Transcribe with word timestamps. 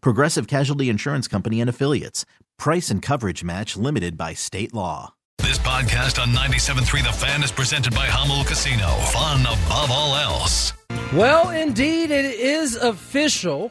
Progressive 0.00 0.46
Casualty 0.46 0.88
Insurance 0.88 1.28
Company 1.28 1.60
and 1.60 1.70
Affiliates. 1.70 2.24
Price 2.58 2.90
and 2.90 3.02
coverage 3.02 3.44
match 3.44 3.76
limited 3.76 4.16
by 4.16 4.34
state 4.34 4.72
law. 4.74 5.14
This 5.38 5.58
podcast 5.58 6.20
on 6.20 6.30
97.3 6.30 7.04
The 7.04 7.12
Fan 7.12 7.42
is 7.42 7.52
presented 7.52 7.94
by 7.94 8.06
Hummel 8.06 8.44
Casino. 8.44 8.88
Fun 9.12 9.42
above 9.42 9.90
all 9.90 10.16
else. 10.16 10.72
Well, 11.12 11.50
indeed, 11.50 12.10
it 12.10 12.24
is 12.24 12.74
official. 12.74 13.70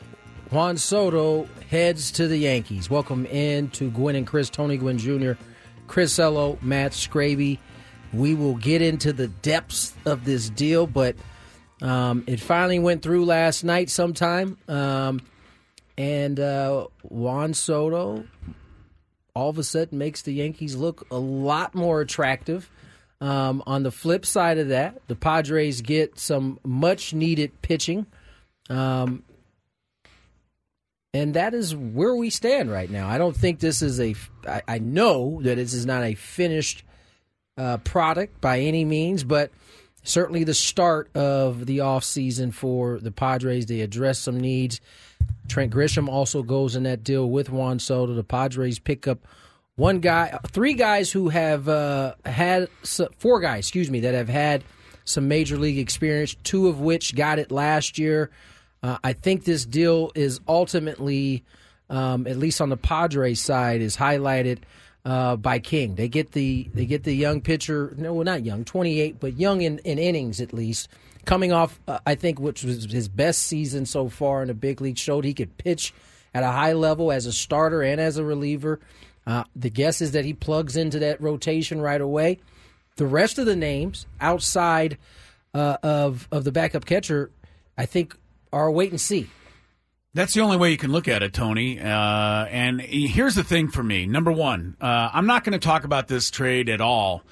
Juan 0.51 0.77
Soto 0.77 1.49
heads 1.69 2.11
to 2.11 2.27
the 2.27 2.37
Yankees. 2.37 2.89
Welcome 2.89 3.25
in 3.25 3.69
to 3.71 3.89
Gwynn 3.89 4.15
and 4.15 4.25
Chris, 4.27 4.49
Tony 4.49 4.77
Gwynn 4.77 4.97
Jr., 4.97 5.33
Chris 5.87 6.17
Ello, 6.17 6.57
Matt 6.61 6.93
Scraby. 6.93 7.59
We 8.13 8.35
will 8.35 8.55
get 8.55 8.81
into 8.81 9.11
the 9.11 9.27
depths 9.27 9.93
of 10.05 10.23
this 10.23 10.49
deal, 10.49 10.87
but 10.87 11.15
um, 11.81 12.23
it 12.27 12.39
finally 12.39 12.79
went 12.79 13.01
through 13.01 13.25
last 13.25 13.63
night 13.63 13.89
sometime. 13.89 14.57
Um, 14.69 15.21
and 15.97 16.39
uh, 16.39 16.87
Juan 17.03 17.53
Soto 17.53 18.25
all 19.35 19.49
of 19.49 19.57
a 19.57 19.63
sudden 19.63 19.97
makes 19.97 20.21
the 20.21 20.33
Yankees 20.33 20.75
look 20.75 21.05
a 21.11 21.17
lot 21.17 21.75
more 21.75 22.01
attractive. 22.01 22.69
Um, 23.21 23.63
on 23.65 23.83
the 23.83 23.91
flip 23.91 24.25
side 24.25 24.57
of 24.57 24.69
that, 24.69 25.01
the 25.07 25.15
Padres 25.15 25.81
get 25.81 26.17
some 26.19 26.59
much 26.63 27.13
needed 27.13 27.61
pitching. 27.61 28.05
Um, 28.69 29.23
and 31.13 31.33
that 31.35 31.53
is 31.53 31.75
where 31.75 32.15
we 32.15 32.29
stand 32.29 32.71
right 32.71 32.89
now. 32.89 33.07
I 33.07 33.17
don't 33.17 33.35
think 33.35 33.59
this 33.59 33.81
is 33.81 33.99
a. 34.01 34.15
I, 34.47 34.61
I 34.67 34.79
know 34.79 35.41
that 35.43 35.55
this 35.55 35.73
is 35.73 35.85
not 35.85 36.03
a 36.03 36.13
finished 36.13 36.83
uh, 37.57 37.77
product 37.77 38.41
by 38.41 38.59
any 38.59 38.83
means, 38.83 39.23
but 39.23 39.51
certainly 40.03 40.43
the 40.43 40.53
start 40.53 41.15
of 41.15 41.65
the 41.65 41.77
offseason 41.77 42.53
for 42.53 42.99
the 42.99 43.11
Padres. 43.11 43.65
They 43.65 43.79
address 43.79 44.19
some 44.19 44.39
needs. 44.39 44.81
Trent 45.47 45.73
Grisham 45.73 46.09
also 46.09 46.43
goes 46.43 46.75
in 46.75 46.83
that 46.83 47.03
deal 47.03 47.29
with 47.29 47.49
Juan 47.49 47.79
Soto. 47.79 48.13
The 48.13 48.23
Padres 48.23 48.79
pick 48.79 49.07
up 49.07 49.19
one 49.75 49.99
guy, 49.99 50.39
three 50.47 50.73
guys 50.73 51.11
who 51.11 51.29
have 51.29 51.67
uh, 51.67 52.15
had 52.25 52.69
four 53.17 53.39
guys, 53.39 53.59
excuse 53.59 53.91
me, 53.91 54.01
that 54.01 54.13
have 54.13 54.29
had 54.29 54.63
some 55.03 55.27
major 55.27 55.57
league 55.57 55.77
experience. 55.77 56.35
Two 56.43 56.67
of 56.67 56.79
which 56.79 57.15
got 57.15 57.39
it 57.39 57.51
last 57.51 57.97
year. 57.97 58.31
Uh, 58.81 58.97
I 59.03 59.13
think 59.13 59.43
this 59.45 59.65
deal 59.65 60.11
is 60.15 60.39
ultimately, 60.47 61.43
um, 61.89 62.27
at 62.27 62.37
least 62.37 62.61
on 62.61 62.69
the 62.69 62.77
Padres 62.77 63.41
side, 63.41 63.81
is 63.81 63.97
highlighted 63.97 64.59
uh, 65.05 65.35
by 65.35 65.59
King. 65.59 65.95
They 65.95 66.07
get 66.07 66.31
the 66.31 66.69
they 66.73 66.85
get 66.85 67.03
the 67.03 67.15
young 67.15 67.41
pitcher. 67.41 67.93
No, 67.97 68.13
well, 68.13 68.25
not 68.25 68.43
young, 68.43 68.65
twenty 68.65 68.99
eight, 68.99 69.19
but 69.19 69.37
young 69.37 69.61
in, 69.61 69.79
in 69.79 69.99
innings 69.99 70.41
at 70.41 70.53
least. 70.53 70.87
Coming 71.25 71.51
off, 71.51 71.79
uh, 71.87 71.99
I 72.05 72.15
think, 72.15 72.39
which 72.39 72.63
was 72.63 72.85
his 72.91 73.07
best 73.07 73.43
season 73.43 73.85
so 73.85 74.09
far 74.09 74.41
in 74.41 74.47
the 74.47 74.53
big 74.53 74.81
league, 74.81 74.97
showed 74.97 75.25
he 75.25 75.33
could 75.33 75.57
pitch 75.57 75.93
at 76.33 76.43
a 76.43 76.51
high 76.51 76.73
level 76.73 77.11
as 77.11 77.25
a 77.25 77.33
starter 77.33 77.81
and 77.81 77.99
as 77.99 78.17
a 78.17 78.23
reliever. 78.23 78.79
Uh, 79.25 79.43
the 79.55 79.69
guess 79.69 80.01
is 80.01 80.11
that 80.11 80.25
he 80.25 80.33
plugs 80.33 80.77
into 80.77 80.99
that 80.99 81.19
rotation 81.19 81.81
right 81.81 82.01
away. 82.01 82.39
The 82.97 83.07
rest 83.07 83.39
of 83.39 83.45
the 83.45 83.55
names 83.55 84.05
outside 84.21 84.97
uh, 85.53 85.77
of 85.81 86.27
of 86.31 86.43
the 86.43 86.51
backup 86.51 86.85
catcher, 86.85 87.31
I 87.77 87.85
think, 87.85 88.15
are 88.53 88.69
wait 88.69 88.91
and 88.91 89.01
see. 89.01 89.29
That's 90.13 90.33
the 90.33 90.41
only 90.41 90.55
way 90.57 90.71
you 90.71 90.77
can 90.77 90.91
look 90.91 91.07
at 91.07 91.23
it, 91.23 91.33
Tony. 91.33 91.79
Uh, 91.79 91.85
and 92.45 92.79
here's 92.79 93.35
the 93.35 93.43
thing 93.43 93.69
for 93.69 93.83
me: 93.83 94.05
number 94.05 94.31
one, 94.31 94.77
uh, 94.79 95.09
I'm 95.11 95.25
not 95.25 95.43
going 95.43 95.59
to 95.59 95.65
talk 95.65 95.83
about 95.83 96.07
this 96.07 96.29
trade 96.29 96.69
at 96.69 96.81
all 96.81 97.23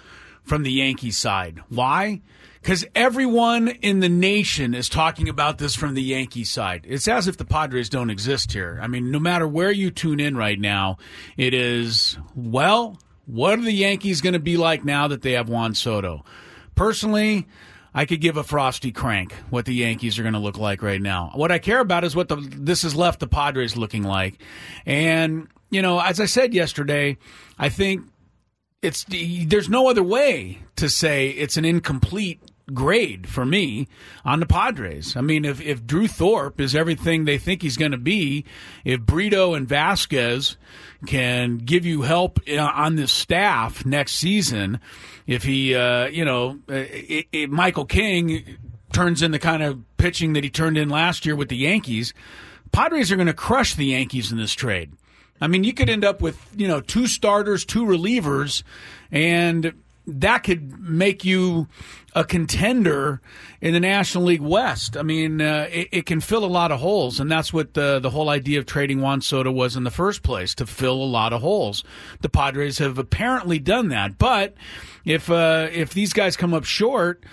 from 0.44 0.64
the 0.64 0.72
Yankees 0.72 1.18
side. 1.18 1.62
Why? 1.70 2.22
Because 2.64 2.86
everyone 2.96 3.68
in 3.68 4.00
the 4.00 4.08
nation 4.08 4.74
is 4.74 4.88
talking 4.88 5.28
about 5.28 5.58
this 5.58 5.76
from 5.76 5.96
the 5.96 6.02
Yankee 6.02 6.46
side. 6.46 6.86
It's 6.88 7.10
as 7.10 7.28
if 7.28 7.36
the 7.36 7.44
Padres 7.44 7.90
don't 7.90 8.10
exist 8.10 8.54
here. 8.54 8.80
I 8.82 8.88
mean, 8.88 9.12
no 9.12 9.20
matter 9.20 9.46
where 9.46 9.70
you 9.70 9.92
tune 9.92 10.22
in 10.22 10.38
right 10.38 10.58
now, 10.58 10.98
it 11.36 11.54
is, 11.54 12.18
well, 12.36 12.98
what 13.26 13.60
are 13.60 13.64
the 13.64 13.74
Yankees 13.74 14.22
going 14.22 14.32
to 14.32 14.40
be 14.40 14.56
like 14.56 14.86
now 14.86 15.10
that 15.10 15.24
they 15.24 15.34
have 15.34 15.50
Juan 15.50 15.76
Soto? 15.76 16.24
Personally, 16.74 17.50
I 17.94 18.06
could 18.06 18.22
give 18.22 18.38
a 18.38 18.44
frosty 18.46 18.94
crank 18.94 19.34
what 19.50 19.66
the 19.66 19.76
Yankees 19.76 20.18
are 20.18 20.24
going 20.24 20.32
to 20.34 20.40
look 20.40 20.58
like 20.58 20.82
right 20.82 21.02
now. 21.02 21.32
What 21.36 21.52
I 21.52 21.60
care 21.60 21.82
about 21.82 22.06
is 22.06 22.16
what 22.16 22.30
the, 22.30 22.38
this 22.38 22.84
has 22.84 22.96
left 22.96 23.20
the 23.20 23.28
Padres 23.28 23.76
looking 23.76 24.04
like. 24.04 24.42
And, 24.86 25.50
you 25.70 25.82
know, 25.82 26.00
as 26.00 26.22
I 26.22 26.26
said 26.28 26.54
yesterday, 26.54 27.18
I 27.60 27.68
think 27.68 28.04
it's 28.82 29.06
there's 29.10 29.70
no 29.70 29.90
other 29.90 30.04
way 30.04 30.60
to 30.78 30.88
say 30.88 31.30
it's 31.30 31.58
an 31.58 31.66
incomplete 31.66 32.40
grade 32.72 33.28
for 33.28 33.46
me 33.46 33.88
on 34.24 34.40
the 34.40 34.46
Padres. 34.46 35.16
I 35.16 35.22
mean, 35.22 35.44
if, 35.46 35.60
if 35.60 35.86
Drew 35.86 36.08
Thorpe 36.08 36.62
is 36.62 36.76
everything 36.76 37.26
they 37.26 37.38
think 37.38 37.62
he's 37.62 37.78
going 37.78 37.92
to 37.92 37.98
be, 37.98 38.46
if 38.86 39.02
Brito 39.02 39.54
and 39.54 39.68
Vasquez 39.68 40.58
can 41.06 41.58
give 41.58 41.86
you 41.86 42.04
help 42.04 42.40
on 42.50 42.96
this 42.96 43.12
staff 43.12 43.86
next 43.86 44.14
season, 44.14 44.80
if 45.28 45.44
he, 45.44 45.76
uh, 45.76 46.08
you 46.08 46.24
know, 46.24 46.60
it, 46.70 47.28
it, 47.32 47.50
Michael 47.50 47.86
King 47.86 48.58
turns 48.94 49.22
in 49.22 49.32
the 49.32 49.40
kind 49.40 49.64
of 49.64 49.82
pitching 49.98 50.34
that 50.34 50.44
he 50.44 50.50
turned 50.50 50.78
in 50.78 50.90
last 50.90 51.26
year 51.26 51.36
with 51.36 51.50
the 51.50 51.58
Yankees, 51.58 52.14
Padres 52.72 53.12
are 53.12 53.16
going 53.16 53.28
to 53.28 53.34
crush 53.34 53.76
the 53.76 53.88
Yankees 53.88 54.32
in 54.32 54.38
this 54.38 54.54
trade. 54.54 54.94
I 55.42 55.48
mean, 55.48 55.64
you 55.64 55.74
could 55.74 55.90
end 55.90 56.06
up 56.06 56.22
with, 56.22 56.40
you 56.56 56.68
know, 56.68 56.80
two 56.80 57.08
starters, 57.08 57.66
two 57.66 57.84
relievers, 57.84 58.64
and 59.12 59.74
that 60.08 60.44
could 60.44 60.80
make 60.80 61.26
you 61.26 61.68
a 62.16 62.24
contender 62.24 63.22
in 63.62 63.74
the 63.74 63.80
National 63.80 64.26
League 64.26 64.42
West. 64.42 64.96
I 64.96 65.04
mean, 65.04 65.42
uh, 65.42 65.68
it, 65.72 65.88
it, 65.92 66.06
can 66.06 66.20
fill 66.20 66.46
a 66.46 66.48
lot 66.48 66.72
of 66.72 66.80
holes, 66.80 67.20
and 67.20 67.32
that's 67.32 67.52
what 67.52 67.74
the 67.74 68.00
the 68.00 68.10
whole 68.10 68.30
idea 68.30 68.60
of 68.60 68.66
trading 68.66 69.02
Juan 69.02 69.22
Soto 69.22 69.52
was 69.52 69.76
in 69.76 69.84
the 69.84 69.92
first 69.92 70.24
place 70.24 70.54
to 70.56 70.66
fill 70.66 71.02
a 71.02 71.06
lot 71.06 71.34
of 71.34 71.42
holes. 71.42 71.84
The 72.22 72.30
Padres 72.30 72.78
have 72.78 72.98
apparently 72.98 73.60
done 73.60 73.90
that, 73.90 74.18
but 74.18 74.54
if 75.06 75.30
uh, 75.30 75.70
if 75.72 75.94
these 75.94 76.14
guys 76.14 76.38
come 76.38 76.54
up 76.54 76.66
short, 76.66 77.24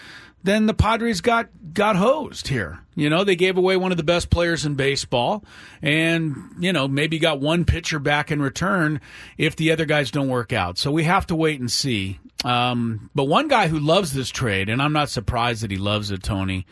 then 0.43 0.67
the 0.67 0.75
Padres 0.75 1.21
got 1.21 1.49
got 1.73 1.97
hosed 1.97 2.49
here. 2.49 2.81
You 2.95 3.09
know, 3.09 3.25
they 3.25 3.37
gave 3.37 3.57
away 3.57 3.77
one 3.77 3.93
of 3.93 3.97
the 3.97 4.05
best 4.05 4.31
players 4.31 4.67
in 4.67 4.75
baseball, 4.75 5.45
and 5.81 6.37
you 6.59 6.73
know 6.73 6.89
maybe 6.89 7.19
got 7.19 7.41
one 7.41 7.65
pitcher 7.65 7.99
back 7.99 8.31
in 8.31 8.43
return 8.43 9.01
if 9.39 9.57
the 9.57 9.73
other 9.73 9.85
guys 9.85 10.11
don't 10.11 10.29
work 10.29 10.53
out. 10.53 10.79
So 10.79 10.91
we 10.91 11.05
have 11.05 11.27
to 11.29 11.37
wait 11.37 11.61
and 11.61 11.71
see. 11.71 12.19
Um, 12.45 13.11
but 13.15 13.25
one 13.25 13.49
guy 13.49 13.69
who 13.69 13.79
loves 13.79 14.13
this 14.13 14.31
trade, 14.31 14.71
and 14.71 14.81
I'm 14.81 14.95
not 14.95 15.11
surprised 15.11 15.63
that 15.63 15.71
he 15.71 15.77
loves 15.77 16.11
it, 16.11 16.23
Tony, 16.23 16.67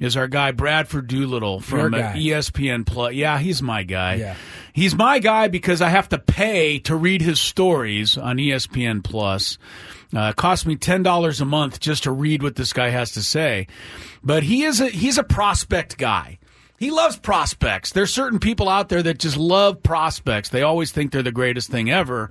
is 0.00 0.16
our 0.16 0.26
guy 0.26 0.50
Bradford 0.50 1.06
Doolittle 1.06 1.60
from 1.60 1.92
ESPN 1.92 2.84
Plus. 2.84 3.14
Yeah, 3.14 3.38
he's 3.38 3.62
my 3.62 3.84
guy. 3.84 4.14
Yeah. 4.16 4.36
He's 4.72 4.96
my 4.96 5.20
guy 5.20 5.48
because 5.48 5.80
I 5.80 5.90
have 5.90 6.08
to 6.08 6.18
pay 6.18 6.80
to 6.80 6.96
read 6.96 7.22
his 7.22 7.38
stories 7.38 8.18
on 8.18 8.38
ESPN 8.38 9.04
Plus. 9.04 9.58
Uh, 10.14 10.28
it 10.30 10.36
costs 10.36 10.66
me 10.66 10.76
ten 10.76 11.02
dollars 11.02 11.40
a 11.40 11.44
month 11.44 11.80
just 11.80 12.02
to 12.04 12.12
read 12.12 12.42
what 12.42 12.56
this 12.56 12.72
guy 12.72 12.90
has 12.90 13.12
to 13.12 13.22
say. 13.22 13.66
But 14.22 14.42
he 14.42 14.62
is 14.64 14.80
a 14.80 14.88
he's 14.88 15.18
a 15.18 15.24
prospect 15.24 15.98
guy. 15.98 16.38
He 16.78 16.90
loves 16.90 17.16
prospects. 17.16 17.92
There's 17.92 18.12
certain 18.12 18.40
people 18.40 18.68
out 18.68 18.88
there 18.88 19.02
that 19.04 19.18
just 19.18 19.36
love 19.36 19.82
prospects. 19.84 20.48
They 20.48 20.62
always 20.62 20.90
think 20.90 21.12
they're 21.12 21.22
the 21.22 21.30
greatest 21.30 21.70
thing 21.70 21.90
ever. 21.90 22.30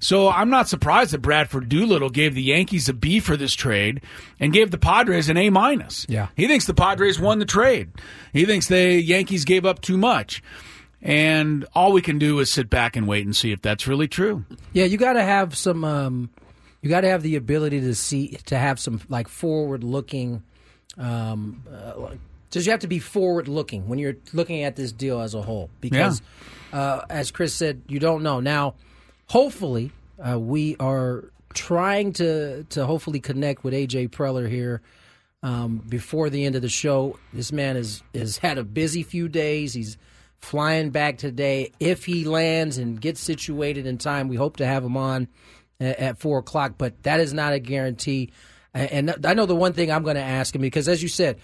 So 0.00 0.28
I'm 0.28 0.50
not 0.50 0.68
surprised 0.68 1.12
that 1.12 1.22
Bradford 1.22 1.70
Doolittle 1.70 2.10
gave 2.10 2.34
the 2.34 2.42
Yankees 2.42 2.90
a 2.90 2.92
B 2.92 3.20
for 3.20 3.38
this 3.38 3.54
trade 3.54 4.02
and 4.38 4.52
gave 4.52 4.70
the 4.70 4.76
Padres 4.76 5.30
an 5.30 5.38
A 5.38 5.48
minus. 5.48 6.04
Yeah. 6.10 6.28
He 6.36 6.46
thinks 6.46 6.66
the 6.66 6.74
Padres 6.74 7.18
won 7.18 7.38
the 7.38 7.46
trade. 7.46 7.90
He 8.34 8.44
thinks 8.44 8.68
the 8.68 9.00
Yankees 9.00 9.46
gave 9.46 9.64
up 9.64 9.80
too 9.80 9.96
much. 9.96 10.42
And 11.00 11.64
all 11.74 11.92
we 11.92 12.02
can 12.02 12.18
do 12.18 12.38
is 12.40 12.52
sit 12.52 12.68
back 12.68 12.96
and 12.96 13.06
wait 13.08 13.24
and 13.24 13.34
see 13.34 13.52
if 13.52 13.62
that's 13.62 13.86
really 13.86 14.08
true. 14.08 14.44
Yeah, 14.74 14.84
you 14.84 14.98
got 14.98 15.14
to 15.14 15.22
have 15.22 15.56
some. 15.56 15.84
Um, 15.84 16.30
you 16.86 16.90
got 16.90 17.00
to 17.00 17.08
have 17.08 17.22
the 17.24 17.34
ability 17.34 17.80
to 17.80 17.96
see 17.96 18.38
to 18.46 18.56
have 18.56 18.78
some 18.78 19.00
like 19.08 19.26
forward 19.26 19.82
looking. 19.82 20.44
Um, 20.96 21.64
uh, 21.68 22.14
just 22.52 22.64
you 22.64 22.70
have 22.70 22.80
to 22.80 22.86
be 22.86 23.00
forward 23.00 23.48
looking 23.48 23.88
when 23.88 23.98
you're 23.98 24.14
looking 24.32 24.62
at 24.62 24.76
this 24.76 24.92
deal 24.92 25.20
as 25.20 25.34
a 25.34 25.42
whole 25.42 25.68
because, 25.80 26.22
uh, 26.72 27.02
as 27.10 27.32
Chris 27.32 27.52
said, 27.54 27.82
you 27.88 27.98
don't 27.98 28.22
know 28.22 28.38
now. 28.38 28.76
Hopefully, 29.26 29.90
uh, 30.24 30.38
we 30.38 30.76
are 30.78 31.24
trying 31.54 32.12
to 32.14 32.62
to 32.62 32.86
hopefully 32.86 33.18
connect 33.18 33.64
with 33.64 33.74
AJ 33.74 34.10
Preller 34.10 34.48
here 34.48 34.80
um, 35.42 35.78
before 35.88 36.30
the 36.30 36.44
end 36.44 36.54
of 36.54 36.62
the 36.62 36.68
show. 36.68 37.18
This 37.32 37.50
man 37.50 37.74
has 37.74 38.00
has 38.14 38.38
had 38.38 38.58
a 38.58 38.64
busy 38.64 39.02
few 39.02 39.28
days. 39.28 39.74
He's 39.74 39.98
flying 40.38 40.90
back 40.90 41.18
today. 41.18 41.72
If 41.80 42.04
he 42.04 42.24
lands 42.24 42.78
and 42.78 43.00
gets 43.00 43.18
situated 43.18 43.86
in 43.86 43.98
time, 43.98 44.28
we 44.28 44.36
hope 44.36 44.58
to 44.58 44.66
have 44.66 44.84
him 44.84 44.96
on 44.96 45.26
at, 45.80 46.18
four 46.18 46.38
o'clock. 46.38 46.74
But 46.78 47.02
that 47.04 47.20
is 47.20 47.32
not 47.32 47.52
a 47.52 47.58
guarantee. 47.58 48.32
And 48.74 49.14
I 49.26 49.34
know 49.34 49.46
the 49.46 49.56
one 49.56 49.72
thing 49.72 49.90
I'm 49.90 50.02
going 50.02 50.16
to 50.16 50.22
ask 50.22 50.54
him 50.54 50.60
because, 50.60 50.88
as 50.88 51.02
you 51.02 51.08
said, 51.08 51.38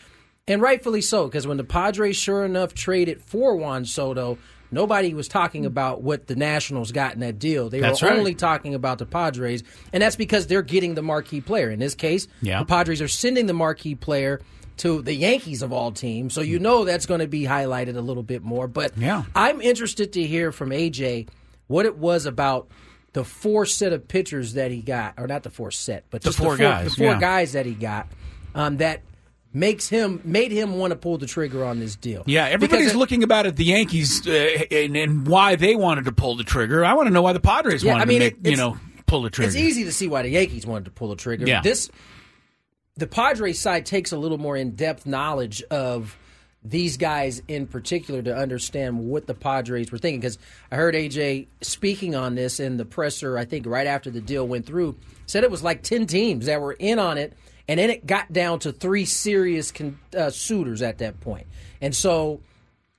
and 0.46 0.60
rightfully 0.60 1.00
so, 1.00 1.26
because 1.26 1.46
when 1.46 1.56
the 1.56 1.64
Padres 1.64 2.16
sure 2.16 2.44
enough 2.44 2.74
traded 2.74 3.22
for 3.22 3.56
Juan 3.56 3.84
Soto, 3.84 4.36
nobody 4.70 5.14
was 5.14 5.28
talking 5.28 5.64
about 5.64 6.02
what 6.02 6.26
the 6.26 6.34
Nationals 6.36 6.92
got 6.92 7.14
in 7.14 7.20
that 7.20 7.38
deal. 7.38 7.68
They 7.70 7.80
That's 7.80 8.02
were 8.02 8.08
right. 8.08 8.18
only 8.18 8.34
talking 8.34 8.74
about 8.74 8.98
the 8.98 9.06
Padres, 9.06 9.62
and 9.92 10.02
that's 10.02 10.16
because 10.16 10.46
they're 10.48 10.62
getting 10.62 10.94
the 10.94 11.02
marquee 11.02 11.40
player. 11.40 11.70
In 11.70 11.78
this 11.78 11.94
case, 11.94 12.26
Yeah. 12.42 12.58
the 12.58 12.64
Padres 12.66 13.00
are 13.00 13.08
sending 13.08 13.46
the 13.46 13.52
marquee 13.54 13.94
player 13.94 14.40
to 14.78 15.00
the 15.00 15.14
Yankees 15.14 15.62
of 15.62 15.72
all 15.72 15.92
teams, 15.92 16.34
so 16.34 16.40
you 16.40 16.58
know 16.58 16.84
that's 16.84 17.06
going 17.06 17.20
to 17.20 17.28
be 17.28 17.44
highlighted 17.44 17.96
a 17.96 18.00
little 18.00 18.22
bit 18.24 18.42
more. 18.42 18.66
But 18.66 18.98
Yeah. 18.98 19.22
I'm 19.34 19.60
interested 19.60 20.12
to 20.14 20.22
hear 20.24 20.50
from 20.52 20.70
AJ 20.70 21.28
what 21.68 21.86
it 21.86 21.96
was 21.98 22.26
about 22.26 22.68
the 23.12 23.24
four 23.24 23.66
set 23.66 23.92
of 23.92 24.08
pitchers 24.08 24.54
that 24.54 24.70
he 24.70 24.80
got, 24.80 25.14
or 25.18 25.26
not 25.26 25.42
the 25.42 25.50
four 25.50 25.70
set, 25.70 26.04
but 26.10 26.22
The 26.22 26.32
four 26.32 26.56
the 26.56 26.62
four, 26.62 26.70
guys, 26.70 26.84
the 26.84 26.96
four 26.96 27.06
yeah. 27.12 27.20
guys 27.20 27.52
that 27.52 27.66
he 27.66 27.74
got 27.74 28.08
um, 28.54 28.78
that 28.78 29.02
makes 29.52 29.88
him 29.88 30.20
made 30.24 30.50
him 30.50 30.78
want 30.78 30.92
to 30.92 30.96
pull 30.96 31.18
the 31.18 31.26
trigger 31.26 31.64
on 31.64 31.78
this 31.78 31.94
deal. 31.94 32.22
Yeah, 32.26 32.46
everybody's 32.46 32.86
Because 32.86 32.96
looking 32.96 33.22
about 33.22 33.44
at 33.46 33.56
the 33.56 33.64
Yankees 33.64 34.26
uh, 34.26 34.30
and, 34.70 34.96
and 34.96 35.26
why 35.26 35.56
they 35.56 35.76
wanted 35.76 36.06
to 36.06 36.12
pull 36.12 36.36
the 36.36 36.44
trigger. 36.44 36.84
I 36.84 36.94
want 36.94 37.08
to 37.08 37.12
know 37.12 37.22
why 37.22 37.34
the 37.34 37.40
Padres 37.40 37.84
Yeah, 37.84 37.92
wanted 37.92 38.02
I 38.02 38.06
mean, 38.06 38.20
to 38.20 38.36
make, 38.36 38.46
you 38.46 38.56
know, 38.56 38.78
pull 39.06 39.22
the 39.22 39.30
trigger. 39.30 39.48
It's 39.48 39.56
easy 39.56 39.84
to 39.84 39.92
see 39.92 40.08
why 40.08 40.22
the 40.22 40.30
Yankees 40.30 40.66
wanted 40.66 40.86
to 40.86 40.90
pull 40.90 41.10
the 41.10 41.16
trigger. 41.16 41.46
Yeah. 41.46 41.60
This 41.60 41.90
the 42.96 43.06
Padres 43.06 43.58
side 43.60 43.84
takes 43.84 44.12
a 44.12 44.16
little 44.16 44.38
more 44.38 44.56
in 44.56 44.70
depth 44.70 45.04
knowledge 45.06 45.62
of 45.64 46.16
these 46.64 46.96
guys 46.96 47.42
in 47.48 47.66
particular 47.66 48.22
to 48.22 48.36
understand 48.36 48.98
what 48.98 49.26
the 49.26 49.34
Padres 49.34 49.90
were 49.90 49.98
thinking. 49.98 50.20
Because 50.20 50.38
I 50.70 50.76
heard 50.76 50.94
AJ 50.94 51.48
speaking 51.60 52.14
on 52.14 52.34
this 52.34 52.60
in 52.60 52.76
the 52.76 52.84
presser, 52.84 53.36
I 53.36 53.44
think 53.44 53.66
right 53.66 53.86
after 53.86 54.10
the 54.10 54.20
deal 54.20 54.46
went 54.46 54.66
through, 54.66 54.96
said 55.26 55.44
it 55.44 55.50
was 55.50 55.62
like 55.62 55.82
10 55.82 56.06
teams 56.06 56.46
that 56.46 56.60
were 56.60 56.74
in 56.74 56.98
on 56.98 57.18
it. 57.18 57.32
And 57.68 57.78
then 57.78 57.90
it 57.90 58.06
got 58.06 58.32
down 58.32 58.58
to 58.60 58.72
three 58.72 59.04
serious 59.04 59.70
con- 59.72 59.98
uh, 60.16 60.30
suitors 60.30 60.82
at 60.82 60.98
that 60.98 61.20
point. 61.20 61.46
And 61.80 61.94
so 61.94 62.40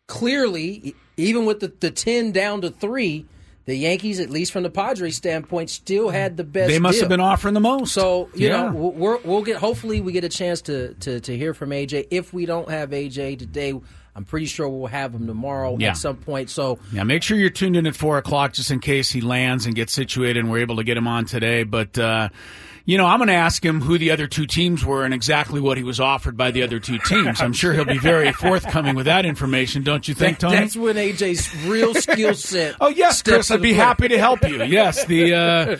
clearly, 0.07 0.95
even 1.17 1.45
with 1.45 1.59
the, 1.59 1.71
the 1.79 1.91
10 1.91 2.31
down 2.31 2.61
to 2.61 2.69
three, 2.69 3.25
the 3.65 3.75
Yankees, 3.75 4.19
at 4.19 4.29
least 4.29 4.51
from 4.51 4.63
the 4.63 4.69
Padres 4.69 5.15
standpoint, 5.15 5.69
still 5.69 6.09
had 6.09 6.35
the 6.37 6.43
best 6.43 6.67
they 6.69 6.79
must 6.79 6.95
deal. 6.95 7.03
have 7.03 7.09
been 7.09 7.19
offering 7.21 7.53
the 7.53 7.59
most. 7.59 7.93
So 7.93 8.29
you 8.35 8.47
Yeah. 8.49 8.63
know, 8.69 8.73
we'll- 8.73 8.91
we're, 8.91 9.17
we'll 9.23 9.41
get. 9.43 9.57
Hopefully, 9.57 10.01
we 10.01 10.11
get 10.11 10.23
a 10.23 10.29
chance 10.29 10.61
to, 10.63 10.93
to 10.95 11.19
to 11.21 11.37
hear 11.37 11.53
from 11.53 11.69
AJ. 11.71 12.07
If 12.11 12.33
we 12.33 12.45
don't 12.45 12.69
have 12.69 12.89
AJ 12.91 13.39
today, 13.39 13.73
I'm 14.15 14.25
pretty 14.25 14.45
sure 14.47 14.67
we'll 14.69 14.87
have 14.87 15.13
him 15.15 15.25
tomorrow 15.27 15.75
Yeah. 15.79 15.89
at 15.91 15.97
some 15.97 16.17
point. 16.17 16.49
So 16.49 16.77
Yeah, 16.91 17.03
make 17.03 17.23
sure 17.23 17.37
you're 17.37 17.49
tuned 17.49 17.75
in 17.77 17.87
at 17.87 17.95
four 17.95 18.17
o'clock 18.17 18.53
just 18.53 18.69
in 18.69 18.79
case 18.79 19.11
he 19.11 19.21
lands 19.21 19.65
and 19.65 19.73
gets 19.75 19.91
situated 19.93 20.37
and 20.41 20.51
we're 20.51 20.59
able 20.59 20.75
to 20.75 20.83
get 20.83 20.97
him 20.97 21.07
on 21.07 21.25
today. 21.25 21.63
But 21.63 21.97
uh, 21.97 22.29
you 22.85 22.97
know, 22.97 23.05
I'm 23.05 23.19
going 23.19 23.29
to 23.29 23.33
ask 23.33 23.63
him 23.63 23.79
who 23.81 23.97
the 23.97 24.11
other 24.11 24.27
two 24.27 24.45
teams 24.45 24.83
were 24.83 25.05
and 25.05 25.13
exactly 25.13 25.61
what 25.61 25.77
he 25.77 25.83
was 25.83 25.99
offered 25.99 26.35
by 26.35 26.51
the 26.51 26.63
other 26.63 26.79
two 26.79 26.97
teams. 26.99 27.41
I'm 27.41 27.53
sure 27.53 27.73
he'll 27.73 27.85
be 27.85 27.97
very 27.97 28.31
forthcoming 28.33 28.95
with 28.95 29.05
that 29.05 29.25
information, 29.25 29.83
don't 29.83 30.05
you 30.07 30.13
think, 30.13 30.39
Tony? 30.39 30.57
that's 30.57 30.75
when 30.75 30.95
AJ's 30.97 31.53
real 31.65 31.93
skill 31.93 32.33
set. 32.35 32.75
Oh 32.81 32.89
yes, 32.89 33.21
Chris, 33.21 33.49
I'd 33.51 33.61
be 33.61 33.73
happy 33.73 34.07
to 34.09 34.17
help 34.17 34.47
you. 34.47 34.63
Yes, 34.73 35.05
the 35.05 35.33
uh, 35.33 35.77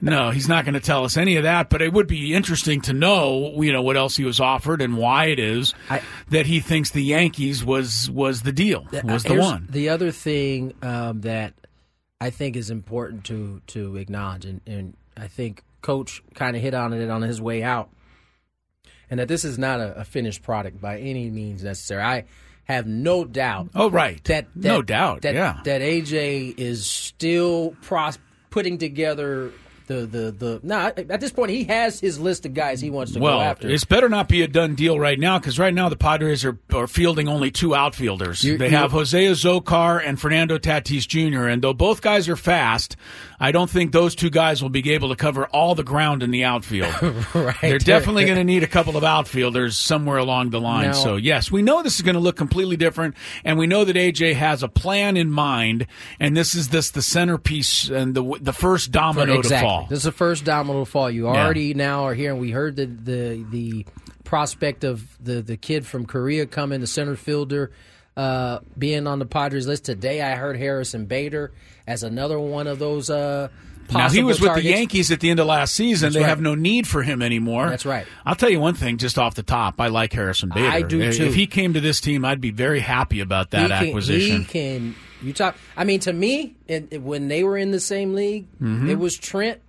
no, 0.00 0.30
he's 0.30 0.48
not 0.48 0.64
going 0.64 0.74
to 0.74 0.80
tell 0.80 1.04
us 1.04 1.16
any 1.16 1.36
of 1.36 1.42
that, 1.44 1.70
but 1.70 1.80
it 1.82 1.92
would 1.92 2.06
be 2.06 2.34
interesting 2.34 2.80
to 2.82 2.92
know, 2.92 3.60
you 3.62 3.72
know, 3.72 3.82
what 3.82 3.96
else 3.96 4.16
he 4.16 4.24
was 4.24 4.38
offered 4.40 4.80
and 4.82 4.96
why 4.96 5.26
it 5.26 5.38
is 5.38 5.74
I- 5.90 6.02
that 6.28 6.46
he 6.46 6.60
thinks 6.60 6.90
the 6.90 7.02
Yankees 7.02 7.64
was 7.64 8.10
was 8.10 8.42
the 8.42 8.52
deal, 8.52 8.86
was 9.02 9.24
the 9.24 9.34
one. 9.36 9.66
The 9.70 9.88
other 9.88 10.10
thing 10.10 10.74
um, 10.82 11.22
that 11.22 11.54
I 12.20 12.30
think 12.30 12.56
is 12.56 12.70
important 12.70 13.24
to 13.24 13.60
to 13.68 13.96
acknowledge, 13.96 14.44
and, 14.44 14.60
and 14.66 14.96
I 15.16 15.26
think 15.28 15.62
Coach 15.84 16.22
kind 16.34 16.56
of 16.56 16.62
hit 16.62 16.72
on 16.72 16.94
it 16.94 17.10
on 17.10 17.20
his 17.20 17.42
way 17.42 17.62
out, 17.62 17.90
and 19.10 19.20
that 19.20 19.28
this 19.28 19.44
is 19.44 19.58
not 19.58 19.80
a, 19.80 20.00
a 20.00 20.04
finished 20.04 20.42
product 20.42 20.80
by 20.80 20.98
any 20.98 21.28
means 21.28 21.62
necessary. 21.62 22.02
I 22.02 22.24
have 22.64 22.86
no 22.86 23.26
doubt 23.26 23.68
Oh 23.74 23.90
right, 23.90 24.24
that, 24.24 24.46
that 24.56 24.68
no 24.68 24.80
doubt, 24.80 25.20
that, 25.22 25.34
yeah. 25.34 25.60
that 25.64 25.82
AJ 25.82 26.58
is 26.58 26.86
still 26.86 27.76
pros- 27.82 28.18
putting 28.48 28.78
together 28.78 29.52
the 29.86 30.06
the 30.06 30.30
the. 30.30 30.60
Now 30.62 30.86
at 30.86 31.20
this 31.20 31.32
point, 31.32 31.50
he 31.50 31.64
has 31.64 32.00
his 32.00 32.18
list 32.18 32.46
of 32.46 32.54
guys 32.54 32.80
he 32.80 32.90
wants 32.90 33.12
to 33.12 33.18
well, 33.20 33.38
go 33.38 33.42
after. 33.42 33.68
it's 33.68 33.84
better 33.84 34.08
not 34.08 34.28
be 34.28 34.42
a 34.42 34.48
done 34.48 34.74
deal 34.74 34.98
right 34.98 35.18
now 35.18 35.38
because 35.38 35.58
right 35.58 35.74
now 35.74 35.88
the 35.88 35.96
Padres 35.96 36.44
are, 36.44 36.58
are 36.72 36.86
fielding 36.86 37.28
only 37.28 37.50
two 37.50 37.74
outfielders. 37.74 38.42
You- 38.42 38.58
they 38.58 38.70
you- 38.70 38.76
have 38.76 38.92
Jose 38.92 39.24
Azocar 39.24 40.02
and 40.04 40.20
Fernando 40.20 40.58
Tatis 40.58 41.06
Jr. 41.06 41.48
And 41.48 41.62
though 41.62 41.74
both 41.74 42.00
guys 42.02 42.28
are 42.28 42.36
fast, 42.36 42.96
I 43.40 43.52
don't 43.52 43.68
think 43.70 43.92
those 43.92 44.14
two 44.14 44.30
guys 44.30 44.62
will 44.62 44.70
be 44.70 44.92
able 44.92 45.08
to 45.10 45.16
cover 45.16 45.46
all 45.46 45.74
the 45.74 45.82
ground 45.82 46.22
in 46.22 46.30
the 46.30 46.44
outfield. 46.44 46.94
right. 47.34 47.56
They're 47.60 47.78
definitely 47.78 48.24
going 48.24 48.38
to 48.38 48.44
need 48.44 48.62
a 48.62 48.68
couple 48.68 48.96
of 48.96 49.04
outfielders 49.04 49.76
somewhere 49.76 50.18
along 50.18 50.50
the 50.50 50.60
line. 50.60 50.86
Now- 50.86 50.92
so 50.92 51.16
yes, 51.16 51.50
we 51.50 51.62
know 51.62 51.82
this 51.82 51.96
is 51.96 52.02
going 52.02 52.14
to 52.14 52.20
look 52.20 52.36
completely 52.36 52.76
different, 52.76 53.14
and 53.44 53.58
we 53.58 53.66
know 53.66 53.84
that 53.84 53.96
AJ 53.96 54.34
has 54.34 54.62
a 54.62 54.68
plan 54.68 55.16
in 55.16 55.30
mind, 55.30 55.86
and 56.18 56.36
this 56.36 56.54
is 56.54 56.68
this 56.68 56.90
the 56.90 57.02
centerpiece 57.02 57.88
and 57.88 58.14
the 58.14 58.38
the 58.40 58.52
first 58.52 58.90
domino 58.90 59.38
exactly. 59.38 59.56
to 59.56 59.62
fall. 59.62 59.73
This 59.88 59.98
is 59.98 60.04
the 60.04 60.12
first 60.12 60.44
domino 60.44 60.84
to 60.84 60.90
fall. 60.90 61.10
You 61.10 61.28
already 61.28 61.74
now 61.74 62.04
are 62.04 62.14
here, 62.14 62.30
and 62.32 62.40
we 62.40 62.50
heard 62.50 62.76
the 62.76 62.86
the 62.86 63.44
the 63.50 63.86
prospect 64.24 64.84
of 64.84 65.04
the 65.22 65.42
the 65.42 65.56
kid 65.56 65.86
from 65.86 66.06
Korea 66.06 66.46
coming, 66.46 66.80
the 66.80 66.86
center 66.86 67.16
fielder, 67.16 67.70
uh, 68.16 68.58
being 68.78 69.06
on 69.06 69.18
the 69.18 69.26
Padres 69.26 69.66
list 69.66 69.84
today. 69.84 70.22
I 70.22 70.34
heard 70.36 70.56
Harrison 70.56 71.06
Bader 71.06 71.52
as 71.86 72.02
another 72.02 72.38
one 72.38 72.66
of 72.66 72.78
those. 72.78 73.10
Uh, 73.10 73.48
Now 73.92 74.08
he 74.08 74.22
was 74.22 74.40
with 74.40 74.54
the 74.54 74.62
Yankees 74.62 75.10
at 75.12 75.20
the 75.20 75.28
end 75.28 75.40
of 75.40 75.46
last 75.46 75.74
season. 75.74 76.12
they 76.14 76.20
right. 76.20 76.28
have 76.28 76.40
no 76.40 76.54
need 76.54 76.86
for 76.86 77.02
him 77.02 77.20
anymore. 77.20 77.68
That's 77.68 77.84
right. 77.84 78.06
I'll 78.24 78.34
tell 78.34 78.48
you 78.48 78.58
one 78.60 78.72
thing, 78.74 78.96
just 78.96 79.18
off 79.18 79.34
the 79.34 79.42
top, 79.42 79.78
I 79.78 79.88
like 79.88 80.12
Harrison 80.14 80.48
Bader. 80.54 80.68
I 80.68 80.80
do, 80.80 81.12
too. 81.12 81.24
If 81.26 81.34
he 81.34 81.46
came 81.46 81.74
to 81.74 81.80
this 81.80 82.00
team, 82.00 82.24
I'd 82.24 82.40
be 82.40 82.50
very 82.50 82.80
happy 82.80 83.20
about 83.20 83.50
that 83.50 83.62
he 83.64 83.68
can, 83.68 83.88
acquisition. 83.88 84.38
He 84.40 84.44
can. 84.46 84.94
You 85.22 85.32
talk. 85.34 85.56
I 85.76 85.84
mean, 85.84 86.00
to 86.00 86.12
me, 86.14 86.54
it, 86.66 86.88
it- 86.92 87.02
when 87.02 87.28
they 87.28 87.44
were 87.44 87.58
in 87.58 87.72
the 87.72 87.80
same 87.80 88.14
league, 88.14 88.46
Mm-hmm. 88.54 88.88
it 88.88 88.98
was 88.98 89.18
Trent 89.18 89.60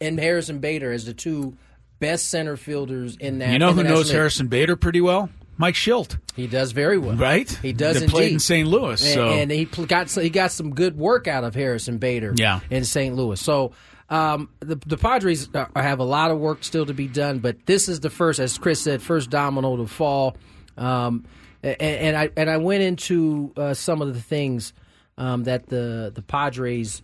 and 0.00 0.18
Harrison 0.18 0.58
Bader 0.58 0.92
as 0.92 1.04
the 1.06 1.14
two 1.14 1.56
best 1.98 2.28
center 2.28 2.56
fielders 2.56 3.16
in 3.16 3.38
that. 3.38 3.52
you 3.52 3.58
know 3.58 3.72
who 3.72 3.82
knows 3.82 4.06
League. 4.08 4.14
Harrison 4.16 4.48
Bader 4.48 4.76
pretty 4.76 5.00
well? 5.00 5.30
Mike 5.58 5.74
Shildt, 5.74 6.18
He 6.34 6.46
does 6.46 6.72
very 6.72 6.98
well, 6.98 7.16
right? 7.16 7.50
He 7.62 7.72
does 7.72 8.00
That 8.00 8.10
played 8.10 8.32
in 8.34 8.38
St. 8.40 8.68
Louis. 8.68 9.02
And- 9.02 9.14
So 9.14 9.28
and, 9.28 9.50
he 9.50 9.64
pl- 9.64 9.86
got 9.86 10.10
he 10.10 10.28
got 10.28 10.52
some 10.52 10.74
good 10.74 10.98
work 10.98 11.26
out 11.26 11.44
of 11.44 11.54
Harrison 11.54 11.96
Bader. 11.96 12.34
Yeah. 12.36 12.60
in 12.68 12.84
St. 12.84 13.16
Louis. 13.16 13.40
So 13.40 13.72
um, 14.10 14.50
the 14.60 14.76
the 14.86 14.98
Padres 14.98 15.48
are, 15.54 15.70
have 15.74 15.98
a 15.98 16.04
lot 16.04 16.30
of 16.30 16.38
work 16.38 16.62
still 16.62 16.84
to 16.84 16.92
be 16.92 17.08
done, 17.08 17.38
but 17.38 17.64
this 17.64 17.88
is 17.88 18.00
the 18.00 18.10
first, 18.10 18.38
as 18.38 18.58
Chris 18.58 18.82
said, 18.82 19.00
first 19.00 19.30
domino 19.30 19.78
to 19.78 19.86
fall. 19.86 20.36
Um, 20.76 21.24
and, 21.62 21.80
and 21.80 22.16
I 22.18 22.28
and 22.36 22.50
I 22.50 22.58
went 22.58 22.82
into 22.82 23.52
uh, 23.56 23.72
some 23.72 24.02
of 24.02 24.12
the 24.12 24.20
things 24.20 24.74
um, 25.16 25.44
that 25.44 25.68
the 25.68 26.12
the 26.14 26.20
Padres 26.22 27.00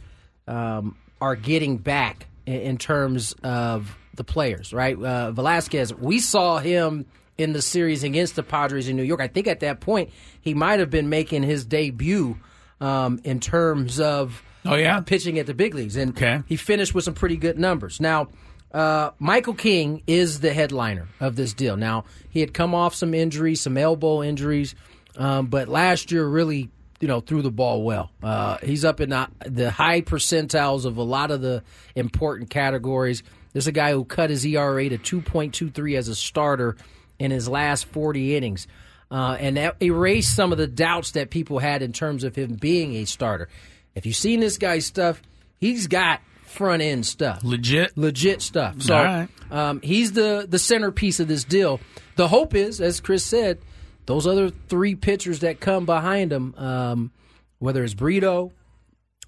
um, 0.47 0.97
are 1.23 1.37
getting 1.37 1.79
back 1.79 2.27
in, 2.47 2.79
terms 2.79 3.35
of 3.43 3.97
the 4.15 4.25
players. 4.25 4.73
Right, 4.73 4.97
uh, 4.97 5.33
Velasquez. 5.33 5.95
We 5.95 6.19
saw 6.19 6.59
him 6.59 7.07
in 7.39 7.53
the 7.53 7.63
series 7.63 8.05
against 8.05 8.37
the 8.37 8.43
Padres 8.43 8.89
in 8.89 8.97
New 8.97 9.03
York. 9.03 9.21
I 9.21 9.29
think 9.29 9.47
at 9.47 9.61
that 9.61 9.81
point 9.81 10.11
he 10.41 10.55
might 10.55 10.81
have 10.81 10.91
been 10.91 11.09
making 11.09 11.43
his 11.43 11.65
debut 11.65 12.39
um, 12.81 13.21
in 13.25 13.41
terms 13.41 14.01
of 14.01 14.43
Oh, 14.65 14.75
yeah? 14.77 15.01
pitching 15.01 15.39
at 15.39 15.47
the 15.47 15.55
big 15.55 15.75
leagues, 15.75 15.97
and 15.97 16.11
Okay. 16.13 16.43
he 16.47 16.57
finished 16.57 16.95
with 16.95 17.05
some 17.05 17.15
pretty 17.15 17.37
good 17.37 17.59
numbers. 17.59 18.01
Now, 18.01 18.29
uh, 18.73 19.11
Michael 19.19 19.55
King 19.55 20.03
is 20.07 20.41
the 20.41 20.53
headliner 20.53 21.09
of 21.21 21.35
this 21.37 21.53
deal. 21.53 21.77
Now, 21.77 22.05
he 22.29 22.41
had 22.41 22.55
come 22.55 22.75
off 22.75 22.95
some 22.95 23.13
injuries, 23.15 23.61
some 23.61 23.77
elbow 23.77 24.23
injuries, 24.23 24.75
um, 25.17 25.47
but 25.47 25.69
last 25.69 26.13
year 26.13 26.27
really, 26.27 26.71
you 27.03 27.09
know, 27.09 27.21
threw 27.21 27.43
the 27.43 27.51
ball 27.51 27.83
well. 27.83 28.13
Uh, 28.23 28.59
he's 28.63 28.85
up 28.85 29.01
in 29.01 29.11
the, 29.11 29.29
the 29.45 29.73
high 29.73 30.01
percentiles 30.03 30.85
of 30.85 30.99
a 30.99 31.03
lot 31.03 31.33
of 31.33 31.41
the 31.41 31.65
important 31.97 32.49
categories. 32.49 33.25
There's 33.53 33.67
a 33.67 33.73
guy 33.73 33.91
who 33.91 34.05
cut 34.05 34.31
his 34.31 34.47
ERA 34.47 34.89
to 34.89 34.99
2.23 34.99 35.99
as 35.99 36.07
a 36.07 36.15
starter 36.15 36.77
in 37.19 37.33
his 37.33 37.49
last 37.49 37.87
40 37.87 38.37
innings. 38.37 38.69
uh, 39.11 39.37
and 39.41 39.57
that 39.57 39.83
erased 39.83 40.37
some 40.37 40.53
of 40.53 40.59
the 40.59 40.69
doubts 40.69 41.11
that 41.11 41.31
people 41.31 41.59
had 41.59 41.83
in 41.83 41.93
terms 41.93 42.23
of 42.23 42.37
him 42.37 42.55
being 42.55 42.95
a 42.95 43.05
starter. 43.05 43.49
If 43.97 44.07
you've 44.07 44.15
seen 44.15 44.39
this 44.39 44.57
guy's 44.57 44.87
stuff, 44.87 45.21
he's 45.59 45.89
got 45.89 46.21
front 46.47 46.83
end 46.83 47.05
stuff, 47.05 47.43
Legit. 47.43 47.99
legit 47.99 48.43
stuff. 48.43 48.81
So 48.81 48.95
right. 48.95 49.29
um, 49.51 49.81
he's 49.83 50.13
the 50.13 50.47
the 50.49 50.59
centerpiece 50.59 51.19
of 51.19 51.27
this 51.27 51.43
deal. 51.45 51.81
The 52.17 52.29
hope 52.29 52.55
is, 52.55 52.81
as 52.81 53.01
Chris 53.01 53.25
said, 53.25 53.59
those 54.07 54.27
other 54.27 54.51
three 54.51 54.95
pitchers 54.95 55.41
that 55.41 55.61
come 55.61 55.87
behind 55.87 56.33
him, 56.33 56.55
um, 56.57 57.11
whether 57.59 57.85
it's 57.85 57.95
Brito, 57.95 58.53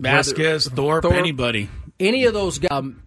Vasquez, 0.01 0.69
Thorpe, 0.69 1.03
Thorpe. 1.03 1.15
anybody. 1.15 1.69
any 2.01 2.25
of 2.25 2.35
those 2.35 2.59
guys. 2.59 2.71
Um, 2.71 3.03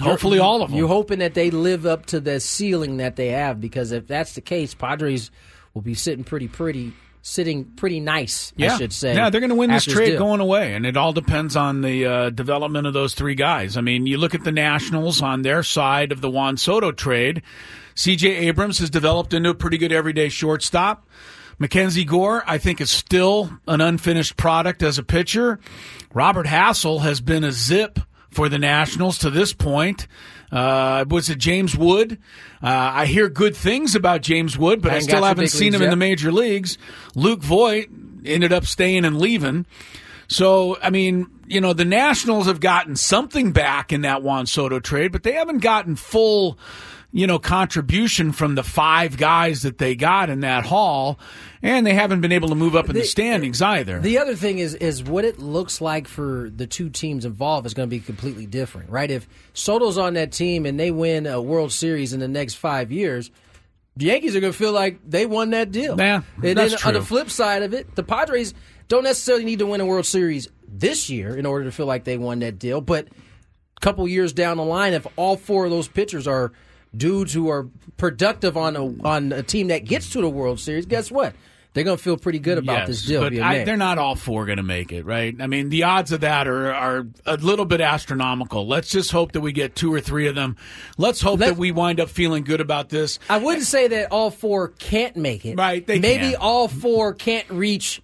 Hopefully, 0.00 0.40
all 0.40 0.60
of 0.62 0.70
them. 0.70 0.78
You're 0.78 0.88
hoping 0.88 1.20
that 1.20 1.34
they 1.34 1.52
live 1.52 1.86
up 1.86 2.06
to 2.06 2.18
the 2.18 2.40
ceiling 2.40 2.96
that 2.96 3.14
they 3.14 3.28
have, 3.28 3.60
because 3.60 3.92
if 3.92 4.08
that's 4.08 4.34
the 4.34 4.40
case, 4.40 4.74
Padres 4.74 5.30
will 5.72 5.82
be 5.82 5.94
sitting 5.94 6.24
pretty, 6.24 6.48
pretty, 6.48 6.92
sitting 7.22 7.64
pretty 7.64 8.00
nice. 8.00 8.52
yeah. 8.56 8.74
I 8.74 8.78
should 8.78 8.92
say. 8.92 9.14
Yeah, 9.14 9.30
they're 9.30 9.40
going 9.40 9.50
to 9.50 9.54
win 9.54 9.70
this 9.70 9.84
trade 9.84 10.06
deal. 10.10 10.18
going 10.18 10.40
away, 10.40 10.74
and 10.74 10.84
it 10.84 10.96
all 10.96 11.12
depends 11.12 11.54
on 11.54 11.80
the 11.80 12.06
uh, 12.06 12.30
development 12.30 12.88
of 12.88 12.92
those 12.92 13.14
three 13.14 13.36
guys. 13.36 13.76
I 13.76 13.82
mean, 13.82 14.04
you 14.06 14.18
look 14.18 14.34
at 14.34 14.42
the 14.42 14.50
Nationals 14.50 15.22
on 15.22 15.42
their 15.42 15.62
side 15.62 16.10
of 16.10 16.20
the 16.20 16.28
Juan 16.28 16.56
Soto 16.56 16.90
trade. 16.90 17.42
C.J. 17.94 18.28
Abrams 18.28 18.78
has 18.78 18.90
developed 18.90 19.32
into 19.34 19.50
a 19.50 19.54
pretty 19.54 19.78
good 19.78 19.92
everyday 19.92 20.28
shortstop. 20.28 21.08
Mackenzie 21.58 22.04
Gore, 22.04 22.42
I 22.46 22.58
think, 22.58 22.80
is 22.80 22.90
still 22.90 23.50
an 23.68 23.80
unfinished 23.80 24.36
product 24.36 24.82
as 24.82 24.98
a 24.98 25.02
pitcher. 25.02 25.60
Robert 26.12 26.46
Hassell 26.46 27.02
has 27.02 27.20
been 27.20 27.44
a 27.44 27.52
zip 27.52 28.00
for 28.30 28.48
the 28.48 28.58
Nationals 28.58 29.18
to 29.18 29.30
this 29.30 29.52
point. 29.52 30.08
Uh, 30.50 31.04
was 31.08 31.30
it 31.30 31.38
James 31.38 31.76
Wood? 31.76 32.18
Uh, 32.62 32.90
I 32.94 33.06
hear 33.06 33.28
good 33.28 33.56
things 33.56 33.94
about 33.94 34.22
James 34.22 34.58
Wood, 34.58 34.82
but 34.82 34.90
I 34.90 34.94
Hadn't 34.94 35.08
still 35.08 35.24
haven't 35.24 35.48
seen 35.48 35.72
leagues 35.72 35.76
him 35.76 35.82
in 35.82 35.90
the 35.90 35.96
major 35.96 36.32
leagues. 36.32 36.78
Luke 37.14 37.42
Voit 37.42 37.88
ended 38.24 38.52
up 38.52 38.64
staying 38.64 39.04
and 39.04 39.18
leaving. 39.18 39.66
So, 40.28 40.78
I 40.82 40.90
mean, 40.90 41.26
you 41.46 41.60
know, 41.60 41.72
the 41.72 41.84
Nationals 41.84 42.46
have 42.46 42.60
gotten 42.60 42.96
something 42.96 43.52
back 43.52 43.92
in 43.92 44.02
that 44.02 44.22
Juan 44.22 44.46
Soto 44.46 44.80
trade, 44.80 45.12
but 45.12 45.22
they 45.22 45.32
haven't 45.32 45.58
gotten 45.58 45.96
full, 45.96 46.58
you 47.16 47.28
know, 47.28 47.38
contribution 47.38 48.32
from 48.32 48.56
the 48.56 48.64
five 48.64 49.16
guys 49.16 49.62
that 49.62 49.78
they 49.78 49.94
got 49.94 50.28
in 50.30 50.40
that 50.40 50.66
hall, 50.66 51.16
and 51.62 51.86
they 51.86 51.94
haven't 51.94 52.20
been 52.20 52.32
able 52.32 52.48
to 52.48 52.56
move 52.56 52.74
up 52.74 52.88
in 52.88 52.94
the, 52.94 53.02
The- 53.02 53.06
standings 53.06 53.62
either. 53.62 54.00
The 54.00 54.18
other 54.18 54.34
thing 54.34 54.58
is 54.58 54.74
is 54.74 55.00
what 55.04 55.24
it 55.24 55.38
looks 55.38 55.80
like 55.80 56.08
for 56.08 56.50
the 56.54 56.66
two 56.66 56.90
teams 56.90 57.24
involved 57.24 57.66
is 57.66 57.72
going 57.72 57.88
to 57.88 57.90
be 57.96 58.00
completely 58.00 58.46
different, 58.46 58.90
right? 58.90 59.08
If 59.08 59.28
Soto's 59.52 59.96
on 59.96 60.14
that 60.14 60.32
team 60.32 60.66
and 60.66 60.78
they 60.78 60.90
win 60.90 61.28
a 61.28 61.40
World 61.40 61.70
Series 61.70 62.12
in 62.12 62.18
the 62.18 62.26
next 62.26 62.54
five 62.54 62.90
years, 62.90 63.30
the 63.96 64.06
Yankees 64.06 64.34
are 64.34 64.40
going 64.40 64.52
to 64.52 64.58
feel 64.58 64.72
like 64.72 64.98
they 65.08 65.24
won 65.24 65.50
that 65.50 65.70
deal. 65.70 65.96
Yeah, 65.96 66.22
and 66.42 66.58
that's 66.58 66.82
then 66.82 66.88
on 66.88 66.94
the 66.94 67.06
flip 67.06 67.30
side 67.30 67.62
of 67.62 67.72
it, 67.74 67.94
the 67.94 68.02
Padres 68.02 68.54
don't 68.88 69.04
necessarily 69.04 69.44
need 69.44 69.60
to 69.60 69.66
win 69.66 69.80
a 69.80 69.86
World 69.86 70.04
Series 70.06 70.48
this 70.66 71.08
year 71.08 71.36
in 71.36 71.46
order 71.46 71.64
to 71.66 71.70
feel 71.70 71.86
like 71.86 72.02
they 72.02 72.18
won 72.18 72.40
that 72.40 72.58
deal, 72.58 72.80
but 72.80 73.06
a 73.06 73.80
couple 73.80 74.08
years 74.08 74.32
down 74.32 74.56
the 74.56 74.64
line, 74.64 74.94
if 74.94 75.06
all 75.14 75.36
four 75.36 75.64
of 75.64 75.70
those 75.70 75.86
pitchers 75.86 76.26
are 76.26 76.50
dudes 76.96 77.32
who 77.32 77.48
are 77.50 77.68
productive 77.96 78.56
on 78.56 78.76
a 78.76 78.84
on 79.06 79.32
a 79.32 79.42
team 79.42 79.68
that 79.68 79.84
gets 79.84 80.10
to 80.10 80.20
the 80.20 80.28
World 80.28 80.60
Series, 80.60 80.86
guess 80.86 81.10
what? 81.10 81.34
They're 81.72 81.82
going 81.82 81.96
to 81.96 82.02
feel 82.02 82.16
pretty 82.16 82.38
good 82.38 82.58
about 82.58 82.78
Yes, 82.80 82.86
this 82.86 83.02
deal. 83.06 83.20
but 83.22 83.36
I, 83.36 83.64
they're 83.64 83.76
not 83.76 83.98
all 83.98 84.14
four 84.14 84.46
going 84.46 84.58
to 84.58 84.62
make 84.62 84.92
it, 84.92 85.04
right? 85.04 85.34
I 85.40 85.48
mean, 85.48 85.70
the 85.70 85.82
odds 85.82 86.12
of 86.12 86.20
that 86.20 86.46
are 86.46 86.72
are 86.72 87.06
a 87.26 87.36
little 87.36 87.64
bit 87.64 87.80
astronomical. 87.80 88.68
Let's 88.68 88.90
just 88.90 89.10
hope 89.10 89.32
that 89.32 89.40
we 89.40 89.50
get 89.50 89.74
two 89.74 89.92
or 89.92 90.00
three 90.00 90.28
of 90.28 90.36
them. 90.36 90.56
Let's 90.98 91.20
hope 91.20 91.40
Let- 91.40 91.48
that 91.48 91.56
we 91.56 91.72
wind 91.72 91.98
up 91.98 92.10
feeling 92.10 92.44
good 92.44 92.60
about 92.60 92.90
this. 92.90 93.18
I 93.28 93.38
wouldn't 93.38 93.66
say 93.66 93.88
that 93.88 94.12
all 94.12 94.30
four 94.30 94.68
can't 94.68 95.16
make 95.16 95.44
it. 95.44 95.56
Right, 95.58 95.84
they 95.84 95.98
Maybe 95.98 96.30
can. 96.30 96.36
all 96.36 96.68
four 96.68 97.12
can't 97.12 97.50
reach 97.50 98.00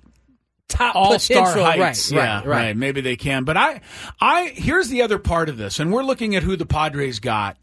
top 0.67 0.97
all 0.97 1.17
star 1.21 1.53
heights. 1.57 2.11
Right, 2.13 2.17
yeah, 2.25 2.37
right, 2.39 2.47
right. 2.47 2.77
Maybe 2.77 3.01
they 3.03 3.15
can. 3.17 3.45
But 3.45 3.57
I, 3.57 3.83
I 4.21 4.49
here's 4.49 4.89
the 4.89 5.03
other 5.03 5.21
part 5.21 5.49
of 5.49 5.59
this, 5.59 5.79
and 5.79 5.93
we're 5.93 6.03
looking 6.03 6.35
at 6.35 6.43
who 6.43 6.57
the 6.57 6.67
Padres 6.67 7.21
got. 7.21 7.57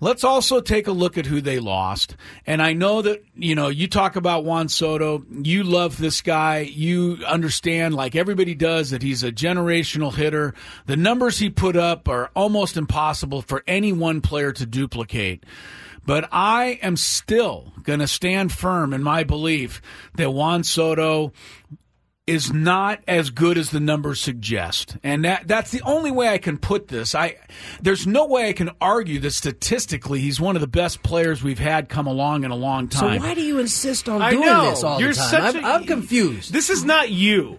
Let's 0.00 0.22
also 0.22 0.60
take 0.60 0.86
a 0.86 0.92
look 0.92 1.18
at 1.18 1.26
who 1.26 1.40
they 1.40 1.58
lost. 1.58 2.16
And 2.46 2.62
I 2.62 2.72
know 2.72 3.02
that, 3.02 3.24
you 3.34 3.54
know, 3.54 3.68
you 3.68 3.88
talk 3.88 4.14
about 4.14 4.44
Juan 4.44 4.68
Soto. 4.68 5.24
You 5.30 5.64
love 5.64 5.98
this 5.98 6.20
guy. 6.20 6.60
You 6.60 7.18
understand, 7.26 7.94
like 7.94 8.14
everybody 8.14 8.54
does, 8.54 8.90
that 8.90 9.02
he's 9.02 9.24
a 9.24 9.32
generational 9.32 10.14
hitter. 10.14 10.54
The 10.86 10.96
numbers 10.96 11.38
he 11.38 11.50
put 11.50 11.76
up 11.76 12.08
are 12.08 12.30
almost 12.36 12.76
impossible 12.76 13.42
for 13.42 13.64
any 13.66 13.92
one 13.92 14.20
player 14.20 14.52
to 14.52 14.66
duplicate. 14.66 15.44
But 16.06 16.28
I 16.32 16.78
am 16.80 16.96
still 16.96 17.72
going 17.82 17.98
to 17.98 18.06
stand 18.06 18.52
firm 18.52 18.94
in 18.94 19.02
my 19.02 19.24
belief 19.24 19.82
that 20.14 20.30
Juan 20.30 20.64
Soto 20.64 21.32
is 22.28 22.52
not 22.52 23.00
as 23.08 23.30
good 23.30 23.56
as 23.58 23.70
the 23.70 23.80
numbers 23.80 24.20
suggest. 24.20 24.96
And 25.02 25.24
that 25.24 25.48
that's 25.48 25.70
the 25.70 25.80
only 25.82 26.10
way 26.10 26.28
I 26.28 26.38
can 26.38 26.58
put 26.58 26.88
this. 26.88 27.14
I 27.14 27.36
there's 27.80 28.06
no 28.06 28.26
way 28.26 28.48
I 28.48 28.52
can 28.52 28.70
argue 28.80 29.18
that 29.20 29.30
statistically 29.32 30.20
he's 30.20 30.40
one 30.40 30.54
of 30.54 30.60
the 30.60 30.66
best 30.68 31.02
players 31.02 31.42
we've 31.42 31.58
had 31.58 31.88
come 31.88 32.06
along 32.06 32.44
in 32.44 32.50
a 32.50 32.56
long 32.56 32.88
time. 32.88 33.18
So 33.20 33.26
why 33.26 33.34
do 33.34 33.42
you 33.42 33.58
insist 33.58 34.08
on 34.08 34.20
I 34.22 34.30
doing 34.32 34.46
know. 34.46 34.70
this 34.70 34.82
all 34.84 35.00
You're 35.00 35.10
the 35.12 35.16
time? 35.18 35.30
such 35.30 35.56
I'm, 35.56 35.64
a- 35.64 35.68
I'm 35.68 35.84
confused. 35.84 36.52
This 36.52 36.70
is 36.70 36.84
not 36.84 37.10
you, 37.10 37.58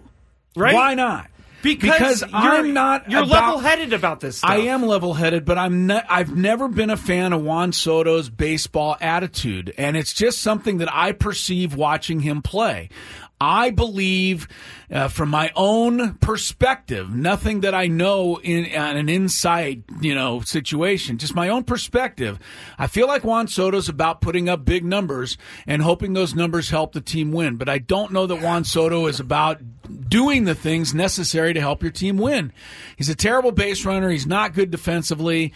right? 0.56 0.74
Why 0.74 0.94
not? 0.94 1.26
Because, 1.62 2.22
you're, 2.22 2.30
I'm 2.32 2.72
not 2.72 3.10
You're 3.10 3.22
about- 3.22 3.56
level-headed 3.56 3.92
about 3.92 4.20
this 4.20 4.38
stuff. 4.38 4.50
I 4.50 4.56
am 4.72 4.82
level-headed, 4.86 5.44
but 5.44 5.58
I'm 5.58 5.88
ne- 5.88 6.02
I've 6.08 6.34
never 6.34 6.68
been 6.68 6.88
a 6.88 6.96
fan 6.96 7.34
of 7.34 7.42
Juan 7.42 7.72
Soto's 7.72 8.30
baseball 8.30 8.96
attitude, 8.98 9.74
and 9.76 9.94
it's 9.94 10.14
just 10.14 10.40
something 10.40 10.78
that 10.78 10.88
I 10.90 11.12
perceive 11.12 11.74
watching 11.74 12.20
him 12.20 12.40
play. 12.40 12.88
I 13.40 13.70
believe, 13.70 14.46
uh, 14.90 15.08
from 15.08 15.30
my 15.30 15.50
own 15.56 16.14
perspective, 16.16 17.08
nothing 17.08 17.60
that 17.60 17.74
I 17.74 17.86
know 17.86 18.38
in 18.38 18.66
an 18.66 19.08
inside, 19.08 19.84
you 20.02 20.14
know, 20.14 20.40
situation, 20.40 21.16
just 21.16 21.34
my 21.34 21.48
own 21.48 21.64
perspective. 21.64 22.38
I 22.78 22.86
feel 22.86 23.06
like 23.06 23.24
Juan 23.24 23.48
Soto's 23.48 23.88
about 23.88 24.20
putting 24.20 24.50
up 24.50 24.66
big 24.66 24.84
numbers 24.84 25.38
and 25.66 25.80
hoping 25.80 26.12
those 26.12 26.34
numbers 26.34 26.68
help 26.68 26.92
the 26.92 27.00
team 27.00 27.32
win. 27.32 27.56
But 27.56 27.70
I 27.70 27.78
don't 27.78 28.12
know 28.12 28.26
that 28.26 28.42
Juan 28.42 28.64
Soto 28.64 29.06
is 29.06 29.20
about 29.20 29.60
doing 30.10 30.44
the 30.44 30.54
things 30.54 30.92
necessary 30.92 31.54
to 31.54 31.60
help 31.60 31.82
your 31.82 31.92
team 31.92 32.18
win. 32.18 32.52
He's 32.96 33.08
a 33.08 33.14
terrible 33.14 33.52
base 33.52 33.86
runner. 33.86 34.10
He's 34.10 34.26
not 34.26 34.52
good 34.52 34.70
defensively. 34.70 35.54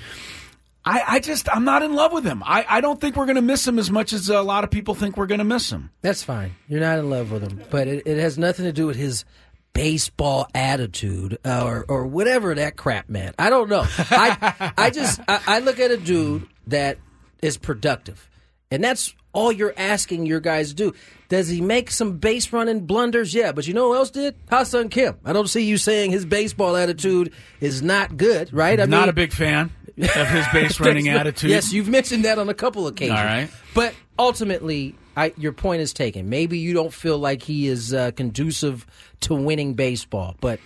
I, 0.84 1.02
I 1.08 1.20
just 1.20 1.48
I'm 1.54 1.64
not 1.64 1.82
in 1.82 1.94
love 1.94 2.12
with 2.12 2.24
him. 2.24 2.42
I, 2.44 2.66
I 2.68 2.80
don't 2.80 3.00
think 3.00 3.16
we're 3.16 3.26
going 3.26 3.36
to 3.36 3.42
miss 3.42 3.66
him 3.66 3.78
as 3.78 3.90
much 3.90 4.12
as 4.12 4.28
a 4.28 4.42
lot 4.42 4.64
of 4.64 4.70
people 4.70 4.94
think 4.94 5.16
we're 5.16 5.26
going 5.26 5.38
to 5.38 5.44
miss 5.44 5.70
him. 5.70 5.90
That's 6.02 6.22
fine. 6.22 6.54
You're 6.68 6.80
not 6.80 6.98
in 6.98 7.08
love 7.08 7.32
with 7.32 7.42
him, 7.42 7.62
but 7.70 7.88
it, 7.88 8.06
it 8.06 8.18
has 8.18 8.36
nothing 8.36 8.66
to 8.66 8.72
do 8.72 8.86
with 8.86 8.96
his 8.96 9.24
baseball 9.72 10.46
attitude 10.54 11.38
uh, 11.44 11.64
or 11.64 11.84
or 11.88 12.06
whatever 12.06 12.54
that 12.54 12.76
crap, 12.76 13.08
man. 13.08 13.34
I 13.38 13.50
don't 13.50 13.70
know. 13.70 13.84
I 13.98 14.72
I 14.78 14.90
just 14.90 15.20
I, 15.26 15.40
I 15.46 15.58
look 15.60 15.80
at 15.80 15.90
a 15.90 15.96
dude 15.96 16.46
that 16.66 16.98
is 17.40 17.56
productive, 17.56 18.28
and 18.70 18.84
that's 18.84 19.14
all 19.32 19.50
you're 19.50 19.74
asking 19.76 20.26
your 20.26 20.40
guys 20.40 20.68
to 20.68 20.74
do. 20.74 20.94
Does 21.28 21.48
he 21.48 21.60
make 21.60 21.90
some 21.90 22.18
base 22.18 22.52
running 22.52 22.86
blunders? 22.86 23.34
Yeah, 23.34 23.52
but 23.52 23.66
you 23.66 23.74
know 23.74 23.88
who 23.88 23.96
else 23.96 24.10
did? 24.10 24.36
Ha-Seong 24.50 24.90
Kim. 24.90 25.16
I 25.24 25.32
don't 25.32 25.48
see 25.48 25.64
you 25.64 25.78
saying 25.78 26.12
his 26.12 26.24
baseball 26.24 26.76
attitude 26.76 27.32
is 27.60 27.82
not 27.82 28.16
good, 28.16 28.52
right? 28.52 28.78
I'm 28.78 28.90
not 28.90 29.00
mean, 29.00 29.08
a 29.08 29.14
big 29.14 29.32
fan 29.32 29.72
of 29.98 30.28
his 30.28 30.46
base 30.52 30.80
running 30.80 31.08
attitude. 31.08 31.50
Yes, 31.50 31.72
you've 31.72 31.88
mentioned 31.88 32.24
that 32.24 32.38
on 32.38 32.48
a 32.48 32.54
couple 32.54 32.86
of 32.86 32.94
occasions. 32.94 33.18
All 33.18 33.24
right. 33.24 33.48
But 33.74 33.94
ultimately, 34.18 34.94
I, 35.16 35.32
your 35.36 35.52
point 35.52 35.82
is 35.82 35.92
taken. 35.92 36.28
Maybe 36.28 36.58
you 36.58 36.74
don't 36.74 36.92
feel 36.92 37.18
like 37.18 37.42
he 37.42 37.68
is 37.68 37.94
uh, 37.94 38.10
conducive 38.12 38.86
to 39.20 39.34
winning 39.34 39.74
baseball, 39.74 40.36
but 40.40 40.58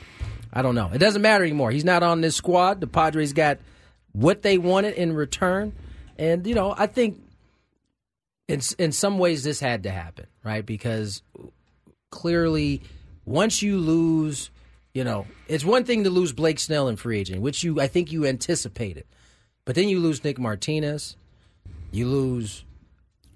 I 0.52 0.62
don't 0.62 0.75
know. 0.75 0.90
It 0.92 0.99
doesn't 0.99 1.23
matter 1.23 1.44
anymore. 1.44 1.70
He's 1.70 1.85
not 1.85 2.02
on 2.02 2.20
this 2.20 2.37
squad. 2.37 2.80
The 2.80 2.87
Padres 2.87 3.32
got 3.32 3.58
what 4.12 4.42
they 4.42 4.56
wanted 4.58 4.94
in 4.94 5.12
return, 5.12 5.75
and 6.16 6.47
you 6.47 6.54
know, 6.54 6.75
I 6.76 6.87
think 6.87 7.20
in 8.49 8.61
in 8.78 8.92
some 8.92 9.18
ways 9.18 9.44
this 9.44 9.61
had 9.61 9.82
to 9.82 9.90
happen, 9.90 10.26
right? 10.42 10.64
Because 10.64 11.23
clearly, 12.11 12.82
once 13.26 13.61
you 13.62 13.78
lose, 13.78 14.50
you 14.94 15.04
know, 15.04 15.26
it's 15.47 15.64
one 15.64 15.85
thing 15.85 16.04
to 16.04 16.11
lose 16.11 16.32
Blake 16.32 16.58
Snell 16.58 16.88
in 16.88 16.97
free 16.97 17.20
agent, 17.20 17.42
which 17.42 17.62
you 17.62 17.80
I 17.80 17.87
think 17.87 18.11
you 18.11 18.26
anticipated, 18.26 19.04
but 19.68 19.75
then 19.75 19.90
you 19.90 20.00
lose 20.00 20.25
Nick 20.25 20.38
Martinez, 20.38 21.14
you 21.90 22.06
lose 22.06 22.64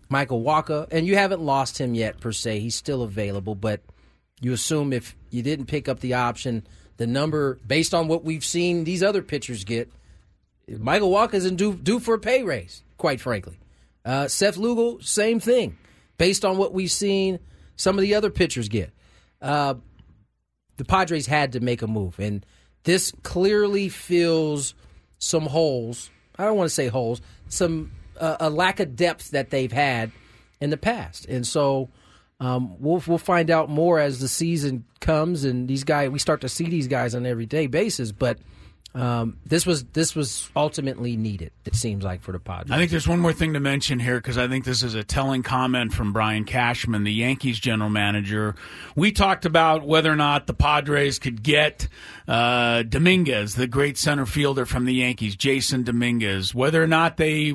Michael 0.08 0.42
Wacha, 0.42 0.88
and 0.90 1.06
you 1.06 1.14
haven't 1.14 1.42
lost 1.42 1.76
him 1.76 1.94
yet 1.94 2.20
per 2.20 2.32
se. 2.32 2.60
He's 2.60 2.74
still 2.74 3.02
available, 3.02 3.54
but 3.54 3.82
you 4.40 4.54
assume 4.54 4.94
if 4.94 5.14
you 5.28 5.42
didn't 5.42 5.66
pick 5.66 5.90
up 5.90 6.00
the 6.00 6.14
option, 6.14 6.66
the 6.96 7.06
number 7.06 7.58
based 7.66 7.92
on 7.92 8.08
what 8.08 8.24
we've 8.24 8.46
seen 8.46 8.84
these 8.84 9.02
other 9.02 9.20
pitchers 9.20 9.64
get, 9.64 9.92
Michael 10.66 11.10
Wacha 11.10 11.34
isn't 11.34 11.56
due, 11.56 11.74
due 11.74 12.00
for 12.00 12.14
a 12.14 12.18
pay 12.18 12.42
raise, 12.42 12.82
quite 12.96 13.20
frankly. 13.20 13.58
Uh, 14.02 14.26
Seth 14.26 14.56
Lugo, 14.56 15.00
same 15.00 15.38
thing, 15.38 15.76
based 16.16 16.46
on 16.46 16.56
what 16.56 16.72
we've 16.72 16.90
seen 16.90 17.40
some 17.76 17.98
of 17.98 18.00
the 18.00 18.14
other 18.14 18.30
pitchers 18.30 18.70
get. 18.70 18.90
Uh, 19.42 19.74
the 20.78 20.86
Padres 20.86 21.26
had 21.26 21.52
to 21.52 21.60
make 21.60 21.82
a 21.82 21.86
move, 21.86 22.18
and 22.18 22.46
this 22.84 23.12
clearly 23.22 23.90
fills 23.90 24.74
some 25.18 25.44
holes. 25.44 26.10
I 26.38 26.44
don't 26.44 26.56
want 26.56 26.68
to 26.68 26.74
say 26.74 26.88
holes, 26.88 27.20
some 27.48 27.92
uh, 28.20 28.36
a 28.40 28.50
lack 28.50 28.80
of 28.80 28.96
depth 28.96 29.30
that 29.30 29.50
they've 29.50 29.72
had 29.72 30.12
in 30.60 30.70
the 30.70 30.76
past, 30.76 31.26
and 31.26 31.46
so 31.46 31.88
Um, 32.40 32.74
we'll 32.80 33.00
we'll 33.06 33.18
find 33.18 33.50
out 33.50 33.68
more 33.70 34.00
as 34.00 34.18
the 34.18 34.26
season 34.26 34.84
comes 34.98 35.44
and 35.44 35.68
these 35.68 35.84
guys 35.84 36.10
we 36.10 36.18
start 36.18 36.40
to 36.40 36.48
see 36.48 36.64
these 36.64 36.88
guys 36.88 37.14
on 37.14 37.24
an 37.24 37.30
everyday 37.30 37.68
basis. 37.68 38.10
But 38.10 38.38
um, 38.94 39.38
this 39.46 39.64
was 39.64 39.84
this 39.84 40.16
was 40.16 40.50
ultimately 40.56 41.16
needed. 41.16 41.52
It 41.64 41.76
seems 41.76 42.02
like 42.04 42.20
for 42.20 42.32
the 42.32 42.40
Padres. 42.40 42.72
I 42.72 42.78
think 42.78 42.90
there's 42.90 43.06
one 43.06 43.20
more 43.20 43.32
thing 43.32 43.52
to 43.54 43.60
mention 43.60 44.00
here 44.00 44.16
because 44.16 44.38
I 44.38 44.48
think 44.48 44.64
this 44.64 44.82
is 44.82 44.94
a 44.94 45.04
telling 45.04 45.42
comment 45.44 45.94
from 45.94 46.12
Brian 46.12 46.44
Cashman, 46.44 47.04
the 47.04 47.12
Yankees 47.12 47.60
general 47.60 47.90
manager. 47.90 48.56
We 48.96 49.12
talked 49.12 49.46
about 49.46 49.86
whether 49.86 50.10
or 50.10 50.16
not 50.16 50.46
the 50.46 50.54
Padres 50.54 51.20
could 51.20 51.42
get 51.44 51.88
uh, 52.28 52.82
Dominguez, 52.84 53.54
the 53.54 53.66
great 53.66 53.98
center 53.98 54.26
fielder 54.26 54.64
from 54.64 54.84
the 54.84 54.94
Yankees, 54.94 55.36
Jasson 55.36 55.84
Dominguez, 55.84 56.54
whether 56.54 56.82
or 56.82 56.86
not 56.86 57.16
they 57.16 57.52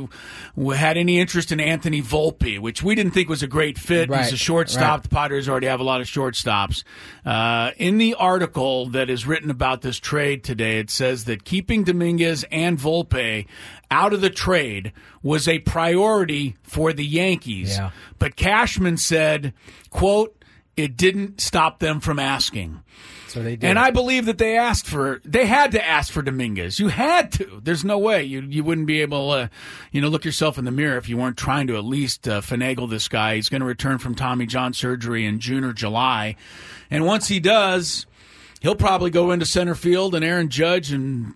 had 0.76 0.98
any 0.98 1.20
interest 1.20 1.52
in 1.52 1.60
Anthony 1.60 2.02
Volpe, 2.02 2.60
which 2.60 2.84
we 2.84 2.96
didn't 2.96 3.12
think 3.14 3.30
was 3.30 3.44
a 3.44 3.48
great 3.48 3.78
fit. 3.78 4.10
Right, 4.10 4.24
He's 4.24 4.34
a 4.34 4.38
shortstop. 4.38 4.82
right. 4.82 5.04
The 5.04 5.10
Padres 5.10 5.48
already 5.48 5.68
have 5.68 5.80
a 5.80 5.84
lot 5.84 6.02
of 6.02 6.08
shortstops. 6.08 6.84
Uh, 7.26 7.72
in 7.78 7.98
the 7.98 8.14
article 8.16 8.88
that 8.90 9.10
is 9.10 9.26
written 9.26 9.50
about 9.50 9.82
this 9.82 9.98
trade 9.98 10.44
today, 10.44 10.80
it 10.80 10.90
says 10.90 11.26
that 11.26 11.44
keeping 11.46 11.84
Dominguez 11.84 12.46
and 12.52 12.78
Volpe 12.78 13.46
out 13.90 14.14
of 14.14 14.22
the 14.22 14.30
trade 14.30 14.92
was 15.24 15.48
a 15.48 15.60
priority 15.60 16.56
for 16.64 16.92
the 16.94 17.06
Yankees. 17.06 17.78
Yeah. 17.78 17.92
But 18.20 18.36
Cashman 18.36 18.98
said, 18.98 19.54
quote, 19.90 20.34
it 20.76 20.96
didn't 20.98 21.42
stop 21.42 21.80
them 21.80 22.00
from 22.00 22.20
asking. 22.20 22.84
So 23.28 23.44
they 23.44 23.56
did. 23.56 23.70
And 23.70 23.80
I 23.80 23.92
believe 23.92 24.26
that 24.26 24.38
they 24.38 24.58
asked 24.58 24.88
for, 24.88 25.22
they 25.24 25.46
had 25.46 25.72
to 25.72 25.86
ask 25.86 26.12
for 26.12 26.22
Dominguez. 26.22 26.80
You 26.80 26.88
had 26.88 27.32
to. 27.34 27.60
There's 27.64 27.84
no 27.84 27.98
way 27.98 28.24
you 28.24 28.42
you 28.42 28.64
wouldn't 28.64 28.88
be 28.88 29.02
able 29.02 29.32
to, 29.34 29.50
you 29.92 30.02
know, 30.02 30.08
look 30.08 30.26
yourself 30.26 30.58
in 30.58 30.66
the 30.66 30.72
mirror 30.72 30.98
if 30.98 31.10
you 31.10 31.18
weren't 31.18 31.38
trying 31.38 31.68
to 31.68 31.78
at 31.78 31.86
least 31.86 32.28
uh, 32.28 32.42
finagle 32.42 32.90
this 32.90 33.08
guy. 33.08 33.36
He's 33.36 33.50
going 33.50 33.62
to 33.62 33.68
return 33.68 33.98
from 33.98 34.16
Tommy 34.16 34.46
John 34.46 34.74
surgery 34.74 35.26
in 35.26 35.40
June 35.40 35.64
or 35.64 35.74
July, 35.74 36.36
and 36.90 37.06
once 37.06 37.28
he 37.28 37.40
does, 37.40 38.06
he'll 38.62 38.76
probably 38.76 39.10
go 39.10 39.32
into 39.32 39.46
center 39.46 39.76
field, 39.76 40.16
and 40.16 40.24
Aaron 40.24 40.50
Judge 40.50 40.92
and 40.92 41.34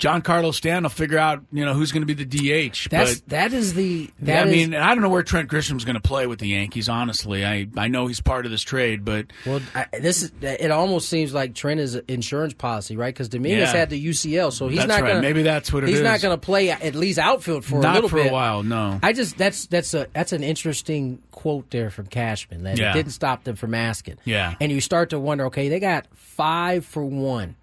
Giancarlo 0.00 0.52
Stanton 0.54 0.84
will 0.84 0.90
figure 0.90 1.18
out, 1.18 1.44
you 1.52 1.64
know, 1.64 1.74
who's 1.74 1.92
going 1.92 2.06
to 2.06 2.12
be 2.12 2.14
the 2.14 2.24
DH. 2.70 2.88
that's 2.90 3.20
but 3.20 3.28
that 3.28 3.52
is 3.52 3.74
the 3.74 4.10
that 4.20 4.46
I 4.46 4.50
is- 4.50 4.56
mean, 4.56 4.74
I 4.74 4.94
don't 4.94 5.02
know 5.02 5.10
where 5.10 5.22
Trent 5.22 5.48
Grisham's 5.48 5.84
going 5.84 5.94
to 5.94 6.00
play 6.00 6.26
with 6.26 6.38
the 6.38 6.48
Yankees. 6.48 6.88
Honestly, 6.88 7.44
I 7.44 7.68
I 7.76 7.88
know 7.88 8.06
he's 8.06 8.20
part 8.20 8.46
of 8.46 8.50
this 8.50 8.62
trade, 8.62 9.04
but 9.04 9.26
Well, 9.46 9.60
I, 9.74 9.86
this 10.00 10.22
is 10.22 10.32
it. 10.40 10.70
Almost 10.70 11.08
seems 11.08 11.34
like 11.34 11.54
Trent 11.54 11.78
is 11.80 11.94
an 11.96 12.02
insurance 12.08 12.54
policy, 12.54 12.96
right? 12.96 13.12
Because 13.14 13.28
Dominguez 13.28 13.72
Yeah. 13.72 13.78
had 13.78 13.90
the 13.90 13.98
UCL, 13.98 14.52
so 14.52 14.68
he's 14.68 14.78
That's 14.78 14.88
not 14.88 15.02
right. 15.02 15.10
going. 15.10 15.20
Maybe 15.22 15.42
that's 15.42 15.72
what 15.72 15.84
it 15.84 15.88
he's 15.90 15.98
is. 15.98 16.04
not 16.04 16.20
going 16.22 16.32
to 16.34 16.40
play 16.44 16.70
at 16.70 16.94
least 16.94 17.18
outfield 17.18 17.64
for 17.64 17.76
a 17.78 17.92
little 17.92 18.08
for 18.08 18.16
bit. 18.16 18.30
a 18.30 18.32
while. 18.32 18.62
No, 18.62 18.98
I 19.02 19.12
just 19.12 19.36
that's 19.36 19.66
that's 19.66 19.92
a 19.94 20.06
that's 20.14 20.32
an 20.32 20.42
interesting 20.42 21.18
quote 21.30 21.70
there 21.70 21.90
from 21.90 22.06
Cashman 22.06 22.62
that 22.64 22.78
Yeah. 22.78 22.90
it 22.90 22.94
didn't 22.94 23.12
stop 23.12 23.44
them 23.44 23.56
from 23.56 23.74
asking. 23.74 24.16
Yeah. 24.24 24.54
and 24.60 24.72
you 24.72 24.80
start 24.80 25.10
to 25.10 25.20
wonder, 25.20 25.46
okay, 25.46 25.68
they 25.68 25.78
got 25.80 26.06
five 26.14 26.84
for 26.84 27.04
one. 27.04 27.56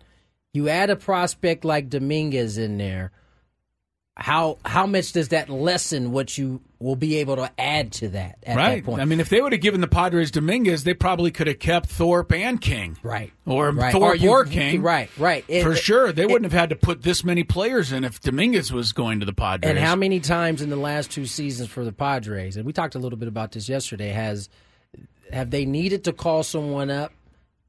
You 0.57 0.69
add 0.69 0.89
a 0.89 0.95
prospect 0.95 1.63
like 1.63 1.87
Dominguez 1.87 2.57
in 2.57 2.79
there. 2.79 3.11
How 4.15 4.57
how 4.65 4.87
much 4.87 5.11
does 5.11 5.27
that 5.27 5.47
lessen 5.49 6.11
what 6.11 6.35
you 6.35 6.61
will 6.79 6.95
be 6.95 7.17
able 7.17 7.35
to 7.35 7.51
add 7.59 7.91
to 7.91 8.07
that 8.09 8.39
at 8.41 8.57
right. 8.57 8.75
that 8.77 8.83
point? 8.83 8.99
I 8.99 9.05
mean, 9.05 9.19
if 9.19 9.29
they 9.29 9.39
would 9.39 9.51
have 9.51 9.61
given 9.61 9.79
the 9.81 9.87
Padres 9.87 10.31
Dominguez, 10.31 10.83
they 10.83 10.95
probably 10.95 11.29
could 11.29 11.45
have 11.45 11.59
kept 11.59 11.85
Thorpe 11.89 12.33
and 12.33 12.59
King. 12.59 12.97
right, 13.03 13.31
Or 13.45 13.69
right. 13.69 13.91
Thorpe 13.91 14.19
you- 14.19 14.31
or 14.31 14.45
King. 14.45 14.81
right, 14.81 15.11
right. 15.19 15.45
It- 15.47 15.61
For 15.61 15.75
sure. 15.75 16.11
They 16.11 16.23
it- 16.23 16.29
wouldn't 16.31 16.51
have 16.51 16.59
had 16.59 16.71
to 16.71 16.75
put 16.75 17.03
this 17.03 17.23
many 17.23 17.43
players 17.43 17.91
in 17.91 18.03
if 18.03 18.19
Dominguez 18.19 18.73
was 18.73 18.91
going 18.93 19.19
to 19.19 19.27
the 19.27 19.33
Padres. 19.33 19.69
And 19.69 19.77
how 19.77 19.95
many 19.95 20.19
times 20.19 20.63
in 20.63 20.71
the 20.71 20.75
last 20.77 21.11
two 21.11 21.27
seasons 21.27 21.69
for 21.69 21.85
the 21.85 21.93
Padres, 21.93 22.57
and 22.57 22.65
we 22.65 22.73
talked 22.73 22.95
a 22.95 22.99
little 22.99 23.19
bit 23.19 23.27
about 23.27 23.51
this 23.51 23.69
yesterday, 23.69 24.09
has 24.09 24.49
have 25.31 25.51
they 25.51 25.65
needed 25.65 26.05
to 26.05 26.11
call 26.13 26.41
someone 26.41 26.89
up 26.89 27.11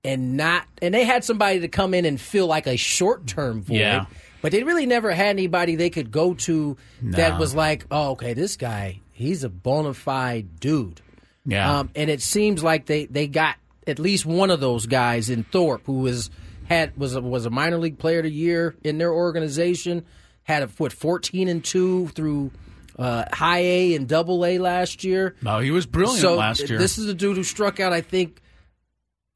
and 0.09 0.37
not 0.37 0.65
and 0.81 0.95
they 0.95 1.05
had 1.05 1.23
somebody 1.23 1.61
to 1.61 1.69
come 1.69 1.93
in 1.93 2.05
and 2.07 2.19
fill 2.21 2.47
like 2.47 2.67
a 2.67 2.77
short 2.77 3.27
term 3.27 3.62
void. 3.62 3.77
Yeah. 3.77 4.07
But 4.41 4.53
they 4.53 4.62
really 4.62 4.87
never 4.87 5.11
had 5.11 5.29
anybody 5.29 5.75
they 5.77 5.91
could 5.91 6.11
go 6.11 6.35
to 6.35 6.77
that 7.03 7.41
was 7.41 7.55
like, 7.57 7.87
oh, 7.91 8.12
okay, 8.12 8.35
this 8.35 8.56
guy, 8.56 9.00
he's 9.13 9.43
a 9.43 9.49
bona 9.49 9.95
fide 9.95 10.61
dude. 10.61 11.00
Yeah. 11.45 11.78
Um, 11.78 11.91
and 11.97 12.09
it 12.09 12.23
seems 12.23 12.63
like 12.63 12.87
they, 12.87 13.06
they 13.06 13.26
got 13.26 13.56
at 13.87 13.99
least 13.99 14.25
one 14.25 14.50
of 14.50 14.61
those 14.61 14.87
guys 14.87 15.28
in 15.28 15.43
Thorpe 15.43 15.82
who 15.87 16.00
was 16.00 16.30
had 16.69 16.97
was 16.97 17.17
a, 17.17 17.21
was 17.21 17.47
a 17.47 17.50
minor 17.50 17.78
league 17.78 17.99
player 17.99 18.19
of 18.19 18.25
the 18.25 18.30
year 18.30 18.76
in 18.85 18.99
their 18.99 19.13
organization. 19.13 20.04
Had 20.45 20.63
a 20.63 20.69
what 20.78 20.93
fourteen 20.93 21.49
and 21.49 21.65
two 21.65 22.09
through 22.09 22.52
uh, 22.99 23.25
high 23.32 23.59
A 23.61 23.95
and 23.95 24.09
double 24.09 24.47
A 24.47 24.59
last 24.59 25.04
year. 25.04 25.35
no, 25.43 25.59
he 25.59 25.71
was 25.71 25.85
brilliant 25.85 26.21
so 26.21 26.37
last 26.37 26.69
year. 26.69 26.78
this 26.78 26.97
is 26.97 27.06
a 27.06 27.15
dude 27.15 27.37
who 27.37 27.45
struck 27.45 27.80
out. 27.80 27.93
I 27.93 28.00
think 28.02 28.41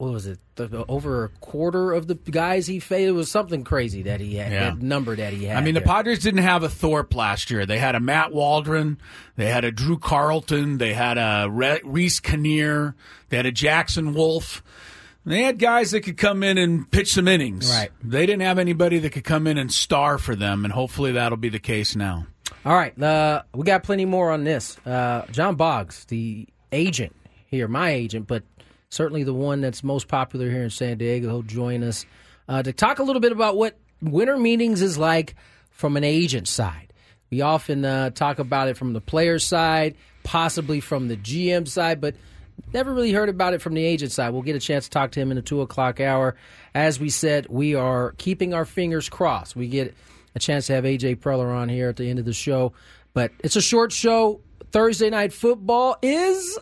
what 0.02 0.10
was 0.14 0.26
it? 0.26 0.40
Over 0.88 1.22
a 1.22 1.28
quarter 1.28 1.92
of 1.92 2.08
the 2.08 2.16
guys 2.16 2.66
he 2.66 2.80
faced. 2.80 3.06
It 3.06 3.12
was 3.12 3.30
something 3.30 3.62
crazy 3.62 4.02
that 4.02 4.18
he 4.18 4.34
had. 4.34 4.50
Yeah. 4.50 4.70
That 4.70 4.82
number 4.82 5.14
that 5.14 5.32
he 5.32 5.44
had. 5.44 5.56
I 5.56 5.60
mean, 5.60 5.74
the. 5.74 5.80
Padres 5.80 6.18
didn't 6.18 6.42
have 6.42 6.64
a 6.64 6.68
Thorpe 6.68 7.14
last 7.14 7.52
year. 7.52 7.66
They 7.66 7.78
had 7.78 7.94
a 7.94 8.00
Matt 8.00 8.32
Waldron, 8.32 8.98
they 9.36 9.46
had 9.46 9.64
a 9.64 9.70
Drew 9.70 9.98
Carlton, 9.98 10.78
they 10.78 10.92
had 10.92 11.18
a 11.18 11.48
Re- 11.48 11.82
Reiss 11.84 12.18
Knehr, 12.18 12.94
they 13.28 13.36
had 13.36 13.46
a 13.46 13.52
Jackson 13.52 14.12
Wolf. 14.12 14.64
They 15.24 15.42
had 15.42 15.60
guys 15.60 15.92
that 15.92 16.00
could 16.00 16.16
come 16.16 16.42
in 16.42 16.58
and 16.58 16.90
pitch 16.90 17.12
some 17.12 17.28
innings. 17.28 17.70
Right. 17.70 17.92
They 18.02 18.26
didn't 18.26 18.42
have 18.42 18.58
anybody 18.58 18.98
that 18.98 19.10
could 19.10 19.22
come 19.22 19.46
in 19.46 19.56
and 19.56 19.70
star 19.70 20.18
for 20.18 20.34
them, 20.34 20.64
and 20.64 20.72
hopefully 20.72 21.12
that'll 21.12 21.38
be 21.38 21.48
the 21.48 21.60
case 21.60 21.94
now. 21.94 22.26
All 22.64 22.74
right, 22.74 23.00
uh, 23.00 23.42
we 23.54 23.62
got 23.62 23.84
plenty 23.84 24.04
more 24.04 24.32
on 24.32 24.42
this. 24.42 24.76
Uh, 24.84 25.26
John 25.30 25.54
Boggs, 25.54 26.06
the 26.06 26.48
agent 26.72 27.14
here, 27.46 27.68
my 27.68 27.90
agent, 27.90 28.26
but 28.26 28.42
certainly 28.92 29.22
the 29.24 29.32
one 29.32 29.62
that's 29.62 29.82
most 29.82 30.06
popular 30.06 30.50
here 30.50 30.62
in 30.62 30.68
San 30.68 30.98
Diego, 30.98 31.28
he'll 31.28 31.42
join 31.42 31.82
us 31.82 32.04
uh, 32.46 32.62
to 32.62 32.74
talk 32.74 32.98
a 32.98 33.02
little 33.02 33.20
bit 33.20 33.32
about 33.32 33.56
what 33.56 33.78
winter 34.02 34.36
meetings 34.36 34.82
is 34.82 34.98
like 34.98 35.34
from 35.70 35.96
an 35.96 36.04
agent 36.04 36.46
side. 36.46 36.92
We 37.30 37.40
often 37.40 37.86
uh, 37.86 38.10
talk 38.10 38.38
about 38.38 38.68
it 38.68 38.76
from 38.76 38.92
the 38.92 39.00
player 39.00 39.38
side, 39.38 39.94
possibly 40.24 40.80
from 40.80 41.08
the 41.08 41.16
GM 41.16 41.66
side, 41.66 42.02
but 42.02 42.14
never 42.74 42.92
really 42.92 43.12
heard 43.12 43.30
about 43.30 43.54
it 43.54 43.62
from 43.62 43.72
the 43.72 43.82
agent 43.82 44.12
side. 44.12 44.28
We'll 44.28 44.42
get 44.42 44.56
a 44.56 44.60
chance 44.60 44.84
to 44.84 44.90
talk 44.90 45.12
to 45.12 45.20
him 45.20 45.30
in 45.30 45.36
the 45.36 45.42
two 45.42 45.62
o'clock 45.62 45.98
hour. 45.98 46.36
As 46.74 47.00
we 47.00 47.08
said, 47.08 47.46
we 47.48 47.74
are 47.74 48.12
keeping 48.18 48.52
our 48.52 48.66
fingers 48.66 49.08
crossed. 49.08 49.56
We 49.56 49.68
get 49.68 49.94
a 50.34 50.38
chance 50.38 50.66
to 50.66 50.74
have 50.74 50.84
AJ 50.84 51.20
Preller 51.20 51.50
on 51.54 51.70
here 51.70 51.88
at 51.88 51.96
the 51.96 52.10
end 52.10 52.18
of 52.18 52.26
the 52.26 52.34
show, 52.34 52.74
but 53.14 53.32
it's 53.38 53.56
a 53.56 53.62
short 53.62 53.90
show. 53.90 54.42
Thursday 54.70 55.08
night 55.08 55.32
football 55.32 55.96
is 56.02 56.58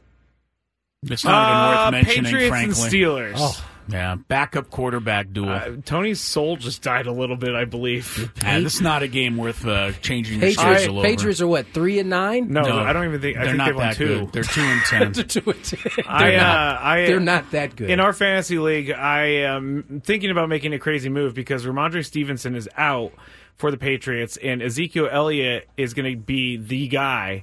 It's 1.02 1.24
not 1.24 1.48
even 1.48 1.68
worth 1.68 1.78
Uh, 1.78 1.90
mentioning, 1.92 2.24
Patriots 2.24 2.48
frankly. 2.48 2.82
and 2.82 2.92
Steelers. 2.92 3.32
Oh. 3.36 3.66
Yeah, 3.88 4.14
backup 4.28 4.70
quarterback 4.70 5.32
duel. 5.32 5.48
Uh, 5.48 5.70
Tony's 5.84 6.20
soul 6.20 6.56
just 6.56 6.80
died 6.80 7.06
a 7.06 7.12
little 7.12 7.34
bit, 7.36 7.56
I 7.56 7.64
believe. 7.64 8.30
yeah, 8.42 8.60
this 8.60 8.74
is 8.76 8.80
not 8.80 9.02
a 9.02 9.08
game 9.08 9.36
worth 9.36 9.66
uh, 9.66 9.90
changing 10.00 10.34
your 10.38 10.50
Patriots. 10.50 10.82
schedule 10.82 10.98
over. 11.00 11.08
Patriots 11.08 11.40
are 11.40 11.46
what 11.48 11.66
three 11.68 11.98
and 11.98 12.08
nine. 12.08 12.52
No, 12.52 12.60
No, 12.62 12.78
I 12.78 12.92
don't 12.92 13.04
even 13.06 13.20
think. 13.20 13.36
They're 13.36 13.46
think 13.46 13.56
not 13.56 13.66
they 13.66 13.72
won 13.72 13.86
that 13.88 13.96
two. 13.96 14.06
good. 14.06 14.32
They're 14.32 14.42
two 14.44 14.60
and 14.60 14.80
ten. 14.82 15.12
they're, 16.04 16.04
I, 16.06 16.36
not, 16.36 16.76
uh, 16.76 16.78
I, 16.84 17.06
they're 17.06 17.18
not 17.18 17.50
that 17.50 17.74
good. 17.74 17.90
In 17.90 17.98
our 17.98 18.12
fantasy 18.12 18.58
league, 18.60 18.92
I 18.92 19.22
am 19.46 20.02
thinking 20.04 20.30
about 20.30 20.48
making 20.48 20.72
a 20.72 20.78
crazy 20.78 21.08
move 21.08 21.34
because 21.34 21.64
Rhamondre 21.66 22.04
Stevenson 22.04 22.54
is 22.54 22.68
out 22.76 23.12
for 23.56 23.72
the 23.72 23.76
Patriots, 23.78 24.36
and 24.36 24.62
Ezekiel 24.62 25.08
Elliott 25.10 25.68
is 25.76 25.94
going 25.94 26.12
to 26.12 26.16
be 26.20 26.58
the 26.58 26.86
guy. 26.86 27.42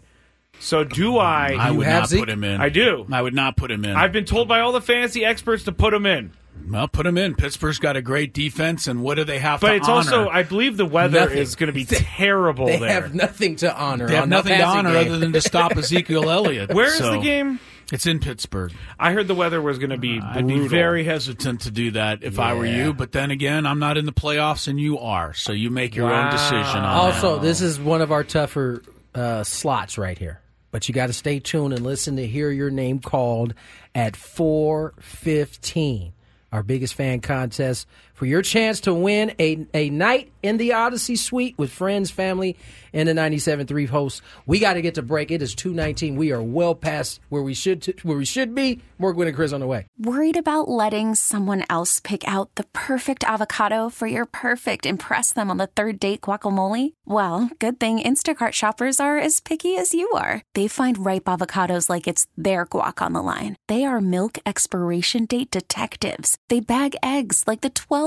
So 0.59 0.83
do 0.83 1.17
I? 1.17 1.55
I 1.59 1.71
would 1.71 1.85
have 1.85 2.01
not 2.01 2.09
Zeke? 2.09 2.19
put 2.19 2.29
him 2.29 2.43
in. 2.43 2.59
I 2.61 2.69
do. 2.69 3.05
I 3.11 3.21
would 3.21 3.33
not 3.33 3.57
put 3.57 3.71
him 3.71 3.85
in. 3.85 3.95
I've 3.95 4.11
been 4.11 4.25
told 4.25 4.47
by 4.47 4.59
all 4.61 4.71
the 4.71 4.81
fantasy 4.81 5.23
experts 5.23 5.63
to 5.65 5.71
put 5.71 5.93
him 5.93 6.05
in, 6.05 6.31
Well, 6.69 6.87
put 6.87 7.05
him 7.05 7.17
in. 7.17 7.35
Pittsburgh's 7.35 7.79
got 7.79 7.95
a 7.95 8.01
great 8.01 8.33
defense, 8.33 8.87
and 8.87 9.01
what 9.03 9.15
do 9.15 9.23
they 9.23 9.39
have 9.39 9.59
to 9.61 9.67
honor? 9.67 9.79
but 9.79 9.85
to 9.85 9.91
it's 9.91 10.09
honor? 10.09 10.17
also 10.23 10.29
I 10.31 10.43
believe 10.43 10.75
the 10.77 10.85
weather 10.85 11.19
Nothing. 11.21 11.37
is 11.37 11.55
going 11.55 11.67
to 11.67 11.73
be 11.73 11.85
terrible 12.17 12.65
they 12.65 12.79
there. 12.79 12.89
have 13.01 13.13
nothing 13.13 13.55
to 13.57 13.75
honor. 13.75 14.07
they 14.07 14.15
have 14.15 14.23
on 14.23 14.29
the 14.29 14.35
nothing 14.35 14.57
to 14.57 14.63
honor 14.63 14.93
game. 14.93 15.07
other 15.07 15.19
than 15.19 15.33
to 15.33 15.41
stop 15.41 15.71
Ezekiel 15.77 16.29
Elliott. 16.29 16.73
Where 16.73 16.87
is 16.87 16.97
So, 16.97 17.11
the 17.11 17.19
game? 17.19 17.59
It's 17.93 18.05
in 18.05 18.19
Pittsburgh. 18.19 18.73
I 18.99 19.13
heard 19.13 19.29
the 19.29 19.35
weather 19.35 19.61
was 19.61 19.77
going 19.77 19.91
to 19.91 19.97
be 19.97 20.19
I'd 20.21 20.45
be 20.45 20.67
very 20.67 21.05
hesitant 21.05 21.61
to 21.61 21.71
do 21.71 21.91
that 21.91 22.21
if 22.21 22.37
I 22.37 22.53
were 22.53 22.65
you. 22.65 22.91
But 22.93 23.13
then 23.13 23.31
again, 23.31 23.65
I'm 23.65 23.79
not 23.79 23.97
in 23.97 24.05
the 24.05 24.11
playoffs, 24.11 24.67
and 24.67 24.77
you 24.77 24.99
are, 24.99 25.33
so 25.33 25.53
you 25.53 25.69
make 25.69 25.95
your 25.95 26.11
own 26.13 26.29
decision 26.31 26.57
on 26.79 26.83
Also, 26.83 27.35
that. 27.35 27.43
this 27.43 27.61
is 27.61 27.79
one 27.79 28.01
of 28.01 28.11
our 28.11 28.25
tougher 28.25 28.81
uh, 29.15 29.43
slots 29.45 29.97
right 29.97 30.17
here. 30.17 30.41
But 30.77 30.87
you 30.87 30.93
got 30.93 31.07
to 31.07 31.13
stay 31.13 31.39
tuned 31.39 31.73
and 31.73 31.83
listen 31.83 32.17
to 32.17 32.27
hear 32.27 32.51
your 32.51 32.69
name 32.69 32.99
called 32.99 33.55
at 33.95 34.15
415. 34.15 36.13
Our 36.51 36.61
biggest 36.61 36.93
fan 36.93 37.19
contest 37.19 37.87
for 38.17 38.25
your 38.25 38.41
chance 38.41 38.79
to 38.81 38.93
win 38.95 39.35
a, 39.39 39.67
a 39.75 39.91
night 39.91 40.31
in 40.41 40.57
the 40.57 40.73
Odyssey 40.73 41.15
Suite 41.15 41.55
with 41.55 41.71
friends, 41.71 42.09
family, 42.09 42.57
and 42.91 43.07
the 43.07 43.13
97.3 43.13 43.87
hosts. 43.87 44.23
We 44.47 44.57
got 44.57 44.73
to 44.73 44.81
get 44.81 44.95
to 44.95 45.03
break. 45.03 45.29
It 45.29 45.43
is 45.43 45.53
219. 45.53 46.15
We 46.15 46.31
are 46.31 46.41
well 46.41 46.73
past 46.73 47.19
where 47.29 47.43
we 47.43 47.53
should 47.53 47.83
t- 47.83 47.93
where 48.01 48.17
we 48.17 48.25
should 48.25 48.55
be. 48.55 48.81
Morgan 48.97 49.27
and 49.27 49.35
Chris 49.35 49.53
on 49.53 49.59
the 49.59 49.67
way. 49.67 49.85
Worried 49.99 50.35
about 50.35 50.67
letting 50.67 51.13
someone 51.13 51.63
else 51.69 51.99
pick 51.99 52.27
out 52.27 52.55
the 52.55 52.63
perfect 52.73 53.23
avocado 53.23 53.89
for 53.89 54.07
your 54.07 54.25
perfect 54.25 54.87
impress 54.87 55.31
them 55.31 55.51
on 55.51 55.57
the 55.57 55.67
third 55.67 55.99
date 55.99 56.21
guacamole? 56.21 56.93
Well, 57.05 57.51
good 57.59 57.79
thing 57.79 57.99
Instacart 57.99 58.53
shoppers 58.53 58.99
are 58.99 59.19
as 59.19 59.41
picky 59.41 59.77
as 59.77 59.93
you 59.93 60.09
are. 60.11 60.41
They 60.55 60.67
find 60.67 61.05
ripe 61.05 61.25
avocados 61.25 61.89
like 61.89 62.07
it's 62.07 62.25
their 62.35 62.65
guac 62.65 62.99
on 62.99 63.13
the 63.13 63.21
line. 63.21 63.55
They 63.67 63.85
are 63.85 64.01
milk 64.01 64.39
expiration 64.45 65.25
date 65.25 65.51
detectives. 65.51 66.37
They 66.49 66.61
bag 66.61 66.95
eggs 67.03 67.43
like 67.45 67.61
the 67.61 67.69
12 67.69 68.06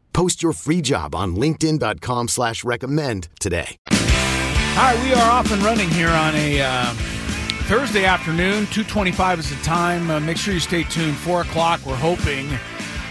Post 0.13 0.43
your 0.43 0.53
free 0.53 0.81
job 0.81 1.15
on 1.15 1.35
linkedin.com 1.35 2.27
slash 2.27 2.63
recommend 2.63 3.29
today. 3.39 3.77
All 3.89 4.77
right, 4.77 5.03
we 5.03 5.13
are 5.13 5.31
off 5.31 5.51
and 5.51 5.61
running 5.63 5.89
here 5.89 6.09
on 6.09 6.33
a 6.35 6.61
uh, 6.61 6.93
Thursday 7.63 8.05
afternoon. 8.05 8.65
225 8.67 9.39
is 9.39 9.49
the 9.49 9.63
time. 9.63 10.09
Uh, 10.09 10.19
make 10.19 10.37
sure 10.37 10.53
you 10.53 10.59
stay 10.59 10.83
tuned. 10.83 11.17
4 11.17 11.41
o'clock, 11.41 11.81
we're 11.85 11.95
hoping 11.95 12.47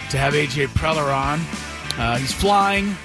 to 0.09 0.17
have 0.17 0.33
A.J. 0.33 0.67
Preller 0.67 1.15
on. 1.15 1.39
Uh, 1.99 2.17
he's 2.17 2.33
flying. 2.33 2.95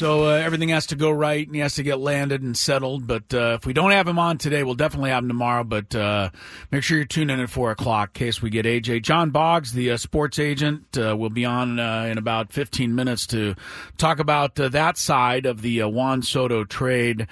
So 0.00 0.28
uh, 0.28 0.30
everything 0.30 0.70
has 0.70 0.86
to 0.86 0.96
go 0.96 1.10
right, 1.10 1.46
and 1.46 1.54
he 1.54 1.60
has 1.60 1.74
to 1.74 1.82
get 1.82 2.00
landed 2.00 2.40
and 2.40 2.56
settled. 2.56 3.06
But 3.06 3.34
uh, 3.34 3.58
if 3.60 3.66
we 3.66 3.74
don't 3.74 3.90
have 3.90 4.08
him 4.08 4.18
on 4.18 4.38
today, 4.38 4.62
we'll 4.62 4.74
definitely 4.74 5.10
have 5.10 5.22
him 5.22 5.28
tomorrow. 5.28 5.62
But 5.62 5.94
uh, 5.94 6.30
make 6.70 6.84
sure 6.84 6.96
you're 6.96 7.06
in 7.28 7.28
at 7.28 7.50
four 7.50 7.70
o'clock 7.70 8.18
in 8.18 8.26
case 8.26 8.40
we 8.40 8.48
get 8.48 8.64
AJ. 8.64 9.02
John 9.02 9.28
Boggs, 9.28 9.74
the 9.74 9.90
uh, 9.90 9.96
sports 9.98 10.38
agent, 10.38 10.96
uh, 10.96 11.14
will 11.18 11.28
be 11.28 11.44
on 11.44 11.78
uh, 11.78 12.04
in 12.04 12.16
about 12.16 12.50
15 12.50 12.94
minutes 12.94 13.26
to 13.26 13.54
talk 13.98 14.20
about 14.20 14.54
that 14.54 14.96
side 14.96 15.44
of 15.44 15.60
the 15.60 15.82
Juan 15.82 16.22
Soto 16.22 16.64
trade. 16.64 17.26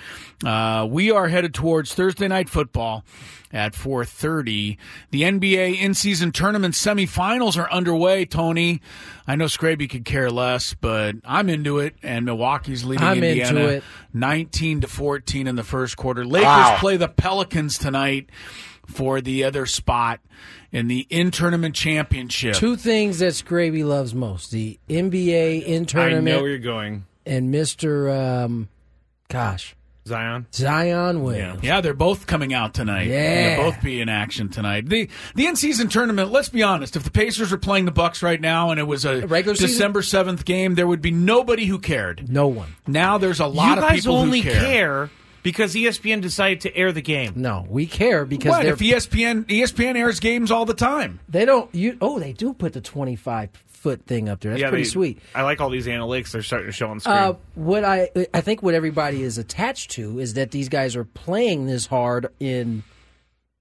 we 0.45 1.11
are 1.11 1.29
headed 1.29 1.55
towards 1.55 1.95
Thursday 1.95 2.29
night 2.29 2.51
football 2.51 3.03
at 3.53 3.75
4:30. 3.75 4.77
The 5.11 5.23
NBA 5.23 5.81
in-season 5.81 6.33
tournament 6.33 6.75
semifinals 6.75 7.57
are 7.57 7.71
underway. 7.73 8.25
Tony, 8.25 8.81
I 9.27 9.37
know 9.37 9.47
Scraby 9.47 9.89
could 9.89 10.05
care 10.05 10.31
less, 10.31 10.75
but 10.75 11.17
I'm 11.25 11.49
into 11.49 11.79
it, 11.79 11.95
and 12.03 12.25
Milwaukee's 12.25 12.85
leading 12.85 13.07
I'm 13.07 13.23
Indiana 13.23 13.61
into 13.61 13.69
it. 13.77 13.85
19 14.13 14.83
to 14.83 14.89
14 14.89 15.47
in 15.47 15.57
the 15.57 15.65
first 15.65 15.97
quarter. 15.97 16.25
Lakers 16.25 16.47
Wow. 16.47 16.77
play 16.79 16.97
the 16.97 17.09
Pelicans 17.09 17.79
tonight 17.79 18.31
for 18.87 19.21
the 19.21 19.45
other 19.45 19.67
spot 19.67 20.21
in 20.73 20.89
the 20.89 21.07
in-tournament 21.11 21.75
championship. 21.75 22.55
Two 22.55 22.77
things 22.77 23.19
that 23.19 23.33
Scraby 23.35 23.85
loves 23.85 24.15
most: 24.15 24.51
the 24.51 24.79
NBA 24.89 25.63
in 25.65 25.85
tournament. 25.87 25.97
I 25.97 26.31
know 26.31 26.39
tournament 26.39 26.41
where 26.43 26.51
you're 26.51 26.59
going. 26.59 27.05
and 27.27 27.51
Mister, 27.51 28.09
um, 28.11 28.69
gosh, 29.29 29.75
Zion. 30.09 30.47
Zion 30.53 31.23
Williams. 31.23 31.63
Yeah, 31.63 31.81
they're 31.81 31.95
both 31.95 32.27
coming 32.27 32.53
out 32.53 32.75
tonight. 32.75 33.07
Yeah. 33.07 33.57
They'll 33.57 33.71
both 33.71 33.83
be 33.83 34.01
in 34.01 34.09
action 34.09 34.49
tonight. 34.49 34.89
The 34.89 35.09
the 35.35 35.47
in 35.47 35.57
season 35.57 35.89
tournament, 35.89 36.31
let's 36.33 36.49
be 36.49 36.63
honest, 36.63 36.97
if 36.97 37.05
the 37.05 37.11
Pacers 37.11 37.51
were 37.51 37.59
playing 37.59 37.85
the 37.85 37.91
Bucks 37.93 38.23
right 38.23 38.41
now 38.41 38.71
and 38.71 38.81
it 38.81 38.85
was 38.85 39.05
a 39.05 39.27
Regular? 39.27 39.57
December 39.57 40.03
seventh 40.03 40.45
game, 40.45 40.75
there 40.75 40.87
would 40.87 41.03
be 41.03 41.11
nobody 41.11 41.67
who 41.67 41.79
cared. 41.79 42.29
No 42.31 42.49
one. 42.49 42.75
Now 42.87 43.19
there's 43.19 43.41
a 43.41 43.47
lot 43.47 43.77
you 43.79 43.83
of 43.85 43.89
guys 43.89 44.01
people 44.01 44.17
only 44.17 44.41
who 44.41 44.51
care. 44.51 45.11
because 45.43 45.77
E 45.77 45.85
ESPN 45.85 46.21
decided 46.21 46.61
to 46.63 46.77
air 46.77 46.91
the 46.93 47.01
game. 47.03 47.35
No, 47.37 47.67
we 47.69 47.87
care 47.87 48.25
because 48.25 48.51
What 48.51 48.67
if 48.67 48.79
ESPN 48.79 49.45
ESPN 49.47 49.97
airs 49.97 50.21
games 50.21 50.51
all 50.51 50.65
the 50.65 50.75
time? 50.75 51.21
they 51.29 51.45
don't. 51.45 51.73
You 51.75 51.97
oh, 52.01 52.19
they 52.19 52.33
do 52.33 52.53
put 52.53 52.73
the 52.73 52.81
twenty-five 52.81 53.51
foot 53.79 54.05
thing 54.07 54.29
up 54.29 54.41
there. 54.41 54.53
That's 54.53 54.63
yeah, 54.63 54.69
pretty 54.69 54.85
they- 54.85 54.89
sweet. 54.91 55.19
I 55.35 55.43
like 55.43 55.61
all 55.61 55.71
these 55.71 55.87
analytics 55.87 56.33
they're 56.33 56.43
starting 56.43 56.67
to 56.69 56.73
show 56.73 56.91
on 56.91 57.01
screen. 57.01 57.17
Uh, 57.17 57.35
what 57.55 57.85
I 57.85 58.11
I 58.35 58.41
think 58.41 58.63
what 58.63 58.75
everybody 58.75 59.23
is 59.23 59.39
attached 59.39 59.93
to 59.93 60.19
is 60.19 60.35
that 60.35 60.51
these 60.51 60.69
guys 60.69 60.97
are 60.97 61.05
playing 61.05 61.67
this 61.67 61.87
hard 61.87 62.29
in 62.41 62.83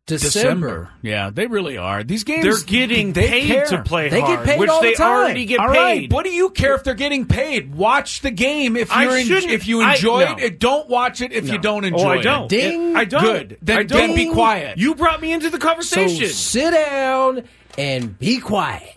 December. 0.06 0.89
Yeah, 1.01 1.30
they 1.32 1.47
really 1.47 1.77
are. 1.77 2.01
These 2.01 2.23
games 2.23 2.43
they're 2.43 2.65
getting 2.65 3.12
they 3.12 3.27
paid 3.27 3.47
care. 3.47 3.65
to 3.65 3.84
play 3.84 4.08
They 4.08 4.21
get 4.21 4.45
paid 4.45 4.58
which 4.60 4.69
all 4.69 4.82
the 4.82 4.93
time. 4.93 5.08
already 5.23 5.45
get 5.45 5.60
All 5.60 5.67
paid. 5.67 5.75
right, 5.75 6.13
what 6.13 6.23
do 6.23 6.32
you 6.32 6.49
care 6.49 6.75
if 6.75 6.84
they're 6.86 6.93
getting 6.93 7.25
paid? 7.25 7.75
Watch 7.75 8.21
the 8.21 8.32
game 8.32 8.77
if 8.77 8.89
you're 8.89 9.12
en- 9.17 9.27
if 9.49 9.67
you 9.67 9.82
I- 9.82 9.95
enjoy 9.95 10.23
no. 10.23 10.36
it. 10.38 10.60
Don't 10.60 10.88
watch 10.89 11.19
it 11.19 11.34
if 11.34 11.49
you 11.49 11.58
don't 11.58 11.84
enjoy 11.84 12.06
oh, 12.06 12.10
I 12.10 12.19
it. 12.19 12.23
don't. 12.23 12.47
Ding. 12.49 12.95
I 12.95 13.03
don't. 13.03 13.21
Good. 13.21 13.58
Then- 13.62 13.77
I 13.80 13.84
don't. 13.84 13.97
then 14.08 14.15
be 14.15 14.32
quiet. 14.32 14.77
You 14.77 14.95
brought 14.95 15.21
me 15.21 15.34
into 15.34 15.49
the 15.49 15.60
So 15.60 15.67
conversation. 15.67 16.27
sit 16.30 16.71
down 16.71 17.43
and 17.77 18.17
be 18.17 18.39
quiet. 18.39 18.96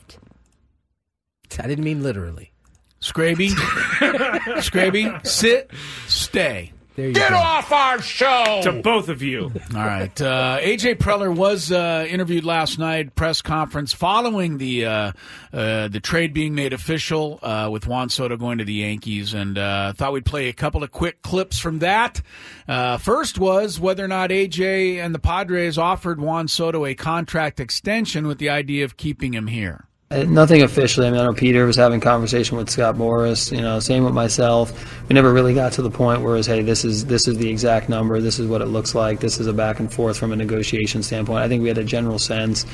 I 1.58 1.66
didn't 1.66 1.84
mean 1.84 2.02
literally. 2.02 2.52
Scraby, 3.00 3.48
Scraby, 4.60 5.26
sit, 5.26 5.70
stay. 6.06 6.72
There 6.96 7.08
you 7.08 7.14
go. 7.14 7.20
Get 7.20 7.32
off 7.32 7.72
our 7.72 8.02
show 8.02 8.60
to 8.62 8.72
both 8.82 9.08
of 9.08 9.22
you. 9.22 9.50
All 9.74 9.80
right. 9.80 10.20
Uh, 10.20 10.58
AJ 10.60 10.96
Preller 10.96 11.34
was 11.34 11.72
uh, 11.72 12.06
interviewed 12.08 12.44
last 12.44 12.78
night, 12.78 13.14
press 13.14 13.40
conference 13.40 13.94
following 13.94 14.58
the 14.58 14.84
uh, 14.84 15.12
uh, 15.50 15.88
the 15.88 16.00
trade 16.00 16.34
being 16.34 16.54
made 16.54 16.74
official 16.74 17.38
uh, 17.42 17.70
with 17.72 17.86
Juan 17.86 18.10
Soto 18.10 18.36
going 18.36 18.58
to 18.58 18.64
the 18.64 18.74
Yankees, 18.74 19.32
and 19.32 19.56
uh, 19.56 19.94
thought 19.94 20.12
we'd 20.12 20.26
play 20.26 20.48
a 20.48 20.52
couple 20.52 20.82
of 20.82 20.90
quick 20.90 21.22
clips 21.22 21.58
from 21.58 21.78
that. 21.78 22.20
Uh, 22.68 22.98
first 22.98 23.38
was 23.38 23.80
whether 23.80 24.04
or 24.04 24.08
not 24.08 24.28
AJ 24.28 24.96
and 24.96 25.14
the 25.14 25.20
Padres 25.20 25.78
offered 25.78 26.20
Juan 26.20 26.48
Soto 26.48 26.84
a 26.84 26.94
contract 26.94 27.60
extension 27.60 28.26
with 28.26 28.36
the 28.38 28.50
idea 28.50 28.84
of 28.84 28.98
keeping 28.98 29.32
him 29.32 29.46
here. 29.46 29.86
Uh, 30.12 30.24
Nothing 30.24 30.62
officially. 30.62 31.06
I 31.06 31.10
mean, 31.12 31.20
I 31.20 31.24
know 31.24 31.32
Peter 31.32 31.64
was 31.66 31.76
having 31.76 32.00
conversation 32.00 32.56
with 32.56 32.68
Scott 32.68 32.96
Boras. 32.96 33.52
You 33.52 33.62
know, 33.62 33.78
same 33.78 34.02
with 34.02 34.12
myself. 34.12 34.72
We 35.08 35.14
never 35.14 35.32
really 35.32 35.54
got 35.54 35.70
to 35.74 35.82
the 35.82 35.90
point 35.90 36.22
where 36.22 36.36
it's, 36.36 36.48
hey, 36.48 36.62
this 36.62 36.84
is 36.84 37.06
this 37.06 37.28
is 37.28 37.38
the 37.38 37.48
exact 37.48 37.88
number. 37.88 38.20
This 38.20 38.40
is 38.40 38.48
what 38.48 38.60
it 38.60 38.66
looks 38.66 38.92
like. 38.92 39.20
This 39.20 39.38
is 39.38 39.46
a 39.46 39.52
back 39.52 39.78
and 39.78 39.92
forth 39.92 40.18
from 40.18 40.32
a 40.32 40.36
negotiation 40.36 41.04
standpoint. 41.04 41.44
I 41.44 41.46
think 41.48 41.62
we 41.62 41.68
had 41.68 41.78
a 41.78 41.84
general 41.84 42.18
sense, 42.18 42.66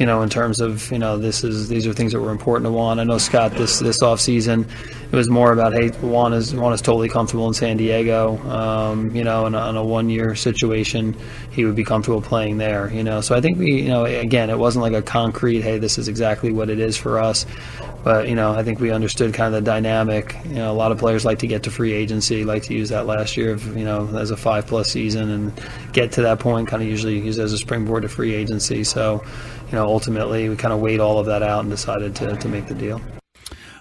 you 0.00 0.06
know, 0.06 0.22
in 0.22 0.28
terms 0.28 0.58
of 0.58 0.90
you 0.90 0.98
know 0.98 1.16
this 1.16 1.44
is 1.44 1.68
these 1.68 1.86
are 1.86 1.92
things 1.92 2.10
that 2.10 2.20
were 2.20 2.32
important 2.32 2.66
to 2.66 2.72
want. 2.72 2.98
I 2.98 3.04
know 3.04 3.18
Scott 3.18 3.52
this 3.52 3.78
this 3.78 4.02
off 4.02 4.18
season, 4.18 4.66
it 5.12 5.16
was 5.16 5.28
more 5.28 5.52
about 5.52 5.72
hey, 5.72 5.88
Juan 5.88 6.32
is 6.32 6.54
Juan 6.54 6.72
is 6.72 6.80
totally 6.80 7.08
comfortable 7.08 7.48
in 7.48 7.54
San 7.54 7.76
Diego. 7.76 8.38
Um, 8.48 9.14
you 9.14 9.24
know, 9.24 9.46
in 9.46 9.54
a, 9.54 9.58
a 9.58 9.84
one 9.84 10.08
year 10.08 10.36
situation, 10.36 11.16
he 11.50 11.64
would 11.64 11.74
be 11.74 11.82
comfortable 11.82 12.22
playing 12.22 12.58
there. 12.58 12.92
You 12.92 13.02
know, 13.02 13.20
so 13.20 13.34
I 13.34 13.40
think 13.40 13.58
we, 13.58 13.82
you 13.82 13.88
know, 13.88 14.04
again, 14.04 14.50
it 14.50 14.58
wasn't 14.58 14.82
like 14.82 14.92
a 14.92 15.02
concrete 15.02 15.62
hey, 15.62 15.78
this 15.78 15.98
is 15.98 16.06
exactly 16.06 16.52
what 16.52 16.70
it 16.70 16.78
is 16.78 16.96
for 16.96 17.18
us. 17.18 17.44
But 18.04 18.28
you 18.28 18.34
know, 18.34 18.52
I 18.52 18.62
think 18.62 18.78
we 18.78 18.92
understood 18.92 19.34
kind 19.34 19.52
of 19.54 19.64
the 19.64 19.68
dynamic. 19.68 20.36
You 20.44 20.54
know, 20.54 20.70
a 20.70 20.74
lot 20.74 20.92
of 20.92 20.98
players 20.98 21.24
like 21.24 21.40
to 21.40 21.46
get 21.46 21.64
to 21.64 21.70
free 21.70 21.92
agency, 21.92 22.44
like 22.44 22.62
to 22.64 22.74
use 22.74 22.88
that 22.90 23.06
last 23.06 23.36
year 23.36 23.52
of 23.52 23.76
you 23.76 23.84
know 23.84 24.06
as 24.16 24.30
a 24.30 24.36
five 24.36 24.66
plus 24.66 24.90
season 24.90 25.28
and 25.28 25.62
get 25.92 26.12
to 26.12 26.22
that 26.22 26.38
point. 26.38 26.68
Kind 26.68 26.82
of 26.82 26.88
usually 26.88 27.18
use 27.18 27.38
as 27.38 27.52
a 27.52 27.58
springboard 27.58 28.02
to 28.02 28.08
free 28.08 28.32
agency. 28.32 28.84
So, 28.84 29.24
you 29.66 29.72
know, 29.72 29.86
ultimately 29.86 30.48
we 30.48 30.56
kind 30.56 30.72
of 30.72 30.80
weighed 30.80 31.00
all 31.00 31.18
of 31.18 31.26
that 31.26 31.42
out 31.42 31.60
and 31.60 31.70
decided 31.70 32.14
to 32.16 32.36
to 32.36 32.48
make 32.48 32.66
the 32.66 32.74
deal. 32.74 33.00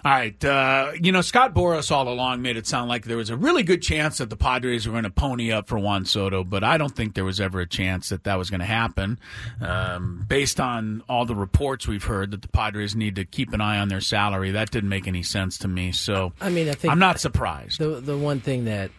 All 0.06 0.12
right. 0.12 0.44
Uh, 0.46 0.92
you 1.02 1.12
know, 1.12 1.22
Scott 1.22 1.54
Boras 1.54 1.92
all 1.92 2.08
along 2.08 2.42
made 2.42 2.56
it 2.58 2.66
sound 2.68 2.88
like 2.90 3.06
there 3.06 3.18
was 3.18 3.30
a 3.30 3.36
really 3.38 3.64
good 3.64 3.82
chance 3.82 4.20
that 4.20 4.30
the 4.30 4.38
Padres 4.38 4.86
were 4.88 4.92
going 4.94 5.04
to 5.04 5.10
pony 5.10 5.52
up 5.52 5.68
for 5.68 5.78
Juan 5.78 6.06
Soto, 6.06 6.44
but 6.44 6.64
I 6.64 6.78
don't 6.78 6.96
think 6.96 7.16
there 7.16 7.26
was 7.26 7.40
ever 7.42 7.60
a 7.62 7.68
chance 7.68 8.10
that 8.10 8.24
that 8.24 8.38
was 8.38 8.50
going 8.50 8.62
to 8.62 8.66
happen. 8.66 9.20
Um, 9.62 10.26
based 10.28 10.60
on 10.60 11.04
all 11.10 11.26
the 11.26 11.36
reports 11.36 11.88
we've 11.88 12.04
heard 12.04 12.32
that 12.32 12.42
the 12.42 12.48
Padres 12.48 12.96
need 12.96 13.16
to 13.16 13.26
keep 13.26 13.52
an 13.54 13.62
eye 13.62 13.80
on 13.80 13.90
their 13.90 14.02
salary, 14.02 14.52
that 14.52 14.72
didn't 14.72 14.90
make 14.90 15.08
any 15.08 15.24
sense 15.24 15.58
to 15.60 15.68
me. 15.68 15.92
So 15.92 16.32
I 16.40 16.50
mean, 16.50 16.70
I 16.70 16.74
think 16.74 16.92
I'm 16.92 17.00
not 17.00 17.20
surprised. 17.20 17.80
The 17.80 18.00
the 18.00 18.18
one 18.18 18.40
thing 18.40 18.66
that, 18.66 18.92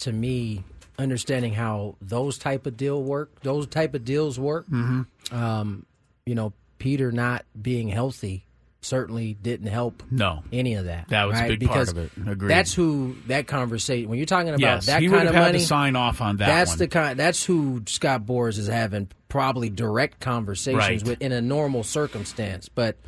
to 0.00 0.12
me, 0.12 0.64
understanding 0.98 1.52
how 1.52 1.96
those 2.00 2.38
type 2.38 2.66
of 2.66 2.76
deal 2.76 3.02
work, 3.02 3.42
those 3.42 3.66
type 3.66 3.94
of 3.94 4.04
deals 4.04 4.40
work, 4.40 4.66
Mhm. 4.70 5.06
um, 5.30 5.84
you 6.24 6.34
know, 6.34 6.52
Peter 6.78 7.12
not 7.12 7.44
being 7.60 7.88
healthy 7.88 8.45
certainly 8.86 9.34
didn't 9.34 9.66
help. 9.66 10.02
No. 10.10 10.42
any 10.52 10.74
of 10.74 10.86
that. 10.86 11.08
That 11.08 11.24
was 11.24 11.38
a 11.38 11.42
right? 11.42 11.58
big 11.58 11.68
part 11.68 11.78
because 11.80 11.88
of 11.90 11.98
it. 11.98 12.12
Agreed. 12.28 12.48
That's 12.50 12.72
who 12.72 13.16
that 13.26 13.46
conversation. 13.46 14.08
When 14.08 14.18
you're 14.18 14.26
talking 14.26 14.48
about 14.48 14.60
Yes, 14.60 14.86
that 14.86 15.02
he 15.02 15.08
would 15.08 15.16
kind 15.16 15.26
have 15.28 15.34
of 15.34 15.42
had 15.42 15.48
money, 15.48 15.58
to 15.58 15.64
sign 15.66 15.96
off 15.96 16.20
on 16.20 16.36
that 16.38 16.46
That's 16.46 16.70
one. 16.72 16.78
the 16.78 16.88
kind. 16.88 17.18
That's 17.18 17.44
who 17.44 17.82
Scott 17.86 18.24
Boras 18.24 18.58
is 18.58 18.68
having 18.68 19.08
probably 19.28 19.68
direct 19.70 20.20
conversations 20.20 20.76
Right. 20.78 21.02
with 21.04 21.20
in 21.20 21.32
a 21.32 21.40
normal 21.40 21.82
circumstance. 21.82 22.68
But 22.68 22.98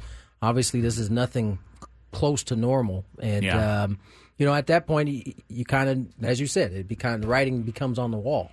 obviously, 0.42 0.80
this 0.80 0.98
is 0.98 1.10
nothing 1.10 1.58
close 2.12 2.42
to 2.44 2.56
normal. 2.56 3.04
And 3.20 3.44
Yeah. 3.44 3.82
um, 3.84 3.98
you 4.36 4.46
know, 4.46 4.54
at 4.54 4.66
that 4.68 4.86
point, 4.86 5.08
you, 5.08 5.32
you 5.48 5.64
kind 5.64 5.88
of, 5.88 6.24
as 6.24 6.40
you 6.40 6.46
said, 6.46 6.72
it 6.72 6.86
be 6.88 6.94
kind 6.96 7.14
of 7.16 7.22
the 7.22 7.28
writing 7.28 7.62
becomes 7.62 7.98
on 7.98 8.10
the 8.10 8.18
wall. 8.18 8.50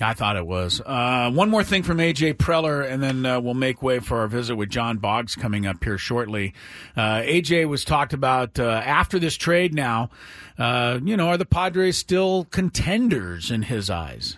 I 0.00 0.12
thought 0.14 0.36
it 0.36 0.46
was. 0.46 0.80
Uh, 0.84 1.30
one 1.30 1.50
more 1.50 1.62
thing 1.62 1.84
from 1.84 1.98
AJ 1.98 2.34
Preller, 2.34 2.90
and 2.90 3.00
then 3.00 3.24
uh, 3.24 3.40
we'll 3.40 3.54
make 3.54 3.80
way 3.80 4.00
for 4.00 4.18
our 4.18 4.26
visit 4.26 4.56
with 4.56 4.68
John 4.68 4.98
Boggs 4.98 5.36
coming 5.36 5.66
up 5.66 5.84
here 5.84 5.98
shortly. 5.98 6.52
Uh, 6.96 7.20
AJ 7.20 7.68
was 7.68 7.84
talked 7.84 8.12
about 8.12 8.58
uh, 8.58 8.82
after 8.84 9.20
this 9.20 9.36
trade. 9.36 9.72
Now, 9.72 10.10
uh, 10.58 10.98
you 11.02 11.16
know, 11.16 11.28
are 11.28 11.36
the 11.36 11.46
Padres 11.46 11.96
still 11.96 12.46
contenders 12.50 13.52
in 13.52 13.62
his 13.62 13.88
eyes? 13.88 14.36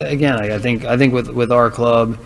again, 0.00 0.38
I 0.40 0.58
think 0.58 0.84
I 0.84 0.96
think 0.96 1.12
with 1.12 1.28
with 1.28 1.52
our 1.52 1.70
club, 1.70 2.18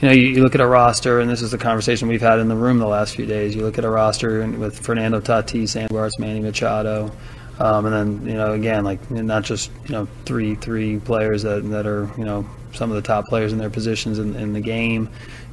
you 0.00 0.08
know, 0.08 0.14
you, 0.14 0.22
you 0.28 0.42
look 0.42 0.54
at 0.54 0.60
a 0.60 0.66
roster, 0.66 1.20
and 1.20 1.30
this 1.30 1.42
is 1.42 1.50
the 1.50 1.58
conversation 1.58 2.08
we've 2.08 2.20
had 2.20 2.38
in 2.38 2.48
the 2.48 2.56
room 2.56 2.78
the 2.78 2.86
last 2.86 3.16
few 3.16 3.26
days. 3.26 3.54
You 3.54 3.62
look 3.62 3.78
at 3.78 3.84
a 3.84 3.90
roster 3.90 4.42
and 4.42 4.58
with 4.58 4.78
Fernando 4.78 5.20
Tatis, 5.20 5.80
Andres, 5.80 6.18
Manny 6.18 6.40
Machado, 6.40 7.10
um, 7.58 7.86
and 7.86 7.94
then 7.94 8.28
you 8.28 8.34
know, 8.34 8.52
again, 8.52 8.84
like 8.84 9.10
not 9.10 9.44
just 9.44 9.70
you 9.84 9.92
know 9.92 10.08
three 10.24 10.54
three 10.54 10.98
players 10.98 11.42
that 11.42 11.68
that 11.70 11.86
are 11.86 12.10
you 12.18 12.24
know 12.24 12.46
some 12.72 12.90
of 12.90 12.96
the 12.96 13.02
top 13.02 13.24
players 13.26 13.52
in 13.52 13.58
their 13.58 13.70
positions 13.70 14.18
in, 14.18 14.34
in 14.36 14.52
the 14.52 14.60
game. 14.60 15.08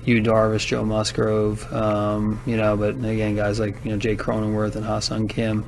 Yu 0.05 0.21
Darvish, 0.21 0.67
Joe 0.67 0.83
Musgrove, 0.83 1.71
um, 1.71 2.41
you 2.45 2.57
know, 2.57 2.75
but 2.75 2.95
again, 2.95 3.35
guys 3.35 3.59
like 3.59 3.83
you 3.85 3.91
know 3.91 3.97
Jake 3.97 4.19
Cronenworth 4.19 4.75
and 4.75 4.85
Ha-Sung 4.85 5.27
Kim. 5.27 5.65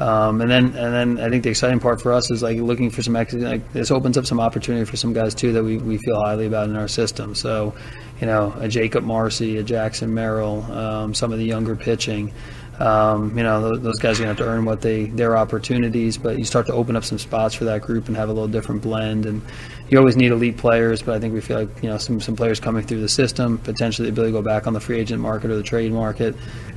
Um, 0.00 0.40
and 0.40 0.50
then, 0.50 0.64
and 0.76 0.92
then 0.92 1.20
I 1.24 1.30
think 1.30 1.44
the 1.44 1.50
exciting 1.50 1.78
part 1.78 2.00
for 2.00 2.12
us 2.12 2.30
is 2.30 2.42
like 2.42 2.58
looking 2.58 2.90
for 2.90 3.02
some 3.02 3.14
like 3.14 3.72
this 3.72 3.90
opens 3.92 4.18
up 4.18 4.26
some 4.26 4.40
opportunity 4.40 4.84
for 4.84 4.96
some 4.96 5.12
guys 5.12 5.34
too 5.34 5.52
that 5.52 5.62
we, 5.62 5.76
we 5.78 5.98
feel 5.98 6.20
highly 6.20 6.46
about 6.46 6.68
in 6.68 6.74
our 6.74 6.88
system. 6.88 7.34
So, 7.34 7.74
you 8.20 8.26
know, 8.26 8.52
a 8.58 8.66
Jakob 8.66 9.04
Marsee, 9.04 9.58
a 9.58 9.62
Jackson 9.62 10.12
Merrill, 10.12 10.62
um, 10.72 11.14
some 11.14 11.32
of 11.32 11.38
the 11.38 11.44
younger 11.44 11.76
pitching. 11.76 12.32
Um, 12.80 13.36
you 13.36 13.44
know, 13.44 13.76
those, 13.76 14.00
guys 14.00 14.18
are 14.18 14.24
going 14.24 14.36
to 14.36 14.42
have 14.42 14.48
to 14.48 14.52
earn 14.52 14.64
what 14.64 14.80
they 14.80 15.04
their 15.04 15.36
opportunities, 15.36 16.18
but 16.18 16.38
you 16.38 16.44
start 16.44 16.66
to 16.66 16.72
open 16.72 16.96
up 16.96 17.04
some 17.04 17.18
spots 17.18 17.54
for 17.54 17.64
that 17.64 17.82
group 17.82 18.08
and 18.08 18.16
have 18.16 18.28
a 18.28 18.32
little 18.32 18.48
different 18.48 18.82
blend. 18.82 19.26
And 19.26 19.42
you 19.88 19.98
always 19.98 20.16
need 20.16 20.32
elite 20.32 20.56
players, 20.56 21.00
but 21.00 21.14
I 21.14 21.20
think 21.20 21.34
we 21.34 21.40
feel 21.40 21.60
like 21.60 21.82
you 21.82 21.88
know 21.88 21.98
some 21.98 22.20
some 22.20 22.34
players 22.34 22.58
coming 22.58 22.84
through 22.84 23.00
the 23.00 23.08
system, 23.08 23.58
potentially 23.58 24.08
the 24.08 24.12
ability 24.12 24.32
to 24.32 24.38
go 24.38 24.42
back 24.42 24.66
on 24.66 24.72
the 24.72 24.80
free 24.80 24.98
agent 24.98 25.22
market 25.22 25.50
or 25.50 25.56
the 25.56 25.62
trade 25.62 25.92
market. 25.92 26.34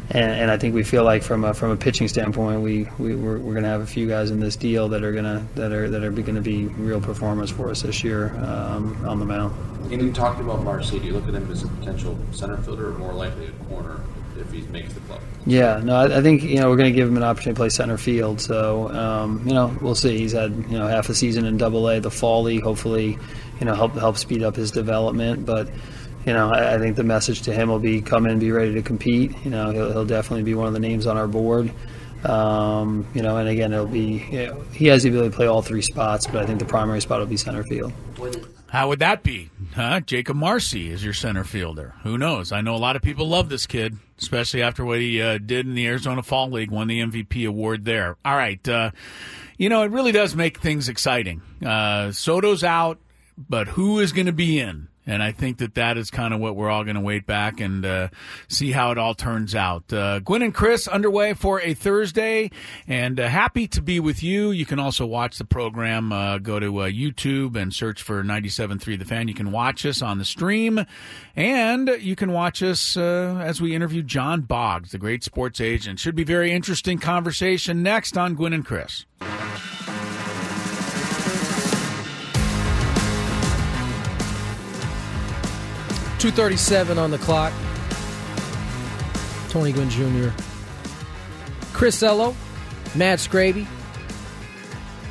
And, 0.09 0.31
and 0.31 0.51
I 0.51 0.57
think 0.57 0.73
we 0.73 0.83
feel 0.83 1.03
like 1.03 1.21
from 1.21 1.43
a, 1.43 1.53
from 1.53 1.71
a 1.71 1.75
pitching 1.75 2.07
standpoint, 2.07 2.61
we, 2.61 2.87
we 2.97 3.13
we're, 3.13 3.39
we're 3.39 3.51
going 3.51 3.63
to 3.63 3.69
have 3.69 3.81
a 3.81 3.87
few 3.87 4.07
guys 4.07 4.31
in 4.31 4.39
this 4.39 4.55
deal 4.55 4.87
that 4.89 5.03
are 5.03 5.11
going 5.11 5.25
to 5.25 5.43
that 5.55 5.71
are 5.71 5.89
that 5.89 6.03
are 6.03 6.11
going 6.11 6.35
to 6.35 6.41
be 6.41 6.65
real 6.65 7.01
performers 7.01 7.49
for 7.49 7.71
us 7.71 7.81
this 7.81 8.03
year 8.03 8.35
um, 8.37 9.03
on 9.05 9.19
the 9.19 9.25
mound. 9.25 9.53
And 9.91 10.01
you 10.01 10.13
talked 10.13 10.39
about 10.39 10.63
Marsee. 10.63 10.99
Do 10.99 11.07
you 11.07 11.13
look 11.13 11.27
at 11.27 11.33
him 11.33 11.49
as 11.51 11.63
a 11.63 11.67
potential 11.67 12.17
center 12.31 12.57
fielder 12.57 12.89
or 12.89 12.97
more 12.99 13.13
likely 13.13 13.47
a 13.47 13.51
corner 13.65 13.99
if 14.39 14.51
he 14.51 14.61
makes 14.67 14.93
the 14.93 14.99
club? 15.01 15.21
Yeah, 15.45 15.79
no, 15.83 15.95
I, 15.95 16.17
I 16.17 16.21
think 16.21 16.43
you 16.43 16.57
know 16.57 16.69
we're 16.69 16.77
going 16.77 16.91
to 16.91 16.95
give 16.95 17.07
him 17.07 17.17
an 17.17 17.23
opportunity 17.23 17.55
to 17.55 17.59
play 17.59 17.69
center 17.69 17.97
field. 17.97 18.41
So 18.41 18.89
um, 18.89 19.47
you 19.47 19.53
know 19.53 19.75
we'll 19.81 19.95
see. 19.95 20.17
He's 20.17 20.33
had 20.33 20.51
you 20.51 20.77
know 20.77 20.87
half 20.87 21.09
a 21.09 21.15
season 21.15 21.45
in 21.45 21.57
Double 21.57 21.87
A, 21.89 21.99
the 21.99 22.11
fall 22.11 22.43
league. 22.43 22.63
Hopefully, 22.63 23.17
you 23.59 23.65
know 23.65 23.73
help 23.73 23.93
help 23.93 24.17
speed 24.17 24.43
up 24.43 24.55
his 24.55 24.71
development. 24.71 25.45
But 25.45 25.69
you 26.25 26.33
know 26.33 26.51
I, 26.51 26.75
I 26.75 26.77
think 26.77 26.95
the 26.95 27.03
message 27.03 27.43
to 27.43 27.53
him 27.53 27.69
will 27.69 27.79
be 27.79 28.01
come 28.01 28.25
in, 28.25 28.39
be 28.39 28.51
ready 28.51 28.73
to 28.73 28.81
compete. 28.81 29.33
You 29.43 29.51
know 29.51 29.71
he'll, 29.71 29.91
he'll 29.91 30.05
definitely 30.05 30.43
be 30.43 30.53
one 30.53 30.67
of 30.67 30.73
the 30.73 30.79
names 30.79 31.07
on 31.07 31.17
our 31.17 31.27
board. 31.27 31.71
Um, 32.23 33.07
you 33.13 33.21
know, 33.21 33.37
and 33.37 33.47
again, 33.47 33.73
it'll 33.73 33.85
be 33.85 34.25
you 34.31 34.47
know, 34.47 34.61
he 34.73 34.87
has 34.87 35.03
the 35.03 35.09
ability 35.09 35.29
to 35.29 35.35
play 35.35 35.47
all 35.47 35.61
three 35.61 35.81
spots, 35.81 36.27
but 36.27 36.43
I 36.43 36.45
think 36.45 36.59
the 36.59 36.65
primary 36.65 36.99
spot 36.99 37.19
will 37.19 37.27
be 37.27 37.37
center 37.37 37.63
field. 37.63 37.93
How 38.69 38.89
would 38.89 38.99
that 38.99 39.23
be? 39.23 39.49
Huh? 39.75 40.01
Jakob 40.01 40.35
Marsee 40.35 40.89
is 40.89 41.03
your 41.03 41.13
center 41.13 41.43
fielder. 41.43 41.93
Who 42.03 42.17
knows? 42.17 42.51
I 42.51 42.61
know 42.61 42.75
a 42.75 42.77
lot 42.77 42.95
of 42.95 43.01
people 43.01 43.29
love 43.29 43.47
this 43.47 43.65
kid, 43.65 43.97
especially 44.19 44.61
after 44.61 44.83
what 44.85 44.99
he 44.99 45.21
uh, 45.21 45.37
did 45.37 45.65
in 45.65 45.75
the 45.75 45.87
Arizona 45.87 46.23
Fall 46.23 46.49
League, 46.51 46.71
won 46.71 46.87
the 46.87 47.01
MVP 47.01 47.47
award 47.47 47.85
there. 47.85 48.17
All 48.25 48.35
right. 48.35 48.67
Uh, 48.67 48.91
you 49.57 49.69
know, 49.69 49.83
it 49.83 49.91
really 49.91 50.11
does 50.11 50.35
make 50.35 50.59
things 50.59 50.89
exciting. 50.89 51.41
Uh, 51.65 52.11
Soto's 52.11 52.63
out, 52.63 52.99
but 53.37 53.67
who 53.67 53.99
is 53.99 54.11
going 54.11 54.27
to 54.27 54.33
be 54.33 54.59
in? 54.59 54.87
And 55.07 55.23
I 55.23 55.31
think 55.31 55.57
that 55.59 55.75
that 55.75 55.97
is 55.97 56.11
kind 56.11 56.33
of 56.33 56.39
what 56.41 56.55
we're 56.55 56.69
all 56.69 56.83
going 56.83 56.95
to 56.95 57.01
wait 57.01 57.25
back 57.25 57.61
and 57.61 57.85
uh, 57.85 58.09
see 58.49 58.71
how 58.71 58.91
it 58.91 58.97
all 58.97 59.15
turns 59.15 59.55
out. 59.55 59.91
Uh, 59.91 60.19
Gwynn 60.19 60.41
and 60.41 60.53
Chris 60.53 60.87
underway 60.87 61.33
for 61.33 61.61
a 61.61 61.73
Thursday, 61.73 62.51
and 62.87 63.19
uh, 63.19 63.27
happy 63.27 63.67
to 63.69 63.81
be 63.81 63.99
with 64.01 64.21
you. 64.21 64.51
You 64.51 64.65
can 64.65 64.79
also 64.79 65.05
watch 65.05 65.37
the 65.37 65.45
program. 65.45 66.11
Uh, 66.11 66.37
go 66.39 66.59
to 66.59 66.81
uh, 66.81 66.89
YouTube 66.89 67.55
and 67.55 67.73
search 67.73 68.03
for 68.03 68.21
97.3 68.23 68.99
The 68.99 69.05
Fan. 69.05 69.27
You 69.29 69.33
can 69.33 69.51
watch 69.51 69.85
us 69.85 70.01
on 70.01 70.17
the 70.17 70.25
stream, 70.25 70.85
and 71.35 71.87
you 72.01 72.15
can 72.15 72.33
watch 72.33 72.61
us 72.61 72.97
uh, 72.97 73.41
as 73.41 73.61
we 73.61 73.73
interview 73.73 74.03
John 74.03 74.41
Boggs, 74.41 74.91
the 74.91 74.97
great 74.97 75.23
sports 75.23 75.61
agent. 75.61 75.99
Should 75.99 76.15
be 76.15 76.25
very 76.25 76.51
interesting 76.51 76.97
conversation 76.97 77.81
next 77.81 78.17
on 78.17 78.35
Gwynn 78.35 78.53
and 78.53 78.65
Chris. 78.65 79.05
237 86.19 86.97
on 86.97 87.11
the 87.11 87.17
clock. 87.19 87.53
Tony 89.49 89.71
Gwynn 89.71 89.89
Jr. 89.89 90.29
Chris 91.73 92.01
Ello, 92.01 92.35
Matt 92.95 93.19
Scraby. 93.19 93.65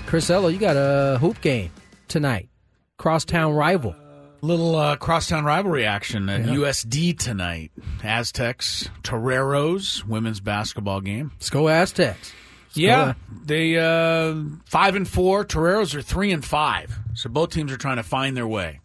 Chris 0.07 0.31
Ello, 0.31 0.49
you 0.49 0.59
got 0.59 0.77
a 0.77 1.19
hoop 1.19 1.40
game 1.40 1.71
tonight. 2.09 2.49
Crosstown 2.97 3.55
rival. 3.55 3.95
Little 4.42 4.77
uh, 4.77 4.97
crosstown 4.97 5.45
rivalry 5.45 5.85
action 5.87 6.29
at 6.29 6.40
Yeah. 6.45 6.55
USD 6.55 7.19
tonight. 7.19 7.73
Aztecs, 8.05 8.88
Toreros, 9.03 10.05
women's 10.05 10.40
basketball 10.40 11.01
game. 11.01 11.31
Let's 11.37 11.51
go 11.51 11.69
Aztecs. 11.69 12.33
Yeah, 12.75 13.14
they 13.45 13.79
uh, 13.79 14.35
five 14.66 14.97
and 14.97 15.09
four. 15.09 15.45
Toreros 15.47 15.95
are 15.95 16.03
three 16.03 16.31
and 16.31 16.45
five. 16.45 16.97
So 17.14 17.31
both 17.31 17.51
teams 17.51 17.73
are 17.73 17.79
trying 17.79 17.97
to 17.97 18.03
find 18.03 18.37
their 18.37 18.47
way. 18.47 18.81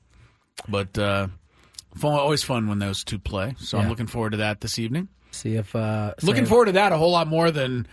But 0.70 0.98
uh, 0.98 1.28
fun, 1.96 2.14
always 2.14 2.44
fun 2.44 2.68
when 2.68 2.80
those 2.80 3.04
two 3.04 3.20
play. 3.20 3.56
So 3.60 3.78
I'm 3.78 3.90
looking 3.90 4.08
forward 4.08 4.32
to 4.32 4.38
that 4.38 4.62
this 4.62 4.80
evening. 4.80 5.08
See 5.32 5.56
if 5.56 5.76
uh, 5.76 6.14
Looking 6.24 6.46
forward 6.46 6.66
to 6.66 6.72
that 6.74 6.92
a 6.92 6.98
whole 6.98 7.12
lot 7.12 7.28
more 7.28 7.52
than 7.52 7.88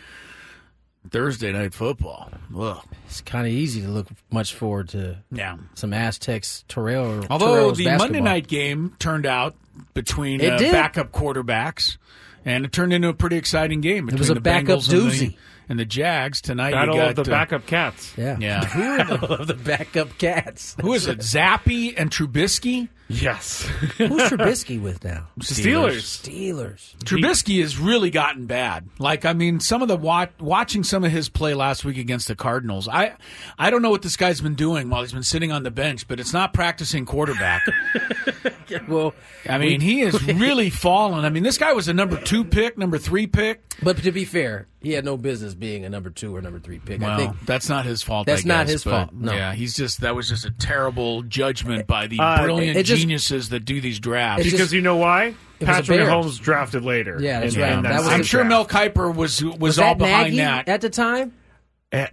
Thursday 1.11 1.53
night 1.53 1.73
football. 1.73 2.31
Ugh. 2.59 2.83
It's 3.07 3.21
kind 3.21 3.47
of 3.47 3.53
easy 3.53 3.81
to 3.83 3.89
look 3.89 4.09
much 4.31 4.55
forward 4.55 4.91
to. 4.91 5.19
Yeah. 5.31 5.57
some 5.75 5.93
Aztecs 5.95 6.65
Torero. 6.69 7.25
Although 7.31 7.47
Toreros 7.73 7.77
the 7.77 7.85
basketball. 7.85 7.99
Monday 8.09 8.21
night 8.21 8.47
game 8.49 8.95
turned 8.99 9.25
out 9.27 9.55
between 9.95 10.45
uh, 10.45 10.59
backup 10.59 11.13
quarterbacks, 11.13 11.97
and 12.45 12.65
it 12.65 12.73
turned 12.73 12.93
into 12.93 13.09
a 13.09 13.15
pretty 13.15 13.37
exciting 13.37 13.81
game. 13.81 14.07
Between 14.07 14.19
was 14.19 14.31
a 14.31 14.35
the 14.35 14.41
backup 14.41 14.81
Bengals 14.81 14.93
and 14.93 15.11
the- 15.11 15.27
doozy. 15.29 15.37
and 15.69 15.79
the 15.79 15.85
Jags 15.85 16.41
tonight. 16.43 16.73
Battle 16.73 16.97
you 16.97 17.01
of 17.03 17.15
got, 17.17 17.25
the 17.25 17.31
uh, 17.31 17.35
backup 17.35 17.67
cats. 17.67 18.13
Yeah. 18.17 18.37
Yeah. 18.41 18.65
Who 18.67 18.83
are 18.83 19.05
the, 19.05 19.27
of 19.41 19.47
the 19.47 19.55
backup 19.55 20.19
cats. 20.19 20.77
who 20.81 20.93
is 20.93 21.07
it? 21.07 21.21
Zappe 21.21 21.95
and 21.97 22.11
Trubisky 22.11 22.89
Yes. 23.09 23.63
Who's 23.97 24.11
Trubisky 24.31 24.81
with 24.81 25.03
now? 25.03 25.29
Steelers. 25.41 26.21
Steelers. 26.23 26.95
Trubisky 27.05 27.61
has 27.63 27.79
really 27.79 28.11
gotten 28.11 28.47
bad. 28.47 28.89
Like, 28.99 29.25
I 29.25 29.33
mean, 29.33 29.61
some 29.61 29.81
of 29.81 29.89
the 29.89 29.97
watch, 29.97 30.31
watching 30.39 30.85
some 30.85 31.05
of 31.05 31.11
his 31.11 31.29
play 31.29 31.55
last 31.55 31.85
week 31.85 31.97
against 31.97 32.29
the 32.29 32.37
Cardinals. 32.37 32.87
I, 32.87 33.15
I 33.59 33.71
don't 33.71 33.81
know 33.81 33.91
what 33.91 34.03
this 34.03 34.17
guy's 34.17 34.41
been 34.43 34.55
doing 34.57 34.91
while 34.91 35.01
he's 35.03 35.13
been 35.13 35.23
sitting 35.23 35.51
on 35.53 35.63
the 35.63 35.71
bench, 35.71 36.07
but 36.07 36.21
it's 36.21 36.33
not 36.35 36.53
practicing 36.53 37.07
quarterback. 37.07 37.63
well, 38.89 39.15
I 39.49 39.57
mean, 39.59 39.81
he 39.81 40.01
has 40.01 40.23
really 40.27 40.69
fallen. 40.71 41.25
I 41.25 41.31
mean, 41.31 41.43
this 41.43 41.57
guy 41.59 41.73
was 41.73 41.89
a 41.89 41.95
number 41.95 42.21
two 42.21 42.45
pick, 42.45 42.77
number 42.77 42.99
three 42.99 43.27
pick. 43.27 43.63
But 43.83 43.97
to 44.03 44.13
be 44.13 44.25
fair, 44.25 44.67
he 44.83 44.93
had 44.93 45.05
no 45.05 45.17
business 45.17 45.55
being 45.55 45.85
a 45.85 45.89
number 45.89 46.11
two 46.11 46.35
or 46.37 46.43
number 46.43 46.59
three 46.59 46.79
pick. 46.79 47.01
Well, 47.01 47.11
I 47.11 47.17
think 47.17 47.41
that's 47.47 47.69
not 47.69 47.85
his 47.87 48.03
fault. 48.03 48.27
That's 48.27 48.45
I 48.45 48.49
not 48.49 48.67
his 48.67 48.85
but, 48.85 48.91
fault. 48.91 49.13
No. 49.15 49.33
Yeah, 49.33 49.53
he's 49.55 49.75
just 49.75 50.01
that 50.03 50.15
was 50.15 50.29
just 50.29 50.45
a 50.45 50.51
terrible 50.51 51.23
judgment 51.23 51.87
by 51.87 52.07
the 52.09 52.19
Uh, 52.21 52.43
brilliant 52.43 52.77
it 52.77 52.83
just- 52.85 52.98
geniuses 53.01 53.49
that 53.51 53.61
do 53.65 53.81
these 53.81 53.99
drafts. 54.01 54.45
because 54.51 54.73
you 54.73 54.81
know 54.81 54.97
why? 54.97 55.35
Patrick 55.61 55.99
Bears. 55.99 56.09
Mahomes 56.09 56.41
drafted 56.41 56.85
later. 56.85 57.19
Yeah, 57.21 57.41
that's 57.41 57.55
And- 57.55 57.63
right. 57.63 57.73
and 57.73 57.85
That 57.85 57.91
that's 57.91 58.05
was 58.05 58.13
I'm 58.13 58.23
sure 58.23 58.45
draft. 58.45 58.71
Mel 58.73 58.83
Kiper 58.89 59.15
was 59.15 59.43
was, 59.43 59.59
was, 59.59 59.79
all 59.79 59.95
that 59.95 59.99
behind 59.99 60.25
Nagy 60.31 60.37
that. 60.39 60.69
at 60.69 60.81
the 60.81 60.91
time? 60.91 61.33
Uh, 61.93 62.07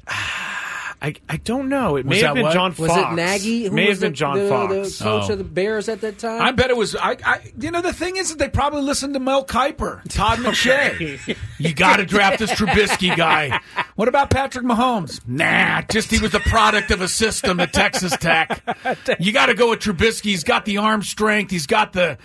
I, 1.02 1.14
I 1.30 1.38
don't 1.38 1.70
know. 1.70 1.98
It 1.98 2.06
Was 2.06 2.18
may 2.18 2.26
have 2.26 2.34
been 2.36 2.44
what? 2.44 2.54
John 2.54 2.74
Was 2.80 2.90
it 2.98 3.12
Nagy? 3.14 3.66
Who 3.66 3.72
may 3.76 3.90
was 3.90 3.98
have 3.98 4.02
been 4.02 4.12
the, 4.14 4.16
John 4.18 4.40
the, 4.40 4.50
Fox. 4.50 4.98
the 4.98 5.04
coach 5.04 5.30
Oh. 5.30 5.34
of 5.34 5.38
the 5.38 5.44
oh. 5.44 5.48
Bears 5.48 5.90
at 5.90 6.02
that 6.02 6.18
time? 6.18 6.42
I 6.42 6.52
bet 6.52 6.72
it 6.72 6.78
was. 6.78 6.96
I, 6.96 7.18
I, 7.24 7.42
you 7.60 7.70
know, 7.70 7.82
the 7.82 7.94
thing 7.94 8.16
is 8.16 8.30
that 8.30 8.40
they 8.40 8.50
probably 8.50 8.82
listened 8.82 9.14
to 9.14 9.20
Mel 9.20 9.46
Kiper, 9.46 10.02
Todd 10.10 10.38
McShay. 10.40 11.38
you 11.60 11.74
got 11.76 11.98
to 11.98 12.06
draft 12.06 12.40
this 12.40 12.52
Trubisky 12.52 13.16
guy. 13.16 13.60
What 13.96 14.10
about 14.10 14.30
Patrick 14.30 14.66
Mahomes? 14.66 15.22
Nah, 15.26 15.82
just 15.84 16.12
he 16.12 16.20
was 16.20 16.34
the 16.34 16.42
product 16.42 16.92
of 16.92 17.00
a 17.00 17.08
system 17.08 17.62
at 17.62 17.72
Texas 17.72 18.16
Tech. 18.18 18.62
You 19.20 19.32
got 19.32 19.48
to 19.48 19.54
go 19.54 19.70
with 19.70 19.80
Trubisky. 19.80 20.26
He's 20.26 20.44
got 20.44 20.66
the 20.66 20.78
arm 20.78 21.02
strength. 21.02 21.50
He's 21.50 21.66
got 21.66 21.94
the 21.94 22.18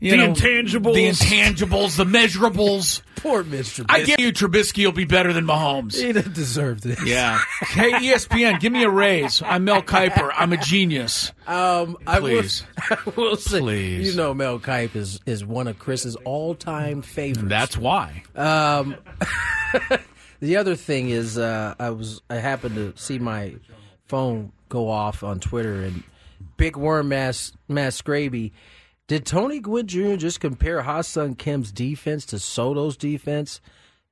you 0.00 0.12
The 0.12 0.16
know, 0.16 0.32
intangibles. 0.32 0.94
the 0.94 1.06
intangibles, 1.08 1.96
the 1.96 2.04
measurables. 2.04 3.02
Poor 3.16 3.44
Mr. 3.44 3.84
I 3.88 4.02
guarantee 4.02 4.22
you, 4.24 4.32
Trubisky 4.32 4.84
will 4.84 4.92
be 4.92 5.04
better 5.04 5.32
than 5.32 5.44
Mahomes. 5.44 5.94
He 5.94 6.12
didn't 6.12 6.34
deserve 6.34 6.80
this. 6.80 7.04
Yeah. 7.04 7.38
Hey, 7.60 7.92
ESPN, 7.92 8.58
give 8.60 8.72
me 8.72 8.84
a 8.84 8.90
raise. 8.90 9.42
I'm 9.42 9.64
Mel 9.64 9.82
Kiper. 9.82 10.30
I'm 10.34 10.52
a 10.52 10.56
genius. 10.56 11.32
Um, 11.46 11.96
I 12.06 12.20
will, 12.20 12.40
Please. 12.40 12.64
I 12.78 12.98
will 13.16 13.36
say, 13.36 13.60
Please. 13.60 14.10
you 14.10 14.16
know, 14.16 14.32
Mel 14.34 14.58
Kipe 14.60 14.96
is, 14.96 15.20
is 15.26 15.44
one 15.44 15.66
of 15.68 15.78
Chris's 15.78 16.16
all 16.24 16.54
time 16.54 17.02
favorites. 17.02 17.48
That's 17.48 17.76
why. 17.76 18.22
Um, 18.34 18.96
the 20.40 20.56
other 20.56 20.76
thing 20.76 21.10
is, 21.10 21.38
uh, 21.38 21.74
I 21.78 21.90
was 21.90 22.20
I 22.30 22.36
happened 22.36 22.74
to 22.76 22.92
see 22.96 23.18
my 23.18 23.54
phone 24.06 24.52
go 24.68 24.88
off 24.88 25.22
on 25.22 25.40
Twitter, 25.40 25.82
and 25.82 26.02
Big 26.56 26.76
Worm 26.76 27.08
Mass 27.08 27.52
Mass 27.68 28.00
Scraby. 28.00 28.52
Did 29.06 29.24
Tony 29.24 29.58
Gwynn 29.58 29.86
Jr. 29.86 30.16
just 30.16 30.38
compare 30.38 30.82
Ha-Seong 30.82 31.38
Kim's 31.38 31.72
defense 31.72 32.26
to 32.26 32.38
Soto's 32.38 32.96
defense? 32.96 33.60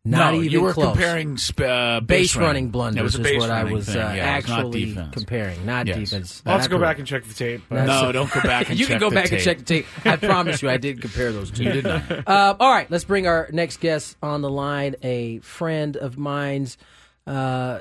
Not 0.07 0.33
no, 0.35 0.39
even 0.41 0.51
you 0.53 0.61
were 0.61 0.73
close. 0.73 0.93
comparing 0.93 1.37
sp- 1.37 1.61
uh, 1.63 2.01
base, 2.01 2.35
base 2.35 2.37
running 2.37 2.71
blunders 2.71 3.17
It 3.17 3.21
was 3.23 3.31
is 3.33 3.39
what 3.39 3.51
I 3.51 3.65
was 3.65 3.89
uh, 3.89 3.93
Yeah, 3.99 4.33
it 4.37 4.37
was 4.43 4.49
not 4.49 4.59
actually 4.59 4.99
comparing, 5.13 5.67
not 5.67 5.87
Yes. 5.87 5.99
defense. 5.99 6.43
I'll 6.47 6.53
have 6.55 6.63
to 6.63 6.69
go 6.69 6.79
back 6.79 6.99
and 6.99 7.07
check 7.07 7.25
the 7.25 7.35
tape. 7.35 7.63
but- 7.69 7.85
No, 7.85 8.09
it. 8.09 8.13
don't 8.13 8.31
go 8.33 8.41
back 8.43 8.71
and 8.71 8.79
you 8.79 8.87
check 8.87 8.95
can 8.95 9.01
go 9.01 9.11
the 9.11 9.15
back 9.17 9.25
and 9.33 9.41
tape. 9.41 9.45
check 9.45 9.59
the 9.59 9.65
tape. 9.65 9.87
I 10.07 10.17
promise 10.17 10.63
you, 10.63 10.71
I 10.71 10.77
did 10.77 11.01
compare 11.03 11.33
those 11.33 11.51
two. 11.51 11.65
You 11.65 11.73
did 11.73 11.85
not. 11.85 12.03
Uh, 12.27 12.55
all 12.61 12.71
right, 12.73 12.91
let's 12.91 13.05
bring 13.05 13.27
our 13.27 13.49
next 13.53 13.81
guest 13.81 14.17
on 14.23 14.43
the 14.43 14.51
line. 14.51 14.95
A 15.03 15.39
friend 15.41 15.97
of 15.97 16.17
mine's. 16.17 16.79
Uh, 17.27 17.81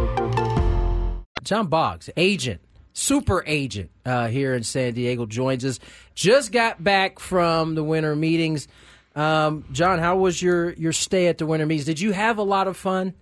John 1.51 1.67
Boggs, 1.67 2.09
agent, 2.15 2.61
super 2.93 3.43
agent 3.45 3.91
uh, 4.05 4.29
here 4.29 4.55
in 4.55 4.63
San 4.63 4.93
Diego, 4.93 5.25
joins 5.25 5.65
us. 5.65 5.81
Just 6.15 6.53
got 6.53 6.81
back 6.81 7.19
from 7.19 7.75
the 7.75 7.83
winter 7.83 8.15
meetings. 8.15 8.69
Um, 9.17 9.65
John, 9.73 9.99
how 9.99 10.15
was 10.15 10.41
your, 10.41 10.71
your 10.71 10.93
stay 10.93 11.27
at 11.27 11.39
the 11.39 11.45
winter 11.45 11.65
meetings? 11.65 11.83
Did 11.83 11.99
you 11.99 12.13
have 12.13 12.37
a 12.37 12.41
lot 12.41 12.69
of 12.69 12.77
fun? 12.77 13.15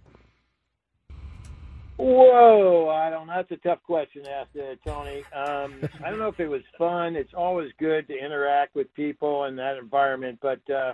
Whoa, 1.97 2.89
I 2.89 3.09
don't 3.09 3.25
know. 3.25 3.33
That's 3.35 3.49
a 3.49 3.67
tough 3.67 3.81
question 3.81 4.23
to 4.25 4.29
ask 4.31 4.49
there, 4.53 4.75
Tony. 4.85 5.23
Um, 5.33 5.89
I 6.05 6.11
don't 6.11 6.19
know 6.19 6.27
if 6.27 6.39
it 6.39 6.49
was 6.49 6.61
fun. 6.77 7.15
It's 7.15 7.33
always 7.33 7.71
good 7.79 8.07
to 8.09 8.13
interact 8.13 8.75
with 8.75 8.93
people 8.93 9.45
in 9.45 9.55
that 9.55 9.77
environment, 9.77 10.37
but 10.39 10.61
uh, 10.69 10.93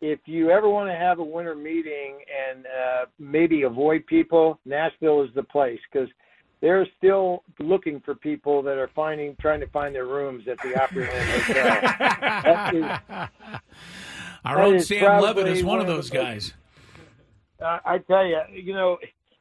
if 0.00 0.18
you 0.24 0.50
ever 0.50 0.68
want 0.68 0.90
to 0.90 0.96
have 0.96 1.20
a 1.20 1.24
winter 1.24 1.54
meeting 1.54 2.18
and 2.50 2.66
uh, 2.66 3.04
maybe 3.20 3.62
avoid 3.62 4.04
people, 4.08 4.58
Nashville 4.64 5.22
is 5.22 5.30
the 5.36 5.44
place 5.44 5.78
because 5.92 6.08
they're 6.60 6.86
still 6.98 7.42
looking 7.58 8.00
for 8.00 8.14
people 8.14 8.62
that 8.62 8.78
are 8.78 8.90
finding, 8.94 9.36
trying 9.40 9.60
to 9.60 9.66
find 9.68 9.94
their 9.94 10.06
rooms 10.06 10.44
at 10.48 10.58
the 10.58 10.68
Opryland 10.70 11.42
Hotel. 12.72 13.00
Is- 13.18 13.58
Our 14.44 14.60
own 14.60 14.76
is 14.76 14.86
Sam 14.88 15.20
Levitt 15.20 15.48
is 15.48 15.64
one 15.64 15.80
of 15.80 15.86
those 15.86 16.08
guys. 16.08 16.54
I 17.60 17.80
I 17.84 17.98
tell 17.98 18.24
you, 18.24 18.40
you 18.52 18.74
know, 18.74 18.98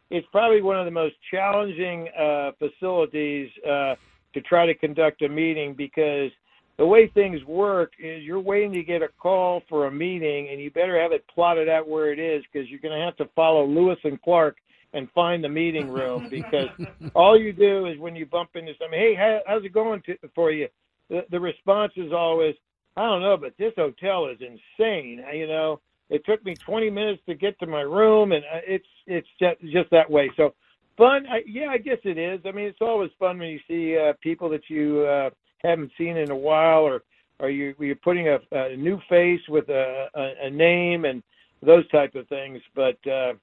it's 0.09 0.27
probably 0.31 0.61
one 0.61 0.79
of 0.79 0.85
the 0.85 0.91
most 0.91 1.15
challenging 1.31 2.07
uh, 2.19 2.51
facilities 2.57 3.49
uh, 3.67 3.95
to 4.33 4.41
try 4.41 4.65
to 4.65 4.73
conduct 4.73 5.21
a 5.21 5.29
meeting 5.29 5.73
because 5.75 6.31
the 6.77 6.85
way 6.85 7.07
things 7.07 7.43
work 7.45 7.93
is 7.99 8.23
you're 8.23 8.39
waiting 8.39 8.73
to 8.73 8.83
get 8.83 9.01
a 9.01 9.07
call 9.19 9.61
for 9.69 9.85
a 9.87 9.91
meeting, 9.91 10.49
and 10.51 10.59
you 10.59 10.71
better 10.71 10.99
have 10.99 11.11
it 11.11 11.23
plotted 11.33 11.69
out 11.69 11.87
where 11.87 12.11
it 12.11 12.19
is 12.19 12.43
because 12.51 12.67
you're 12.69 12.79
going 12.79 12.97
to 12.97 13.05
have 13.05 13.15
to 13.17 13.25
follow 13.35 13.65
Lewis 13.65 13.99
and 14.03 14.21
Clark 14.21 14.57
and 14.95 15.11
find 15.11 15.43
the 15.43 15.49
meeting 15.49 15.89
room 15.89 16.27
because 16.29 16.69
all 17.15 17.39
you 17.39 17.53
do 17.53 17.85
is 17.85 17.99
when 17.99 18.15
you 18.15 18.25
bump 18.25 18.51
into 18.55 18.71
somebody, 18.79 19.01
hey, 19.01 19.15
how, 19.15 19.39
how's 19.45 19.63
it 19.65 19.73
going 19.73 20.01
to, 20.07 20.15
for 20.33 20.51
you? 20.51 20.67
The, 21.09 21.21
the 21.29 21.39
response 21.39 21.93
is 21.97 22.11
always, 22.11 22.55
I 22.97 23.03
don't 23.03 23.21
know, 23.21 23.37
but 23.37 23.53
this 23.59 23.73
hotel 23.75 24.27
is 24.27 24.37
insane. 24.39 25.23
You 25.33 25.47
know, 25.47 25.81
it 26.09 26.25
took 26.25 26.43
me 26.45 26.55
20 26.65 26.89
minutes 26.89 27.21
to 27.27 27.35
get 27.35 27.59
to 27.59 27.67
my 27.67 27.81
room, 27.81 28.31
and 28.31 28.43
uh, 28.45 28.61
it's 28.65 28.85
it's 29.05 29.27
just, 29.39 29.59
just 29.71 29.91
that 29.91 30.09
way. 30.09 30.31
So 30.37 30.53
fun, 30.97 31.25
I, 31.27 31.41
yeah, 31.45 31.67
I 31.67 31.77
guess 31.77 31.97
it 32.03 32.17
is. 32.17 32.39
I 32.45 32.51
mean, 32.51 32.65
it's 32.65 32.81
always 32.81 33.11
fun 33.19 33.37
when 33.37 33.49
you 33.49 33.59
see 33.67 33.97
uh, 33.97 34.13
people 34.21 34.49
that 34.49 34.69
you 34.69 35.01
uh, 35.01 35.29
haven't 35.63 35.91
seen 35.97 36.17
in 36.17 36.31
a 36.31 36.35
while, 36.35 36.81
or 36.81 37.03
or 37.39 37.49
you 37.49 37.75
you're 37.79 37.95
putting 37.95 38.29
a, 38.29 38.37
a 38.51 38.77
new 38.77 38.99
face 39.09 39.41
with 39.49 39.67
a, 39.69 40.07
a, 40.15 40.47
a 40.47 40.49
name 40.49 41.05
and 41.05 41.21
those 41.61 41.87
type 41.89 42.15
of 42.15 42.27
things. 42.29 42.61
But 42.75 42.97
uh, 43.07 43.33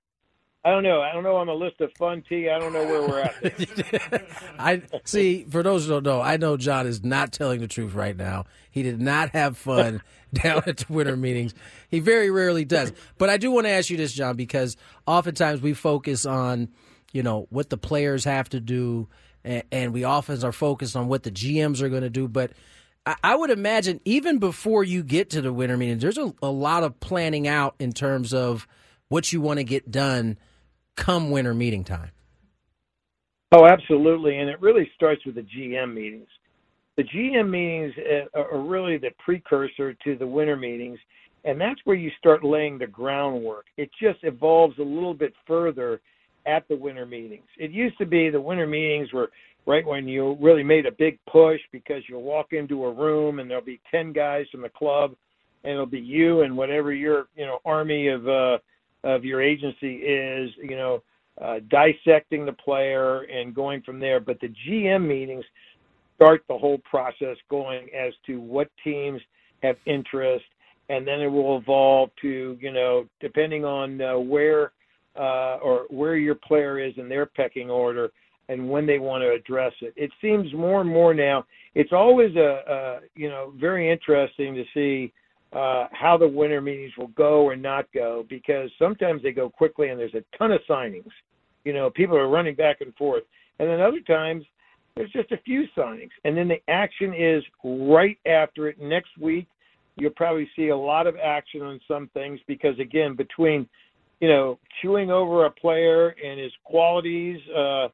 I 0.65 0.71
don't 0.71 0.85
know. 0.85 1.01
I 1.01 1.13
don't 1.13 1.25
know 1.25 1.37
on 1.37 1.49
the 1.49 1.55
list 1.55 1.81
of 1.81 1.91
fun 1.99 2.23
tea. 2.29 2.49
I 2.49 2.61
don't 2.61 2.73
know 2.73 2.85
where 2.85 3.03
we're 3.03 3.21
at. 3.21 4.25
I 4.61 4.83
see. 5.05 5.45
For 5.51 5.61
those 5.65 5.87
who 5.87 5.91
don't 5.91 6.05
know, 6.05 6.21
I 6.21 6.37
know 6.37 6.57
John 6.57 6.87
is 6.87 7.03
not 7.03 7.33
telling 7.33 7.61
the 7.61 7.67
truth 7.67 7.95
right 7.95 8.17
now. 8.17 8.45
He 8.71 8.85
did 8.85 9.01
not 9.01 9.31
have 9.31 9.57
fun 9.57 10.03
down 10.33 10.63
at 10.69 10.77
the 10.79 10.87
winter 10.89 11.17
meetings. 11.17 11.53
He 11.89 11.99
very 11.99 12.31
rarely 12.31 12.65
does. 12.65 12.93
But 13.19 13.29
I 13.29 13.39
do 13.39 13.51
want 13.51 13.67
to 13.67 13.71
ask 13.71 13.91
you 13.91 13.97
this, 13.97 14.13
John, 14.13 14.37
because 14.37 14.77
oftentimes 15.05 15.61
we 15.61 15.75
focus 15.75 16.25
on, 16.25 16.69
you 17.13 17.25
know, 17.25 17.49
what 17.51 17.69
the 17.69 17.77
players 17.77 18.23
have 18.25 18.49
to 18.51 18.61
do, 18.61 19.09
and, 19.43 19.65
and 19.73 19.93
we 19.93 20.05
often 20.05 20.45
are 20.45 20.53
focused 20.53 20.95
on 20.95 21.09
what 21.09 21.25
the 21.25 21.33
GMs 21.33 21.81
are 21.81 21.89
going 21.89 22.03
to 22.03 22.11
do. 22.11 22.29
But 22.29 22.53
I, 23.05 23.17
I 23.25 23.35
would 23.35 23.51
imagine 23.51 24.01
even 24.05 24.39
before 24.39 24.85
you 24.85 25.03
get 25.03 25.31
to 25.31 25.41
the 25.41 25.53
winter 25.53 25.77
meetings, 25.77 26.03
there's 26.03 26.19
a, 26.19 26.33
a 26.41 26.51
lot 26.51 26.85
of 26.85 27.01
planning 27.01 27.49
out 27.49 27.75
in 27.81 27.93
terms 27.93 28.33
of 28.33 28.69
what 29.09 29.33
you 29.33 29.41
want 29.41 29.59
to 29.59 29.65
get 29.65 29.91
done 29.91 30.39
come 30.97 31.31
winter 31.31 31.55
meeting 31.55 31.85
time. 31.85 32.11
Oh, 33.53 33.67
absolutely. 33.67 34.39
And 34.39 34.49
it 34.49 34.61
really 34.61 34.91
starts 34.95 35.25
with 35.27 35.35
the 35.35 35.43
GM 35.43 35.95
meetings. 35.95 36.29
The 36.97 37.05
GM 37.05 37.51
meetings 37.51 37.95
uh, 38.35 38.41
are 38.41 38.61
really 38.61 38.99
the 38.99 39.11
precursor 39.19 39.95
to 39.95 40.17
the 40.17 40.27
winter 40.27 40.57
meetings, 40.57 40.99
and 41.45 41.61
that's 41.61 41.81
where 41.85 41.97
you 41.97 42.11
start 42.19 42.45
laying 42.45 42.79
the 42.79 42.87
groundwork. 42.87 43.67
It 43.77 43.91
just 44.01 44.19
evolves 44.23 44.79
a 44.79 44.83
little 44.83 45.15
bit 45.15 45.33
further 45.47 46.01
at 46.47 46.67
the 46.69 46.77
winter 46.77 47.07
meetings. 47.07 47.47
It 47.59 47.71
used 47.71 47.97
to 47.99 48.07
be 48.07 48.31
the 48.31 48.41
winter 48.41 48.67
meetings 48.67 49.13
were 49.13 49.31
right 49.67 49.87
when 49.87 50.09
you 50.09 50.37
really 50.41 50.63
made 50.63 50.87
a 50.87 50.93
big 50.93 51.19
push 51.31 51.61
because 51.71 52.03
you'll 52.09 52.23
walk 52.23 52.53
into 52.53 52.85
a 52.85 52.93
room 52.93 53.39
and 53.39 53.49
there'll 53.49 53.65
be 53.65 53.81
10 53.91 54.13
guys 54.13 54.47
from 54.51 54.63
the 54.63 54.69
club 54.69 55.15
and 55.63 55.73
it'll 55.73 55.87
be 55.87 56.01
you 56.01 56.43
and 56.43 56.57
whatever 56.57 56.93
your, 56.93 57.27
you 57.37 57.47
know, 57.47 57.59
army 57.65 58.09
of 58.09 58.27
uh 58.29 58.59
of 59.05 59.25
your 59.25 59.43
agency 59.43 59.97
is, 59.97 60.51
you 60.63 60.77
know, 60.77 61.03
uh, 61.41 61.57
dissecting 61.71 62.45
the 62.45 62.53
player 62.53 63.23
and 63.23 63.55
going 63.55 63.83
from 63.83 63.99
there. 63.99 64.21
But 64.21 64.39
the 64.41 64.53
GM 64.69 65.07
meetings 65.07 65.45
start 66.17 66.45
the 66.49 66.57
whole 66.57 66.79
process 66.79 67.37
going 67.51 67.89
as 67.99 68.13
to 68.27 68.39
what 68.41 68.69
teams 68.85 69.21
have 69.63 69.77
interest, 69.87 70.45
and 70.89 71.07
then 71.07 71.21
it 71.21 71.27
will 71.27 71.59
evolve 71.59 72.11
to 72.21 72.57
you 72.61 72.73
know 72.73 73.07
depending 73.21 73.65
on 73.65 74.01
uh, 74.01 74.19
where 74.19 74.73
uh, 75.17 75.57
or 75.63 75.87
where 75.91 76.17
your 76.17 76.35
player 76.35 76.79
is 76.79 76.93
in 76.97 77.09
their 77.09 77.27
pecking 77.27 77.71
order 77.71 78.11
and 78.49 78.69
when 78.69 78.87
they 78.87 78.99
want 78.99 79.23
to 79.23 79.31
address 79.31 79.73
it. 79.81 79.93
It 79.97 80.11
seems 80.21 80.53
more 80.53 80.81
and 80.81 80.91
more 80.91 81.15
now. 81.15 81.47
It's 81.75 81.93
always 81.93 82.35
a, 82.37 82.63
a 82.69 83.01
you 83.15 83.29
know 83.29 83.53
very 83.57 83.91
interesting 83.91 84.55
to 84.55 84.65
see 84.75 85.13
uh, 85.53 85.87
how 85.93 86.17
the 86.17 86.27
winter 86.27 86.61
meetings 86.61 86.93
will 86.97 87.09
go 87.09 87.43
or 87.43 87.57
not 87.57 87.87
go 87.93 88.25
because 88.29 88.71
sometimes 88.79 89.23
they 89.23 89.33
go 89.33 89.51
quickly 89.51 89.89
and 89.89 90.01
there's 90.01 90.15
a 90.15 90.25
ton 90.37 90.51
of 90.51 90.61
signings. 90.69 91.11
You 91.65 91.73
know, 91.75 91.91
people 91.91 92.17
are 92.17 92.29
running 92.29 92.55
back 92.55 92.81
and 92.81 92.95
forth, 92.95 93.23
and 93.59 93.69
then 93.69 93.81
other 93.81 94.01
times 94.01 94.45
there's 94.97 95.13
just 95.13 95.31
a 95.33 95.39
few 95.39 95.65
signings, 95.77 96.11
and 96.25 96.37
then 96.37 96.49
the 96.49 96.61
action 96.69 97.15
is 97.15 97.43
right 97.63 98.19
after 98.27 98.69
it 98.69 98.81
next 98.81 99.11
week. 99.21 99.47
You'll 99.97 100.11
probably 100.11 100.49
see 100.57 100.69
a 100.69 100.77
lot 100.77 101.07
of 101.07 101.17
action 101.17 101.63
on 101.63 101.81
some 101.87 102.09
things 102.15 102.41
because 102.47 102.79
again, 102.79 103.15
between 103.15 103.69
you 104.21 104.29
know 104.29 104.59
chewing 104.81 105.11
over 105.11 105.45
a 105.45 105.51
player 105.51 106.15
and 106.25 106.41
his 106.41 106.53
qualities, 106.65 107.39
uh, 107.55 107.89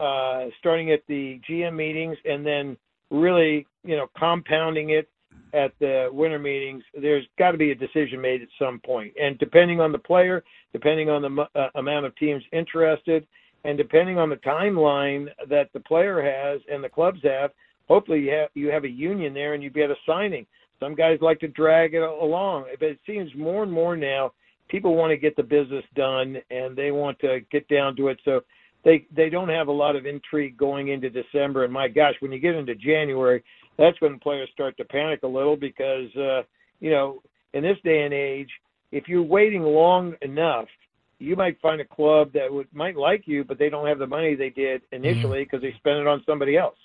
uh, 0.00 0.46
starting 0.58 0.90
at 0.90 1.00
the 1.06 1.40
GM 1.48 1.74
meetings, 1.74 2.16
and 2.24 2.44
then 2.44 2.76
really 3.10 3.66
you 3.84 3.96
know 3.96 4.08
compounding 4.18 4.90
it 4.90 5.08
at 5.54 5.72
the 5.78 6.08
winter 6.12 6.38
meetings, 6.38 6.82
there's 7.00 7.24
got 7.38 7.52
to 7.52 7.58
be 7.58 7.70
a 7.70 7.74
decision 7.74 8.20
made 8.20 8.42
at 8.42 8.48
some 8.58 8.80
point. 8.80 9.12
And 9.20 9.38
depending 9.38 9.80
on 9.80 9.92
the 9.92 9.98
player, 9.98 10.44
depending 10.72 11.08
on 11.08 11.22
the 11.22 11.46
uh, 11.54 11.68
amount 11.76 12.06
of 12.06 12.16
teams 12.16 12.42
interested, 12.52 13.26
and 13.64 13.78
depending 13.78 14.18
on 14.18 14.28
the 14.28 14.36
timeline 14.36 15.28
that 15.48 15.70
the 15.72 15.80
player 15.80 16.20
has 16.20 16.60
and 16.70 16.82
the 16.82 16.88
clubs 16.88 17.20
have, 17.22 17.50
hopefully 17.88 18.20
you 18.20 18.30
have 18.32 18.50
you 18.54 18.68
have 18.68 18.84
a 18.84 18.88
union 18.88 19.32
there 19.32 19.54
and 19.54 19.62
you 19.62 19.70
get 19.70 19.90
a 19.90 19.96
signing. 20.06 20.46
Some 20.80 20.94
guys 20.94 21.18
like 21.22 21.40
to 21.40 21.48
drag 21.48 21.94
it 21.94 22.02
along, 22.02 22.66
but 22.78 22.88
it 22.88 22.98
seems 23.06 23.30
more 23.34 23.62
and 23.62 23.72
more 23.72 23.96
now 23.96 24.32
people 24.68 24.96
want 24.96 25.10
to 25.10 25.16
get 25.16 25.36
the 25.36 25.42
business 25.42 25.84
done 25.94 26.36
and 26.50 26.76
they 26.76 26.90
want 26.90 27.18
to 27.20 27.40
get 27.50 27.66
down 27.68 27.96
to 27.96 28.08
it. 28.08 28.18
So 28.24 28.42
they 28.84 29.06
they 29.14 29.30
don't 29.30 29.48
have 29.48 29.68
a 29.68 29.72
lot 29.72 29.96
of 29.96 30.06
intrigue 30.06 30.56
going 30.56 30.88
into 30.88 31.10
December. 31.10 31.64
And 31.64 31.72
my 31.72 31.88
gosh, 31.88 32.14
when 32.20 32.32
you 32.32 32.38
get 32.38 32.54
into 32.54 32.74
January, 32.74 33.42
that's 33.78 34.00
when 34.00 34.18
players 34.18 34.48
start 34.52 34.76
to 34.76 34.84
panic 34.84 35.20
a 35.22 35.26
little 35.28 35.56
because 35.56 36.14
uh, 36.16 36.42
you 36.80 36.90
know 36.90 37.22
in 37.54 37.62
this 37.62 37.78
day 37.84 38.02
and 38.02 38.12
age, 38.12 38.50
if 38.92 39.08
you're 39.08 39.22
waiting 39.22 39.62
long 39.62 40.14
enough, 40.22 40.66
you 41.18 41.36
might 41.36 41.60
find 41.60 41.80
a 41.80 41.84
club 41.84 42.32
that 42.34 42.52
would 42.52 42.68
might 42.74 42.96
like 42.96 43.22
you, 43.26 43.44
but 43.44 43.58
they 43.58 43.70
don't 43.70 43.86
have 43.86 43.98
the 43.98 44.06
money 44.06 44.34
they 44.34 44.50
did 44.50 44.82
initially 44.92 45.44
because 45.44 45.58
mm-hmm. 45.58 45.66
they 45.66 45.78
spent 45.78 45.98
it 45.98 46.06
on 46.06 46.22
somebody 46.26 46.56
else. 46.56 46.76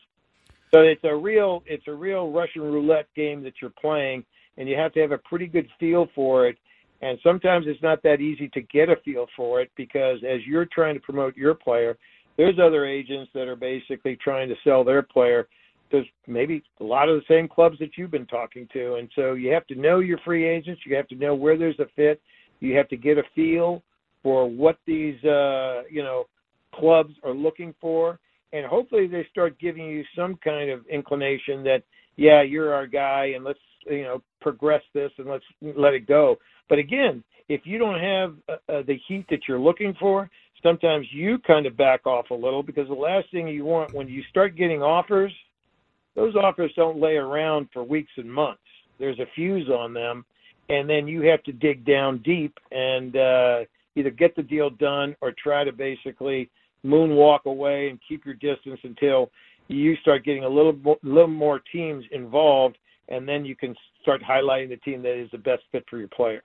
So 0.72 0.82
it's 0.82 1.04
a 1.04 1.16
real 1.16 1.64
it's 1.66 1.88
a 1.88 1.94
real 1.94 2.32
Russian 2.32 2.62
roulette 2.62 3.08
game 3.16 3.44
that 3.44 3.54
you're 3.62 3.72
playing, 3.72 4.24
and 4.58 4.70
you 4.70 4.78
have 4.78 4.94
to 4.94 5.02
have 5.02 5.12
a 5.12 5.18
pretty 5.18 5.48
good 5.48 5.68
feel 5.80 6.08
for 6.14 6.48
it. 6.48 6.58
And 7.02 7.18
sometimes 7.24 7.66
it's 7.68 7.82
not 7.82 8.04
that 8.04 8.20
easy 8.20 8.50
to 8.50 8.62
get 8.62 8.90
a 8.90 8.98
feel 9.06 9.28
for 9.36 9.62
it 9.62 9.72
because 9.76 10.18
as 10.28 10.42
you're 10.46 10.66
trying 10.66 10.96
to 10.96 11.00
promote 11.00 11.36
your 11.36 11.54
player, 11.54 11.98
there's 12.38 12.60
other 12.60 12.86
agents 12.86 13.32
that 13.34 13.48
are 13.48 13.56
basically 13.56 14.18
trying 14.18 14.50
to 14.50 14.56
sell 14.64 14.84
their 14.84 15.02
player 15.02 15.48
there's 15.92 16.08
maybe 16.28 16.64
a 16.80 16.84
lot 16.84 17.10
of 17.10 17.16
the 17.16 17.34
same 17.34 17.48
clubs 17.48 17.78
that 17.80 17.98
you've 17.98 18.12
been 18.12 18.26
talking 18.26 18.68
to. 18.74 18.96
And 18.96 19.10
so 19.16 19.34
you 19.34 19.52
have 19.52 19.66
to 19.68 19.76
know 19.76 20.00
your 20.00 20.20
free 20.20 20.48
agents. 20.48 20.82
You 20.86 20.96
have 20.96 21.08
to 21.10 21.16
know 21.16 21.36
where 21.36 21.58
there's 21.58 21.80
a 21.80 21.88
fit. 21.96 22.22
You 22.60 22.76
have 22.78 22.88
to 22.90 22.98
get 22.98 23.18
a 23.18 23.24
feel 23.36 23.82
for 24.22 24.50
what 24.50 24.78
these, 24.86 25.22
uh, 25.24 25.84
you 25.90 26.04
know, 26.04 26.26
clubs 26.76 27.14
are 27.24 27.34
looking 27.34 27.74
for. 27.80 28.20
And 28.52 28.66
hopefully 28.66 29.08
they 29.08 29.26
start 29.32 29.60
giving 29.60 29.86
you 29.86 30.04
some 30.16 30.38
kind 30.44 30.70
of 30.70 30.86
inclination 30.88 31.64
that, 31.64 31.84
yeah, 32.16 32.42
you're 32.42 32.74
our 32.74 32.88
guy 32.88 33.32
and 33.36 33.44
let's, 33.44 33.60
you 33.86 34.04
know, 34.04 34.22
progress 34.42 34.82
this 34.94 35.12
and 35.18 35.28
let's 35.28 35.46
let 35.62 35.94
it 35.94 36.08
go. 36.08 36.38
But 36.68 36.80
again, 36.80 37.24
if 37.48 37.62
you 37.64 37.78
don't 37.78 38.00
have 38.00 38.36
uh, 38.48 38.72
uh 38.72 38.84
the 38.84 39.00
heat 39.08 39.26
that 39.30 39.42
you're 39.48 39.60
looking 39.60 39.96
for, 40.00 40.30
sometimes 40.62 41.08
you 41.12 41.38
kind 41.40 41.66
of 41.66 41.78
back 41.78 42.06
off 42.06 42.30
a 42.32 42.34
little 42.34 42.62
because 42.62 42.88
the 42.88 42.94
last 42.94 43.28
thing 43.32 43.48
you 43.48 43.66
want 43.66 43.94
when 43.94 44.08
you 44.08 44.22
start 44.30 44.56
getting 44.56 44.82
offers– 44.82 45.32
those 46.16 46.36
offers 46.36 46.72
don't 46.76 47.00
lay 47.00 47.16
around 47.16 47.70
for 47.72 47.84
weeks 47.84 48.12
and 48.18 48.32
months. 48.32 48.62
There's 49.00 49.20
a 49.20 49.26
fuse 49.36 49.70
on 49.70 49.94
them, 49.94 50.26
and 50.70 50.90
then 50.90 51.08
you 51.08 51.22
have 51.22 51.44
to 51.44 51.52
dig 51.52 51.86
down 51.86 52.22
deep 52.24 52.58
and 52.72 53.16
uh, 53.16 53.60
either 53.96 54.10
get 54.10 54.36
the 54.36 54.44
deal 54.44 54.70
done 54.70 55.16
or 55.22 55.34
try 55.42 55.64
to 55.64 55.72
basically 55.72 56.50
moonwalk 56.86 57.46
away 57.46 57.90
and 57.90 58.00
keep 58.08 58.26
your 58.26 58.36
distance 58.36 58.80
until 58.84 59.32
you 59.68 59.96
start 59.98 60.26
getting 60.26 60.44
a 60.44 60.50
little 60.50 60.74
more, 60.74 60.98
little 61.04 61.28
more 61.28 61.62
teams 61.72 62.04
involved, 62.12 62.78
and 63.10 63.28
then 63.28 63.46
you 63.46 63.56
can 63.56 63.76
start 64.02 64.22
highlighting 64.22 64.70
the 64.70 64.78
team 64.78 65.02
that 65.04 65.20
is 65.20 65.30
the 65.32 65.38
best 65.38 65.64
fit 65.72 65.84
for 65.90 65.98
your 65.98 66.08
player. 66.08 66.42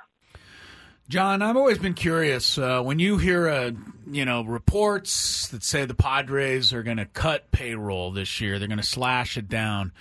John, 1.08 1.42
I've 1.42 1.56
always 1.56 1.78
been 1.78 1.94
curious 1.94 2.56
uh, 2.56 2.80
when 2.82 2.98
you 2.98 3.18
hear, 3.18 3.46
uh, 3.46 3.72
you 4.10 4.24
know, 4.24 4.42
reports 4.42 5.48
that 5.48 5.62
say 5.62 5.84
the 5.84 5.94
Padres 5.94 6.72
are 6.72 6.82
going 6.82 6.96
to 6.96 7.04
cut 7.04 7.50
payroll 7.50 8.10
this 8.10 8.40
year, 8.40 8.58
they're 8.58 8.68
going 8.68 8.78
to 8.80 8.86
slash 8.86 9.36
it 9.36 9.48
down. 9.48 9.92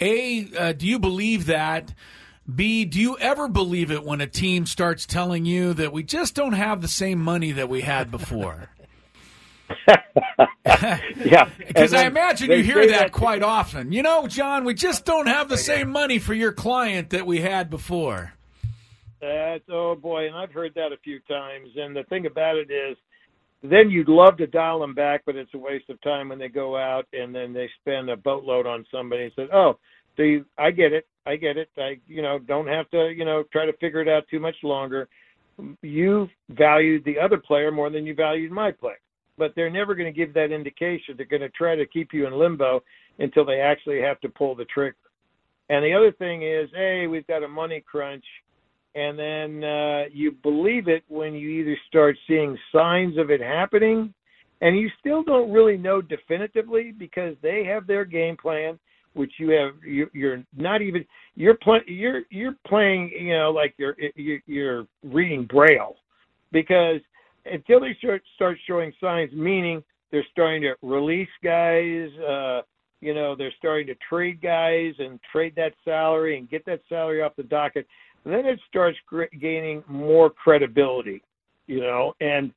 A, 0.00 0.48
uh, 0.56 0.72
do 0.72 0.86
you 0.86 0.98
believe 0.98 1.46
that? 1.46 1.92
B, 2.52 2.86
do 2.86 2.98
you 2.98 3.18
ever 3.18 3.48
believe 3.48 3.90
it 3.90 4.02
when 4.02 4.22
a 4.22 4.26
team 4.26 4.64
starts 4.64 5.04
telling 5.04 5.44
you 5.44 5.74
that 5.74 5.92
we 5.92 6.02
just 6.02 6.34
don't 6.34 6.54
have 6.54 6.80
the 6.80 6.88
same 6.88 7.20
money 7.20 7.52
that 7.52 7.68
we 7.68 7.82
had 7.82 8.10
before? 8.10 8.70
yeah, 10.66 11.48
because 11.58 11.92
I 11.92 12.06
imagine 12.06 12.50
you 12.50 12.62
hear 12.62 12.86
that, 12.86 12.98
that 12.98 13.12
quite 13.12 13.42
often. 13.42 13.92
You 13.92 14.02
know, 14.02 14.26
John, 14.26 14.64
we 14.64 14.74
just 14.74 15.04
don't 15.04 15.26
have 15.26 15.48
the 15.48 15.58
same 15.58 15.90
money 15.90 16.18
for 16.18 16.34
your 16.34 16.52
client 16.52 17.10
that 17.10 17.26
we 17.26 17.40
had 17.40 17.70
before. 17.70 18.32
That's 19.20 19.64
oh 19.70 19.94
boy, 19.94 20.26
and 20.26 20.36
I've 20.36 20.52
heard 20.52 20.72
that 20.74 20.92
a 20.92 20.98
few 21.04 21.20
times. 21.20 21.68
And 21.76 21.94
the 21.94 22.04
thing 22.04 22.26
about 22.26 22.56
it 22.56 22.70
is, 22.70 22.96
then 23.62 23.90
you'd 23.90 24.08
love 24.08 24.38
to 24.38 24.46
dial 24.46 24.80
them 24.80 24.94
back, 24.94 25.22
but 25.26 25.36
it's 25.36 25.52
a 25.54 25.58
waste 25.58 25.90
of 25.90 26.00
time 26.00 26.30
when 26.30 26.38
they 26.38 26.48
go 26.48 26.76
out 26.76 27.06
and 27.12 27.34
then 27.34 27.52
they 27.52 27.68
spend 27.80 28.08
a 28.08 28.16
boatload 28.16 28.66
on 28.66 28.86
somebody 28.90 29.24
and 29.24 29.32
said, 29.36 29.48
"Oh, 29.52 29.78
so 30.16 30.22
you, 30.22 30.46
I 30.58 30.70
get 30.70 30.92
it, 30.92 31.06
I 31.26 31.36
get 31.36 31.58
it. 31.58 31.68
I 31.76 31.98
you 32.06 32.22
know 32.22 32.38
don't 32.38 32.66
have 32.66 32.90
to 32.90 33.10
you 33.10 33.24
know 33.24 33.44
try 33.52 33.66
to 33.66 33.76
figure 33.76 34.00
it 34.00 34.08
out 34.08 34.24
too 34.30 34.40
much 34.40 34.56
longer. 34.62 35.08
You 35.82 36.28
valued 36.48 37.04
the 37.04 37.18
other 37.18 37.36
player 37.36 37.70
more 37.70 37.90
than 37.90 38.06
you 38.06 38.14
valued 38.14 38.52
my 38.52 38.72
player." 38.72 39.00
But 39.36 39.54
they're 39.54 39.70
never 39.70 39.94
going 39.94 40.12
to 40.12 40.18
give 40.18 40.34
that 40.34 40.52
indication. 40.52 41.14
They're 41.16 41.24
going 41.24 41.40
to 41.40 41.48
try 41.50 41.74
to 41.74 41.86
keep 41.86 42.12
you 42.12 42.26
in 42.26 42.34
limbo 42.34 42.82
until 43.18 43.44
they 43.44 43.60
actually 43.60 44.00
have 44.02 44.20
to 44.20 44.28
pull 44.28 44.54
the 44.54 44.66
trigger. 44.66 44.96
And 45.70 45.82
the 45.82 45.94
other 45.94 46.12
thing 46.12 46.42
is, 46.42 46.68
hey, 46.74 47.06
we've 47.06 47.26
got 47.26 47.42
a 47.42 47.48
money 47.48 47.80
crunch 47.80 48.24
and 48.94 49.18
then 49.18 49.64
uh, 49.64 50.04
you 50.12 50.32
believe 50.42 50.88
it 50.88 51.04
when 51.08 51.34
you 51.34 51.48
either 51.48 51.76
start 51.88 52.16
seeing 52.26 52.58
signs 52.72 53.18
of 53.18 53.30
it 53.30 53.40
happening, 53.40 54.12
and 54.60 54.78
you 54.78 54.90
still 54.98 55.22
don't 55.22 55.52
really 55.52 55.76
know 55.76 56.02
definitively 56.02 56.92
because 56.96 57.36
they 57.42 57.64
have 57.64 57.86
their 57.86 58.04
game 58.04 58.36
plan, 58.36 58.78
which 59.14 59.32
you 59.38 59.50
have. 59.50 59.74
You, 59.86 60.10
you're 60.12 60.42
not 60.56 60.82
even 60.82 61.04
you're 61.36 61.54
playing 61.54 61.84
you're 61.86 62.22
you're 62.30 62.56
playing 62.66 63.10
you 63.18 63.36
know 63.38 63.50
like 63.50 63.74
you're 63.78 63.96
you're, 64.46 64.86
reading 65.04 65.46
braille 65.46 65.96
because 66.52 67.00
until 67.46 67.80
they 67.80 67.96
start 67.98 68.22
start 68.34 68.58
showing 68.66 68.92
signs, 69.00 69.32
meaning 69.32 69.82
they're 70.10 70.26
starting 70.32 70.62
to 70.62 70.74
release 70.82 71.28
guys. 71.44 72.08
Uh, 72.18 72.62
you 73.00 73.14
know, 73.14 73.34
they're 73.34 73.54
starting 73.56 73.86
to 73.86 73.94
trade 74.08 74.42
guys 74.42 74.92
and 74.98 75.18
trade 75.32 75.54
that 75.56 75.72
salary 75.84 76.36
and 76.36 76.50
get 76.50 76.66
that 76.66 76.82
salary 76.88 77.22
off 77.22 77.34
the 77.36 77.42
docket 77.42 77.86
then 78.24 78.46
it 78.46 78.60
starts 78.68 78.98
gaining 79.40 79.82
more 79.88 80.30
credibility, 80.30 81.22
you 81.66 81.80
know, 81.80 82.14
and 82.20 82.52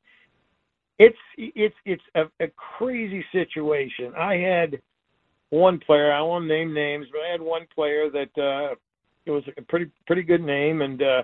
it's 1.00 1.18
it's 1.38 1.76
it's 1.86 2.04
a, 2.16 2.24
a 2.44 2.48
crazy 2.78 3.24
situation. 3.32 4.14
I 4.18 4.36
had 4.36 4.82
one 5.50 5.80
player, 5.80 6.12
I 6.12 6.22
won't 6.22 6.48
name 6.48 6.74
names, 6.74 7.08
but 7.12 7.22
I 7.22 7.32
had 7.32 7.42
one 7.42 7.66
player 7.74 8.10
that 8.10 8.42
uh 8.42 8.76
it 9.26 9.32
was 9.32 9.44
a 9.58 9.62
pretty 9.62 9.90
pretty 10.06 10.24
good 10.24 10.42
name 10.42 10.82
and 10.82 11.02
uh 11.02 11.24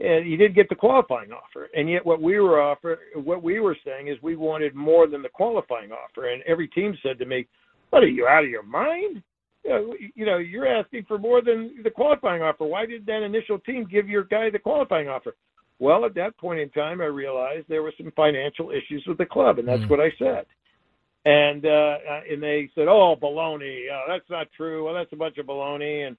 and 0.00 0.26
he 0.26 0.36
did 0.36 0.54
get 0.54 0.68
the 0.68 0.74
qualifying 0.74 1.30
offer. 1.30 1.68
And 1.76 1.88
yet 1.88 2.04
what 2.04 2.20
we 2.20 2.40
were 2.40 2.60
offer 2.60 2.98
what 3.14 3.42
we 3.42 3.60
were 3.60 3.76
saying 3.84 4.08
is 4.08 4.16
we 4.22 4.36
wanted 4.36 4.74
more 4.74 5.06
than 5.06 5.22
the 5.22 5.28
qualifying 5.28 5.92
offer. 5.92 6.30
And 6.30 6.42
every 6.44 6.68
team 6.68 6.96
said 7.02 7.18
to 7.18 7.26
me, 7.26 7.46
What 7.90 8.02
are 8.02 8.08
you 8.08 8.26
out 8.26 8.44
of 8.44 8.50
your 8.50 8.64
mind? 8.64 9.22
You 9.64 10.26
know, 10.26 10.38
you're 10.38 10.66
asking 10.66 11.04
for 11.08 11.18
more 11.18 11.40
than 11.40 11.82
the 11.82 11.90
qualifying 11.90 12.42
offer. 12.42 12.64
Why 12.64 12.86
did 12.86 13.06
that 13.06 13.22
initial 13.22 13.58
team 13.58 13.86
give 13.90 14.08
your 14.08 14.24
guy 14.24 14.50
the 14.50 14.58
qualifying 14.58 15.08
offer? 15.08 15.34
Well, 15.78 16.04
at 16.04 16.14
that 16.14 16.36
point 16.38 16.60
in 16.60 16.70
time, 16.70 17.00
I 17.00 17.06
realized 17.06 17.66
there 17.68 17.82
were 17.82 17.92
some 17.98 18.12
financial 18.14 18.70
issues 18.70 19.04
with 19.06 19.18
the 19.18 19.26
club, 19.26 19.58
and 19.58 19.66
that's 19.66 19.82
mm. 19.82 19.90
what 19.90 20.00
I 20.00 20.10
said. 20.18 20.46
And 21.24 21.64
uh, 21.64 21.96
and 22.30 22.42
they 22.42 22.70
said, 22.74 22.86
"Oh, 22.86 23.16
baloney! 23.20 23.86
Oh, 23.90 24.04
that's 24.06 24.28
not 24.28 24.46
true. 24.56 24.84
Well, 24.84 24.94
that's 24.94 25.12
a 25.12 25.16
bunch 25.16 25.38
of 25.38 25.46
baloney." 25.46 26.06
And 26.06 26.16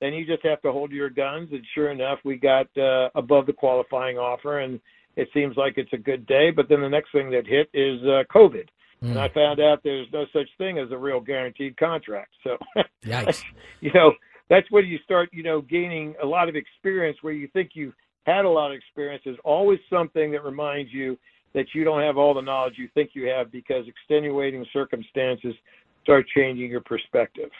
then 0.00 0.14
you 0.14 0.26
just 0.26 0.44
have 0.44 0.62
to 0.62 0.72
hold 0.72 0.90
your 0.90 1.10
guns. 1.10 1.50
And 1.52 1.62
sure 1.74 1.90
enough, 1.90 2.18
we 2.24 2.36
got 2.36 2.66
uh, 2.78 3.10
above 3.14 3.46
the 3.46 3.52
qualifying 3.52 4.16
offer, 4.16 4.60
and 4.60 4.80
it 5.16 5.28
seems 5.34 5.56
like 5.56 5.74
it's 5.76 5.92
a 5.92 5.98
good 5.98 6.26
day. 6.26 6.50
But 6.50 6.68
then 6.68 6.80
the 6.80 6.88
next 6.88 7.12
thing 7.12 7.30
that 7.30 7.46
hit 7.46 7.68
is 7.74 8.00
uh, 8.04 8.24
COVID, 8.34 8.68
And 9.00 9.12
hmm. 9.12 9.18
I 9.18 9.28
found 9.28 9.60
out 9.60 9.80
there's 9.84 10.08
no 10.12 10.24
such 10.32 10.48
thing 10.58 10.78
as 10.78 10.90
a 10.90 10.96
real 10.96 11.20
guaranteed 11.20 11.76
contract. 11.76 12.32
So, 12.42 12.56
Yikes. 13.04 13.42
you 13.80 13.92
know, 13.94 14.12
that's 14.50 14.68
when 14.70 14.86
you 14.86 14.98
start, 15.04 15.28
you 15.32 15.42
know, 15.42 15.60
gaining 15.60 16.14
a 16.22 16.26
lot 16.26 16.48
of 16.48 16.56
experience 16.56 17.18
where 17.22 17.32
you 17.32 17.48
think 17.52 17.70
you've 17.74 17.94
had 18.26 18.44
a 18.44 18.48
lot 18.48 18.70
of 18.70 18.76
experience. 18.76 19.22
There's 19.24 19.38
always 19.44 19.78
something 19.88 20.32
that 20.32 20.44
reminds 20.44 20.92
you 20.92 21.18
that 21.54 21.66
you 21.74 21.84
don't 21.84 22.02
have 22.02 22.18
all 22.18 22.34
the 22.34 22.42
knowledge 22.42 22.74
you 22.76 22.88
think 22.94 23.10
you 23.14 23.28
have 23.28 23.50
because 23.50 23.84
extenuating 23.86 24.64
circumstances 24.72 25.54
start 26.02 26.26
changing 26.34 26.70
your 26.70 26.80
perspective. 26.80 27.50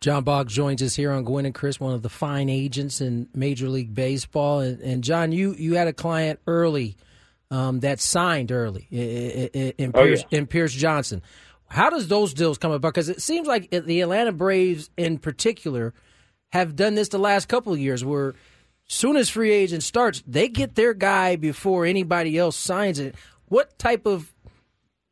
John 0.00 0.24
Boggs 0.24 0.52
joins 0.52 0.82
us 0.82 0.96
here 0.96 1.12
on 1.12 1.22
Gwynn 1.22 1.46
and 1.46 1.54
Chris, 1.54 1.78
one 1.78 1.94
of 1.94 2.02
the 2.02 2.08
fine 2.08 2.48
agents 2.48 3.00
in 3.00 3.28
Major 3.34 3.68
League 3.68 3.94
Baseball. 3.94 4.58
And, 4.58 4.80
and 4.80 5.04
John, 5.04 5.30
you, 5.30 5.54
you 5.54 5.74
had 5.74 5.86
a 5.86 5.92
client 5.92 6.40
early 6.46 6.96
um, 7.52 7.80
that 7.80 8.00
signed 8.00 8.50
early 8.50 8.88
in, 8.90 9.92
Oh, 9.94 10.02
Pierce, 10.02 10.24
yeah. 10.30 10.38
in 10.38 10.46
Pierce 10.46 10.72
Johnson. 10.72 11.22
How 11.68 11.90
does 11.90 12.08
those 12.08 12.34
deals 12.34 12.58
come 12.58 12.72
about? 12.72 12.88
Because 12.88 13.08
it 13.08 13.20
seems 13.22 13.46
like 13.46 13.70
the 13.70 14.00
Atlanta 14.00 14.32
Braves, 14.32 14.90
in 14.96 15.18
particular, 15.18 15.92
have 16.50 16.76
done 16.76 16.94
this 16.94 17.08
the 17.10 17.18
last 17.18 17.48
couple 17.48 17.72
of 17.72 17.78
years, 17.78 18.04
where 18.04 18.34
soon 18.88 19.16
as 19.16 19.28
free 19.28 19.52
agent 19.52 19.82
starts, 19.82 20.22
they 20.26 20.48
get 20.48 20.74
their 20.74 20.94
guy 20.94 21.36
before 21.36 21.84
anybody 21.86 22.36
else 22.38 22.56
signs 22.56 22.98
it. 22.98 23.14
What 23.48 23.78
type 23.78 24.06
of 24.06 24.32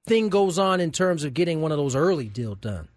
thing 0.07 0.29
goes 0.31 0.59
on 0.59 0.81
in 0.81 0.93
terms 0.93 1.25
of 1.25 1.35
getting 1.35 1.61
one 1.61 1.73
of 1.73 1.79
those 1.79 1.95
early 1.95 2.27
deal 2.29 2.55
done? 2.55 2.89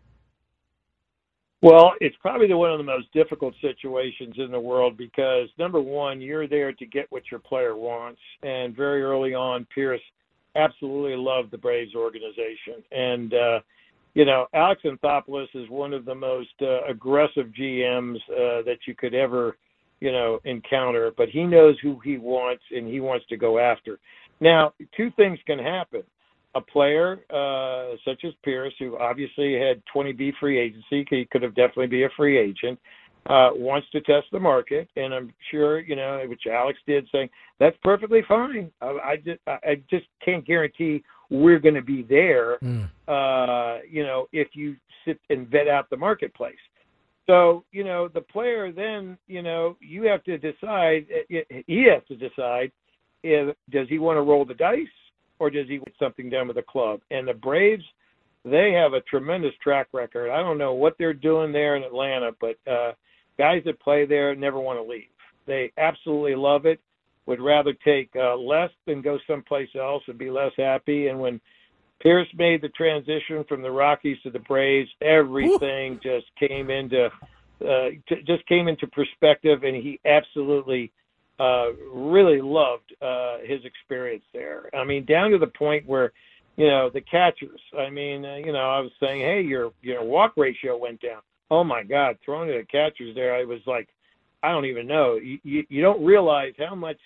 Well, 1.63 1.93
it's 2.01 2.17
probably 2.21 2.47
the 2.47 2.57
one 2.57 2.73
of 2.73 2.77
the 2.77 2.83
most 2.83 3.07
difficult 3.13 3.53
situations 3.61 4.35
in 4.37 4.51
the 4.51 4.59
world 4.59 4.97
because 4.97 5.47
number 5.57 5.79
one, 5.79 6.19
you're 6.19 6.45
there 6.45 6.73
to 6.73 6.85
get 6.85 7.09
what 7.09 7.23
your 7.31 7.39
player 7.39 7.77
wants, 7.77 8.19
and 8.43 8.75
very 8.75 9.01
early 9.01 9.33
on, 9.33 9.65
Pierce 9.73 10.01
absolutely 10.57 11.15
loved 11.15 11.51
the 11.51 11.57
Braves 11.57 11.95
organization, 11.95 12.83
and 12.91 13.33
uh, 13.33 13.59
you 14.13 14.25
know, 14.25 14.47
Alex 14.53 14.81
Anthopoulos 14.83 15.47
is 15.53 15.69
one 15.69 15.93
of 15.93 16.03
the 16.03 16.13
most 16.13 16.51
uh, 16.61 16.83
aggressive 16.83 17.47
GMs 17.57 18.17
uh, 18.29 18.61
that 18.63 18.79
you 18.85 18.93
could 18.93 19.13
ever, 19.13 19.55
you 20.01 20.11
know, 20.11 20.39
encounter. 20.43 21.13
But 21.15 21.29
he 21.29 21.45
knows 21.45 21.77
who 21.81 21.97
he 22.03 22.17
wants, 22.17 22.63
and 22.71 22.89
he 22.89 22.99
wants 22.99 23.25
to 23.29 23.37
go 23.37 23.57
after. 23.57 23.99
Now, 24.41 24.73
two 24.97 25.11
things 25.15 25.39
can 25.47 25.59
happen 25.59 26.03
a 26.55 26.61
player 26.61 27.19
uh, 27.29 27.95
such 28.05 28.23
as 28.25 28.33
Pierce, 28.43 28.73
who 28.79 28.97
obviously 28.97 29.53
had 29.53 29.81
20B 29.95 30.33
free 30.39 30.59
agency, 30.59 31.05
he 31.09 31.27
could 31.31 31.41
have 31.41 31.55
definitely 31.55 31.87
be 31.87 32.03
a 32.03 32.09
free 32.15 32.37
agent, 32.37 32.79
uh, 33.27 33.49
wants 33.53 33.87
to 33.91 34.01
test 34.01 34.27
the 34.31 34.39
market, 34.39 34.89
and 34.95 35.13
I'm 35.13 35.33
sure 35.49 35.79
you 35.79 35.95
know, 35.95 36.21
which 36.27 36.43
Alex 36.51 36.79
did, 36.85 37.07
saying 37.11 37.29
that's 37.59 37.77
perfectly 37.83 38.21
fine. 38.27 38.71
I, 38.81 38.85
I 38.85 39.15
just 39.17 39.39
I 39.47 39.81
just 39.89 40.05
can't 40.23 40.45
guarantee 40.45 41.03
we're 41.29 41.59
going 41.59 41.75
to 41.75 41.81
be 41.81 42.03
there. 42.03 42.59
Uh, 43.07 43.79
you 43.89 44.03
know, 44.03 44.27
if 44.31 44.49
you 44.53 44.75
sit 45.05 45.19
and 45.29 45.47
vet 45.47 45.67
out 45.67 45.89
the 45.89 45.97
marketplace. 45.97 46.55
So, 47.25 47.63
you 47.71 47.83
know, 47.83 48.09
the 48.09 48.21
player 48.21 48.71
then, 48.71 49.17
you 49.27 49.41
know, 49.41 49.77
you 49.79 50.03
have 50.03 50.23
to 50.25 50.37
decide, 50.37 51.05
he 51.29 51.87
has 51.89 52.03
to 52.09 52.15
decide, 52.15 52.71
if, 53.23 53.55
does 53.69 53.87
he 53.87 53.97
want 53.97 54.17
to 54.17 54.21
roll 54.21 54.43
the 54.43 54.53
dice 54.53 54.87
or 55.43 55.49
does 55.49 55.67
he 55.67 55.77
want 55.77 55.93
something 55.99 56.29
done 56.29 56.47
with 56.47 56.55
the 56.55 56.61
club? 56.63 57.01
And 57.11 57.27
the 57.27 57.33
Braves, 57.33 57.83
they 58.45 58.71
have 58.71 58.93
a 58.93 59.01
tremendous 59.01 59.51
track 59.61 59.87
record. 59.91 60.31
I 60.31 60.37
don't 60.37 60.57
know 60.57 60.73
what 60.73 60.95
they're 60.97 61.13
doing 61.13 61.51
there 61.51 61.75
in 61.75 61.83
Atlanta, 61.83 62.31
but 62.39 62.55
uh, 62.65 62.93
guys 63.37 63.61
that 63.65 63.81
play 63.81 64.05
there 64.05 64.33
never 64.35 64.57
want 64.57 64.79
to 64.79 64.89
leave. 64.89 65.09
They 65.45 65.73
absolutely 65.77 66.35
love 66.35 66.65
it, 66.65 66.79
would 67.25 67.41
rather 67.41 67.73
take 67.83 68.09
uh, 68.15 68.37
less 68.37 68.69
than 68.87 69.01
go 69.01 69.19
someplace 69.27 69.67
else 69.77 70.03
and 70.07 70.17
be 70.17 70.29
less 70.29 70.53
happy. 70.57 71.07
And 71.07 71.19
when 71.19 71.41
Pierce 72.01 72.29
made 72.37 72.61
the 72.61 72.69
transition 72.69 73.43
from 73.49 73.61
the 73.61 73.71
Rockies 73.71 74.21
to 74.23 74.29
the 74.29 74.39
Braves, 74.39 74.89
everything 75.01 75.99
just 76.01 76.27
came 76.39 76.69
into 76.69 77.09
uh, 77.61 77.89
t- 78.07 78.23
just 78.25 78.45
came 78.47 78.69
into 78.69 78.87
perspective, 78.87 79.63
and 79.63 79.75
he 79.75 79.99
absolutely 80.05 80.91
uh, 81.39 81.73
really 81.93 82.41
loved 82.41 82.93
uh, 83.01 83.37
his 83.43 83.59
experience 83.65 84.23
there. 84.33 84.69
I 84.75 84.83
mean, 84.83 85.05
down 85.05 85.31
to 85.31 85.37
the 85.37 85.47
point 85.47 85.87
where, 85.87 86.11
you 86.57 86.67
know, 86.67 86.89
the 86.93 87.01
catchers. 87.01 87.59
I 87.77 87.89
mean, 87.89 88.25
uh, 88.25 88.35
you 88.35 88.53
know, 88.53 88.59
I 88.59 88.79
was 88.79 88.91
saying, 88.99 89.21
hey, 89.21 89.41
your 89.41 89.71
your 89.81 90.03
walk 90.03 90.33
ratio 90.37 90.77
went 90.77 91.01
down. 91.01 91.21
Oh 91.49 91.63
my 91.63 91.83
God, 91.83 92.17
throwing 92.23 92.49
to 92.49 92.57
the 92.57 92.65
catchers 92.65 93.15
there, 93.15 93.35
I 93.35 93.43
was 93.43 93.59
like, 93.65 93.89
I 94.43 94.51
don't 94.51 94.65
even 94.65 94.85
know. 94.85 95.15
You 95.15 95.39
you, 95.43 95.63
you 95.69 95.81
don't 95.81 96.03
realize 96.05 96.53
how 96.59 96.75
much 96.75 96.97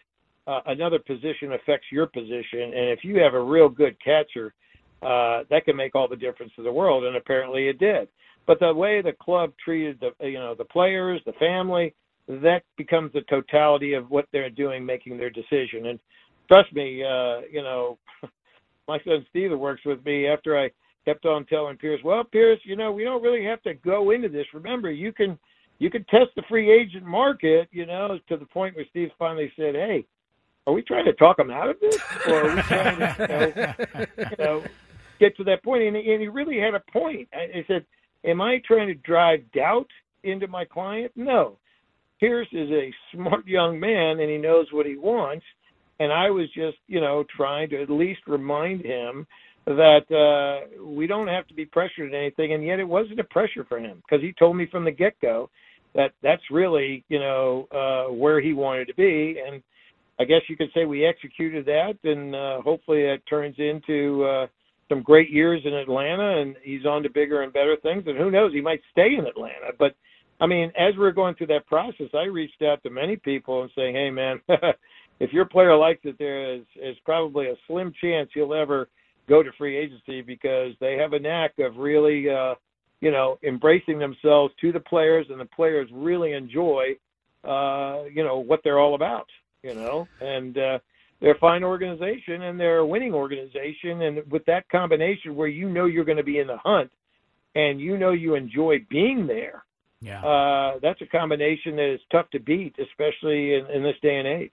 uh, 0.45 0.61
another 0.65 0.99
position 0.99 1.53
affects 1.53 1.87
your 1.91 2.07
position, 2.07 2.61
and 2.61 2.89
if 2.89 2.99
you 3.03 3.19
have 3.19 3.33
a 3.33 3.41
real 3.41 3.69
good 3.69 3.95
catcher, 4.03 4.53
uh, 5.01 5.43
that 5.49 5.63
can 5.63 5.75
make 5.75 5.95
all 5.95 6.07
the 6.07 6.15
difference 6.15 6.51
in 6.57 6.63
the 6.63 6.71
world. 6.71 7.05
And 7.05 7.15
apparently, 7.15 7.69
it 7.69 7.79
did. 7.79 8.09
But 8.45 8.59
the 8.59 8.73
way 8.73 9.01
the 9.01 9.13
club 9.13 9.53
treated 9.63 10.01
the 10.01 10.27
you 10.27 10.39
know 10.39 10.55
the 10.55 10.65
players, 10.65 11.21
the 11.25 11.33
family, 11.33 11.93
that 12.27 12.63
becomes 12.77 13.13
the 13.13 13.21
totality 13.21 13.93
of 13.93 14.09
what 14.09 14.25
they're 14.31 14.49
doing, 14.49 14.85
making 14.85 15.17
their 15.17 15.29
decision. 15.29 15.87
And 15.87 15.99
trust 16.51 16.73
me, 16.73 17.03
uh, 17.03 17.41
you 17.51 17.61
know, 17.63 17.97
my 18.87 18.99
son 19.05 19.25
Steve 19.29 19.57
works 19.57 19.81
with 19.85 20.03
me 20.05 20.27
after 20.27 20.57
I 20.57 20.69
kept 21.05 21.25
on 21.25 21.45
telling 21.45 21.77
Pierce, 21.77 22.01
well, 22.03 22.23
Pierce, 22.23 22.59
you 22.63 22.75
know, 22.75 22.91
we 22.91 23.03
don't 23.03 23.23
really 23.23 23.43
have 23.45 23.61
to 23.63 23.73
go 23.75 24.11
into 24.11 24.29
this. 24.29 24.45
Remember, 24.53 24.91
you 24.91 25.13
can 25.13 25.37
you 25.79 25.89
can 25.89 26.03
test 26.05 26.29
the 26.35 26.41
free 26.49 26.71
agent 26.71 27.05
market, 27.05 27.67
you 27.71 27.85
know, 27.85 28.19
to 28.29 28.37
the 28.37 28.45
point 28.45 28.75
where 28.75 28.85
Steve 28.89 29.09
finally 29.19 29.51
said, 29.55 29.75
hey, 29.75 30.05
are 30.65 30.73
we 30.73 30.81
trying 30.81 31.05
to 31.05 31.13
talk 31.13 31.39
him 31.39 31.51
out 31.51 31.69
of 31.69 31.79
this, 31.79 31.97
or 32.27 32.49
are 32.49 32.55
we 32.55 32.61
trying 32.63 32.99
to 32.99 33.15
you 33.19 33.27
know, 33.27 34.05
you 34.31 34.35
know, 34.39 34.63
get 35.19 35.37
to 35.37 35.43
that 35.45 35.63
point? 35.63 35.83
And, 35.83 35.95
he- 35.95 36.11
and 36.11 36.21
he 36.21 36.27
really 36.27 36.59
had 36.59 36.73
a 36.75 36.81
point. 36.91 37.29
I, 37.33 37.59
I 37.59 37.65
said, 37.67 37.85
am 38.25 38.41
I 38.41 38.61
trying 38.65 38.87
to 38.87 38.95
drive 38.95 39.41
doubt 39.53 39.87
into 40.23 40.47
my 40.47 40.65
client? 40.65 41.11
No. 41.15 41.57
Pierce 42.19 42.47
is 42.51 42.69
a 42.71 42.91
smart 43.13 43.47
young 43.47 43.79
man 43.79 44.19
and 44.19 44.29
he 44.29 44.37
knows 44.37 44.67
what 44.71 44.85
he 44.85 44.97
wants. 44.97 45.45
And 45.99 46.11
I 46.11 46.29
was 46.29 46.47
just, 46.53 46.77
you 46.87 47.01
know, 47.01 47.23
trying 47.35 47.69
to 47.69 47.81
at 47.81 47.89
least 47.89 48.21
remind 48.27 48.85
him 48.85 49.25
that 49.65 50.05
uh, 50.11 50.83
we 50.83 51.07
don't 51.07 51.27
have 51.27 51.47
to 51.47 51.53
be 51.53 51.65
pressured 51.65 52.07
into 52.07 52.17
anything. 52.17 52.53
And 52.53 52.63
yet 52.63 52.79
it 52.79 52.87
wasn't 52.87 53.19
a 53.19 53.25
pressure 53.25 53.65
for 53.67 53.79
him 53.79 54.01
because 54.07 54.23
he 54.23 54.33
told 54.33 54.55
me 54.55 54.67
from 54.71 54.85
the 54.85 54.91
get 54.91 55.19
go 55.21 55.49
that 55.95 56.11
that's 56.21 56.43
really, 56.51 57.03
you 57.09 57.19
know, 57.19 57.67
uh, 57.71 58.13
where 58.13 58.39
he 58.39 58.53
wanted 58.53 58.85
to 58.85 58.93
be. 58.95 59.41
And 59.45 59.61
I 60.19 60.23
guess 60.23 60.41
you 60.47 60.55
could 60.55 60.69
say 60.73 60.85
we 60.85 61.05
executed 61.05 61.65
that. 61.65 61.97
And 62.03 62.35
uh, 62.35 62.61
hopefully 62.61 63.03
that 63.03 63.27
turns 63.29 63.55
into 63.57 64.23
uh, 64.23 64.47
some 64.89 65.01
great 65.01 65.29
years 65.31 65.61
in 65.65 65.73
Atlanta 65.73 66.41
and 66.41 66.55
he's 66.63 66.85
on 66.85 67.03
to 67.03 67.09
bigger 67.09 67.41
and 67.41 67.51
better 67.51 67.75
things. 67.81 68.03
And 68.05 68.17
who 68.17 68.31
knows, 68.31 68.53
he 68.53 68.61
might 68.61 68.81
stay 68.91 69.15
in 69.17 69.25
Atlanta. 69.25 69.73
But 69.77 69.95
I 70.39 70.45
mean, 70.45 70.71
as 70.77 70.93
we 70.93 70.99
we're 70.99 71.11
going 71.11 71.35
through 71.35 71.47
that 71.47 71.65
process, 71.65 72.07
I 72.13 72.23
reached 72.23 72.61
out 72.61 72.83
to 72.83 72.89
many 72.89 73.15
people 73.15 73.63
and 73.63 73.71
saying, 73.75 73.95
"Hey, 73.95 74.11
man, 74.11 74.39
if 75.19 75.33
your 75.33 75.45
player 75.45 75.75
likes 75.75 76.01
it, 76.03 76.17
there 76.19 76.53
is 76.53 76.61
is 76.75 76.95
probably 77.05 77.47
a 77.47 77.55
slim 77.67 77.91
chance 77.99 78.29
he'll 78.33 78.53
ever 78.53 78.87
go 79.27 79.41
to 79.41 79.49
free 79.57 79.77
agency 79.77 80.21
because 80.21 80.73
they 80.79 80.95
have 80.95 81.13
a 81.13 81.19
knack 81.19 81.53
of 81.59 81.77
really, 81.77 82.29
uh, 82.29 82.55
you 83.01 83.11
know, 83.11 83.37
embracing 83.43 83.99
themselves 83.99 84.53
to 84.61 84.71
the 84.71 84.79
players, 84.79 85.25
and 85.29 85.39
the 85.39 85.45
players 85.45 85.89
really 85.91 86.33
enjoy, 86.33 86.95
uh, 87.43 88.03
you 88.13 88.23
know, 88.23 88.37
what 88.37 88.61
they're 88.63 88.79
all 88.79 88.95
about, 88.95 89.27
you 89.63 89.73
know, 89.73 90.07
and." 90.21 90.57
uh 90.57 90.79
they're 91.19 91.33
a 91.33 91.39
fine 91.39 91.63
organization 91.63 92.43
and 92.43 92.59
they're 92.59 92.77
a 92.77 92.85
winning 92.85 93.13
organization 93.13 94.03
and 94.03 94.31
with 94.31 94.45
that 94.45 94.69
combination 94.69 95.35
where 95.35 95.47
you 95.47 95.67
know 95.67 95.85
you're 95.85 96.05
going 96.05 96.17
to 96.17 96.23
be 96.23 96.37
in 96.37 96.45
the 96.47 96.57
hunt 96.57 96.91
and 97.55 97.81
you 97.81 97.97
know 97.97 98.11
you 98.11 98.35
enjoy 98.35 98.77
being 98.89 99.25
there 99.25 99.63
Yeah. 99.99 100.23
uh, 100.23 100.79
that's 100.81 101.01
a 101.01 101.07
combination 101.07 101.75
that 101.77 101.93
is 101.93 101.99
tough 102.11 102.29
to 102.31 102.39
beat, 102.39 102.75
especially 102.79 103.55
in, 103.55 103.65
in 103.73 103.83
this 103.83 103.95
day 104.01 104.17
and 104.17 104.27
age. 104.27 104.51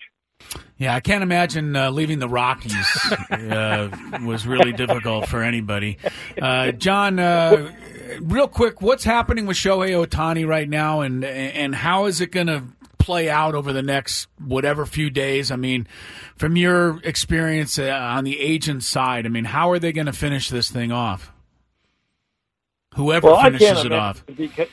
Yeah, 0.76 0.94
I 0.94 1.00
can't 1.00 1.22
imagine 1.22 1.76
uh, 1.76 1.90
leaving 1.90 2.18
the 2.18 2.28
Rockies 2.28 3.12
uh, 3.30 3.88
was 4.24 4.46
really 4.46 4.72
difficult 4.72 5.28
for 5.28 5.42
anybody. 5.42 5.98
Uh, 6.40 6.72
John, 6.72 7.18
uh, 7.18 7.70
real 8.20 8.48
quick, 8.48 8.82
what's 8.82 9.04
happening 9.04 9.46
with 9.46 9.56
Shohei 9.56 9.90
Ohtani 9.90 10.46
right 10.46 10.68
now, 10.68 11.00
and 11.00 11.24
and 11.24 11.74
how 11.74 12.06
is 12.06 12.20
it 12.20 12.32
going 12.32 12.48
to 12.48 12.64
play 12.98 13.30
out 13.30 13.54
over 13.54 13.72
the 13.72 13.82
next 13.82 14.26
whatever 14.44 14.84
few 14.84 15.10
days? 15.10 15.50
I 15.50 15.56
mean, 15.56 15.86
from 16.36 16.56
your 16.56 17.00
experience 17.04 17.78
uh, 17.78 17.90
on 17.90 18.24
the 18.24 18.40
agent 18.40 18.82
side, 18.82 19.26
I 19.26 19.28
mean, 19.28 19.44
how 19.44 19.70
are 19.70 19.78
they 19.78 19.92
going 19.92 20.06
to 20.06 20.12
finish 20.12 20.48
this 20.48 20.70
thing 20.70 20.90
off? 20.90 21.32
Whoever 22.96 23.28
well, 23.28 23.42
finishes 23.42 23.84
it 23.84 23.92
off. 23.92 24.24
Because, 24.26 24.68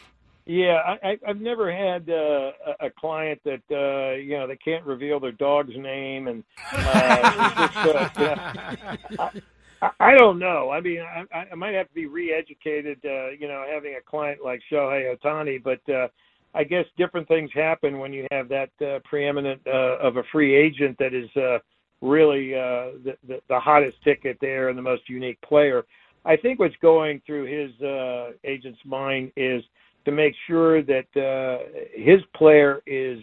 yeah, 0.51 0.97
I, 1.01 1.17
I've 1.25 1.39
never 1.39 1.71
had 1.71 2.09
uh, 2.09 2.51
a, 2.81 2.89
client 2.89 3.39
that 3.45 3.61
uh, 3.71 4.17
you 4.17 4.37
know 4.37 4.47
they 4.47 4.57
can't 4.57 4.85
reveal 4.85 5.19
their 5.19 5.31
dog's 5.31 5.75
name, 5.77 6.27
and 6.27 6.43
uh, 6.73 7.67
just, 7.67 8.17
uh, 8.17 9.31
you 9.33 9.41
I, 9.81 9.89
I 9.99 10.17
don't 10.17 10.39
know. 10.39 10.69
I 10.69 10.81
mean, 10.81 10.99
I, 10.99 11.45
I 11.51 11.55
might 11.55 11.73
have 11.73 11.87
to 11.87 11.93
be 11.93 12.05
re-educated, 12.05 12.99
uh, 13.05 13.29
you 13.29 13.47
know, 13.47 13.65
having 13.71 13.95
a 13.95 14.01
client 14.01 14.39
like 14.43 14.61
Shohei 14.71 15.15
Ohtani, 15.15 15.61
but 15.63 15.79
uh, 15.91 16.07
I 16.53 16.65
guess 16.65 16.85
different 16.97 17.27
things 17.27 17.49
happen 17.53 17.99
when 17.99 18.11
you 18.11 18.27
have 18.31 18.49
that 18.49 18.69
uh, 18.85 18.99
preeminent 19.05 19.61
uh, 19.65 19.97
of 19.99 20.17
a 20.17 20.23
free 20.31 20.53
agent 20.53 20.97
that 20.99 21.13
is 21.13 21.29
uh, 21.35 21.59
really 22.01 22.53
uh, 22.53 22.99
the, 23.03 23.15
the, 23.27 23.41
the 23.47 23.59
hottest 23.59 23.97
ticket 24.03 24.37
there 24.41 24.69
and 24.69 24.77
the 24.77 24.83
most 24.83 25.07
unique 25.07 25.39
player. 25.41 25.85
I 26.25 26.35
think 26.35 26.59
what's 26.59 26.75
going 26.81 27.21
through 27.25 27.45
his 27.45 27.81
uh, 27.81 28.31
agent's 28.43 28.81
mind 28.85 29.31
is 29.35 29.63
to 30.05 30.11
make 30.11 30.33
sure 30.47 30.81
that 30.83 31.05
uh, 31.15 31.63
his 31.93 32.21
player 32.35 32.81
is 32.85 33.19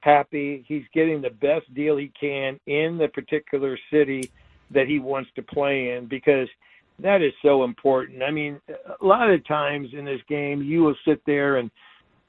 happy. 0.00 0.64
He's 0.66 0.84
getting 0.94 1.20
the 1.20 1.30
best 1.30 1.72
deal 1.74 1.96
he 1.96 2.12
can 2.18 2.58
in 2.66 2.98
the 2.98 3.08
particular 3.12 3.78
city 3.92 4.30
that 4.70 4.86
he 4.86 4.98
wants 4.98 5.30
to 5.36 5.42
play 5.42 5.96
in 5.96 6.06
because 6.06 6.48
that 7.00 7.22
is 7.22 7.32
so 7.42 7.64
important. 7.64 8.22
I 8.22 8.30
mean, 8.30 8.60
a 8.68 9.04
lot 9.04 9.30
of 9.30 9.46
times 9.46 9.88
in 9.92 10.04
this 10.04 10.20
game, 10.28 10.62
you 10.62 10.82
will 10.82 10.96
sit 11.06 11.20
there 11.26 11.56
and, 11.56 11.70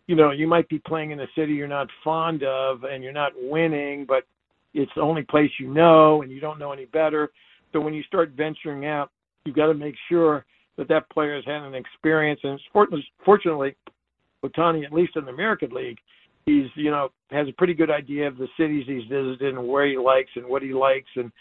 you 0.08 0.16
know, 0.16 0.32
you 0.32 0.48
might 0.48 0.68
be 0.70 0.80
playing 0.80 1.12
in 1.12 1.20
a 1.20 1.28
city 1.36 1.54
you're 1.54 1.68
not 1.68 1.88
fond 2.04 2.44
of 2.44 2.84
and 2.84 3.04
you're 3.04 3.14
not 3.14 3.34
winning, 3.38 4.06
but 4.06 4.24
it's 4.74 4.92
the 4.96 5.02
only 5.02 5.24
place 5.24 5.52
you 5.60 5.68
know 5.68 6.22
and 6.22 6.32
you 6.32 6.40
don't 6.40 6.60
know 6.60 6.72
any 6.72 6.86
better. 6.86 7.32
So 7.74 7.80
when 7.80 7.94
you 7.94 8.04
start 8.04 8.32
venturing 8.32 8.86
out, 8.86 9.12
you've 9.46 9.56
got 9.56 9.68
to 9.68 9.74
make 9.74 9.96
sure 10.10 10.46
that 10.78 10.88
that 10.88 11.10
player 11.10 11.36
has 11.36 11.46
had 11.46 11.64
an 11.64 11.76
experience. 11.76 12.40
And 12.44 12.60
fortunately, 13.24 13.76
Ohtani, 14.44 14.86
at 14.86 14.94
least 14.94 15.16
in 15.16 15.26
the 15.26 15.32
American 15.32 15.72
League, 15.72 15.98
he's 16.46 16.68
you 16.76 16.92
know 16.92 17.10
has 17.32 17.48
a 17.48 17.54
pretty 17.54 17.74
good 17.74 17.92
idea 17.92 18.28
of 18.28 18.38
the 18.38 18.48
cities 18.58 18.86
he's 18.88 19.08
visited 19.10 19.56
and 19.56 19.68
where 19.68 19.88
he 19.88 19.98
likes 19.98 20.32
and 20.36 20.46
what 20.46 20.62
he 20.62 20.74
likes 20.74 21.10
and 21.16 21.32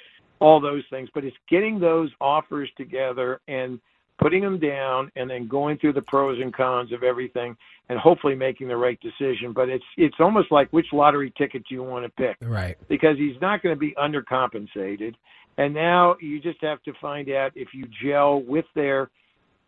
all 0.41 0.61
those 0.61 0.83
things. 0.91 1.09
But 1.15 1.25
it's 1.25 1.37
getting 1.49 1.79
those 1.79 2.11
offers 2.21 2.71
together 2.77 3.41
and 3.49 3.81
putting 4.21 4.43
them 4.43 4.61
down 4.61 5.11
and 5.17 5.31
then 5.31 5.49
going 5.49 5.79
through 5.79 5.95
the 5.95 6.03
pros 6.03 6.39
and 6.41 6.55
cons 6.55 6.93
of 6.93 7.03
everything 7.03 7.57
and 7.89 7.99
hopefully 7.99 8.35
making 8.35 8.69
the 8.69 8.77
right 8.77 8.99
decision. 9.01 9.53
But 9.55 9.69
it's 9.69 9.85
it's 9.97 10.17
almost 10.21 10.53
like 10.53 10.71
which 10.73 10.87
lottery 10.93 11.33
ticket 11.37 11.65
do 11.69 11.75
you 11.75 11.83
want 11.83 12.05
to 12.05 12.11
pick? 12.11 12.37
Right. 12.43 12.77
Because 12.89 13.17
he's 13.17 13.41
not 13.41 13.63
going 13.63 13.75
to 13.75 13.79
be 13.79 13.95
undercompensated. 13.99 15.15
And 15.59 15.75
now 15.75 16.17
you 16.21 16.41
just 16.41 16.63
have 16.63 16.83
to 16.85 16.93
find 17.01 17.31
out 17.31 17.53
if 17.55 17.69
you 17.75 17.87
gel 18.03 18.43
with 18.43 18.67
their 18.75 19.11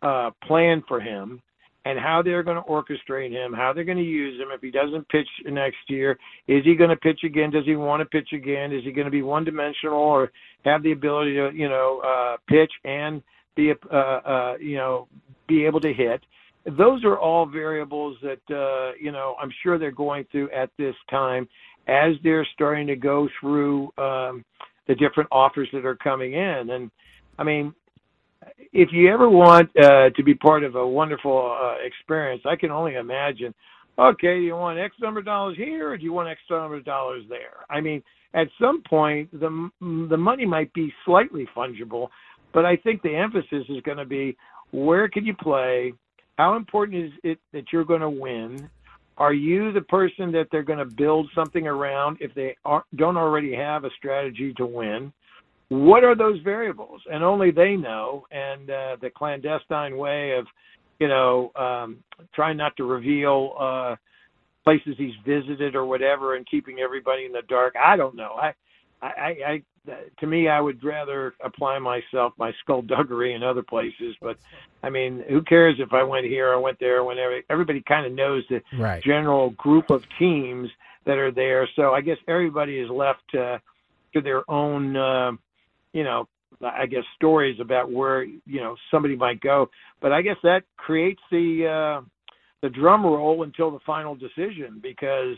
uh, 0.03 0.31
plan 0.45 0.83
for 0.87 0.99
him 0.99 1.41
and 1.85 1.99
how 1.99 2.21
they're 2.21 2.43
going 2.43 2.61
to 2.61 2.69
orchestrate 2.69 3.31
him, 3.31 3.53
how 3.53 3.73
they're 3.73 3.83
going 3.83 3.97
to 3.97 4.03
use 4.03 4.39
him. 4.39 4.47
If 4.51 4.61
he 4.61 4.71
doesn't 4.71 5.07
pitch 5.09 5.27
next 5.45 5.89
year, 5.89 6.17
is 6.47 6.63
he 6.63 6.75
going 6.75 6.89
to 6.89 6.95
pitch 6.95 7.21
again? 7.25 7.51
Does 7.51 7.65
he 7.65 7.75
want 7.75 8.01
to 8.01 8.05
pitch 8.05 8.29
again? 8.33 8.71
Is 8.71 8.83
he 8.83 8.91
going 8.91 9.05
to 9.05 9.11
be 9.11 9.21
one 9.21 9.43
dimensional 9.43 9.99
or 9.99 10.31
have 10.63 10.81
the 10.83 10.93
ability 10.93 11.33
to, 11.33 11.51
you 11.53 11.67
know, 11.67 12.01
uh, 12.05 12.37
pitch 12.47 12.71
and 12.85 13.21
be, 13.55 13.73
uh, 13.91 13.95
uh, 13.95 14.55
you 14.61 14.77
know, 14.77 15.07
be 15.47 15.65
able 15.65 15.81
to 15.81 15.93
hit? 15.93 16.21
Those 16.65 17.03
are 17.03 17.19
all 17.19 17.45
variables 17.45 18.17
that, 18.21 18.39
uh, 18.49 18.93
you 18.97 19.11
know, 19.11 19.35
I'm 19.41 19.51
sure 19.61 19.77
they're 19.77 19.91
going 19.91 20.25
through 20.31 20.51
at 20.51 20.69
this 20.77 20.95
time 21.09 21.49
as 21.87 22.13
they're 22.23 22.47
starting 22.53 22.87
to 22.87 22.95
go 22.95 23.27
through 23.41 23.91
um, 23.97 24.45
the 24.87 24.95
different 24.95 25.27
offers 25.33 25.67
that 25.73 25.85
are 25.85 25.97
coming 25.97 26.33
in. 26.33 26.69
And 26.69 26.89
I 27.37 27.43
mean, 27.43 27.73
if 28.71 28.89
you 28.91 29.11
ever 29.11 29.29
want 29.29 29.69
uh, 29.77 30.09
to 30.09 30.23
be 30.23 30.33
part 30.33 30.63
of 30.63 30.75
a 30.75 30.87
wonderful 30.87 31.57
uh, 31.61 31.75
experience, 31.85 32.43
I 32.45 32.55
can 32.55 32.71
only 32.71 32.95
imagine. 32.95 33.53
Okay, 33.97 34.35
do 34.35 34.41
you 34.41 34.55
want 34.55 34.79
X 34.79 34.95
number 35.01 35.19
of 35.19 35.25
dollars 35.25 35.55
here, 35.57 35.91
or 35.91 35.97
do 35.97 36.03
you 36.03 36.13
want 36.13 36.29
X 36.29 36.39
number 36.49 36.77
of 36.77 36.85
dollars 36.85 37.23
there? 37.29 37.65
I 37.69 37.79
mean, 37.79 38.01
at 38.33 38.47
some 38.59 38.81
point, 38.81 39.31
the 39.31 39.69
the 39.81 40.17
money 40.17 40.45
might 40.45 40.73
be 40.73 40.91
slightly 41.05 41.47
fungible, 41.55 42.07
but 42.53 42.65
I 42.65 42.75
think 42.77 43.01
the 43.01 43.15
emphasis 43.15 43.65
is 43.69 43.81
going 43.83 43.99
to 43.99 44.05
be 44.05 44.35
where 44.71 45.07
can 45.07 45.25
you 45.25 45.35
play? 45.35 45.93
How 46.37 46.55
important 46.55 47.05
is 47.05 47.11
it 47.23 47.39
that 47.51 47.65
you're 47.71 47.85
going 47.85 48.01
to 48.01 48.09
win? 48.09 48.69
Are 49.17 49.33
you 49.33 49.71
the 49.71 49.81
person 49.81 50.31
that 50.31 50.47
they're 50.51 50.63
going 50.63 50.79
to 50.79 50.85
build 50.85 51.29
something 51.35 51.67
around 51.67 52.17
if 52.19 52.33
they 52.33 52.55
are, 52.65 52.83
don't 52.95 53.17
already 53.17 53.53
have 53.53 53.83
a 53.83 53.91
strategy 53.97 54.51
to 54.57 54.65
win? 54.65 55.13
What 55.73 56.03
are 56.03 56.15
those 56.15 56.39
variables? 56.41 57.01
And 57.11 57.23
only 57.23 57.51
they 57.51 57.75
know. 57.75 58.25
And 58.31 58.69
uh, 58.69 58.97
the 59.01 59.09
clandestine 59.09 59.97
way 59.97 60.31
of, 60.37 60.45
you 60.99 61.07
know, 61.07 61.51
um, 61.55 62.03
trying 62.33 62.57
not 62.57 62.77
to 62.77 62.83
reveal 62.83 63.55
uh, 63.59 63.95
places 64.63 64.95
he's 64.97 65.15
visited 65.25 65.75
or 65.75 65.85
whatever, 65.85 66.35
and 66.35 66.45
keeping 66.45 66.79
everybody 66.79 67.25
in 67.25 67.31
the 67.31 67.41
dark. 67.49 67.73
I 67.75 67.97
don't 67.97 68.15
know. 68.15 68.33
I, 68.39 68.53
I, 69.01 69.35
I, 69.45 69.63
to 70.19 70.27
me, 70.27 70.47
I 70.47 70.61
would 70.61 70.81
rather 70.83 71.33
apply 71.43 71.79
myself, 71.79 72.33
my 72.37 72.53
skullduggery 72.61 73.33
in 73.33 73.43
other 73.43 73.63
places. 73.63 74.15
But 74.21 74.37
I 74.83 74.89
mean, 74.89 75.23
who 75.27 75.41
cares 75.41 75.75
if 75.79 75.91
I 75.91 76.03
went 76.03 76.25
here 76.25 76.51
or 76.51 76.61
went 76.61 76.79
there? 76.79 77.03
Whenever 77.03 77.41
everybody 77.49 77.81
kind 77.81 78.05
of 78.05 78.13
knows 78.13 78.43
the 78.49 78.61
right. 78.77 79.03
general 79.03 79.49
group 79.51 79.89
of 79.89 80.03
teams 80.19 80.69
that 81.05 81.17
are 81.17 81.31
there, 81.31 81.67
so 81.75 81.93
I 81.93 82.01
guess 82.01 82.17
everybody 82.27 82.77
is 82.77 82.89
left 82.89 83.35
uh, 83.35 83.57
to 84.13 84.21
their 84.21 84.49
own. 84.49 84.95
Uh, 84.95 85.31
you 85.93 86.03
know, 86.03 86.27
I 86.61 86.85
guess 86.85 87.03
stories 87.15 87.59
about 87.59 87.91
where 87.91 88.23
you 88.23 88.61
know 88.61 88.75
somebody 88.91 89.15
might 89.15 89.41
go. 89.41 89.69
But 90.01 90.11
I 90.11 90.21
guess 90.21 90.37
that 90.43 90.63
creates 90.77 91.21
the 91.31 92.01
uh, 92.01 92.05
the 92.61 92.69
drum 92.69 93.05
roll 93.05 93.43
until 93.43 93.71
the 93.71 93.79
final 93.85 94.15
decision 94.15 94.79
because 94.81 95.37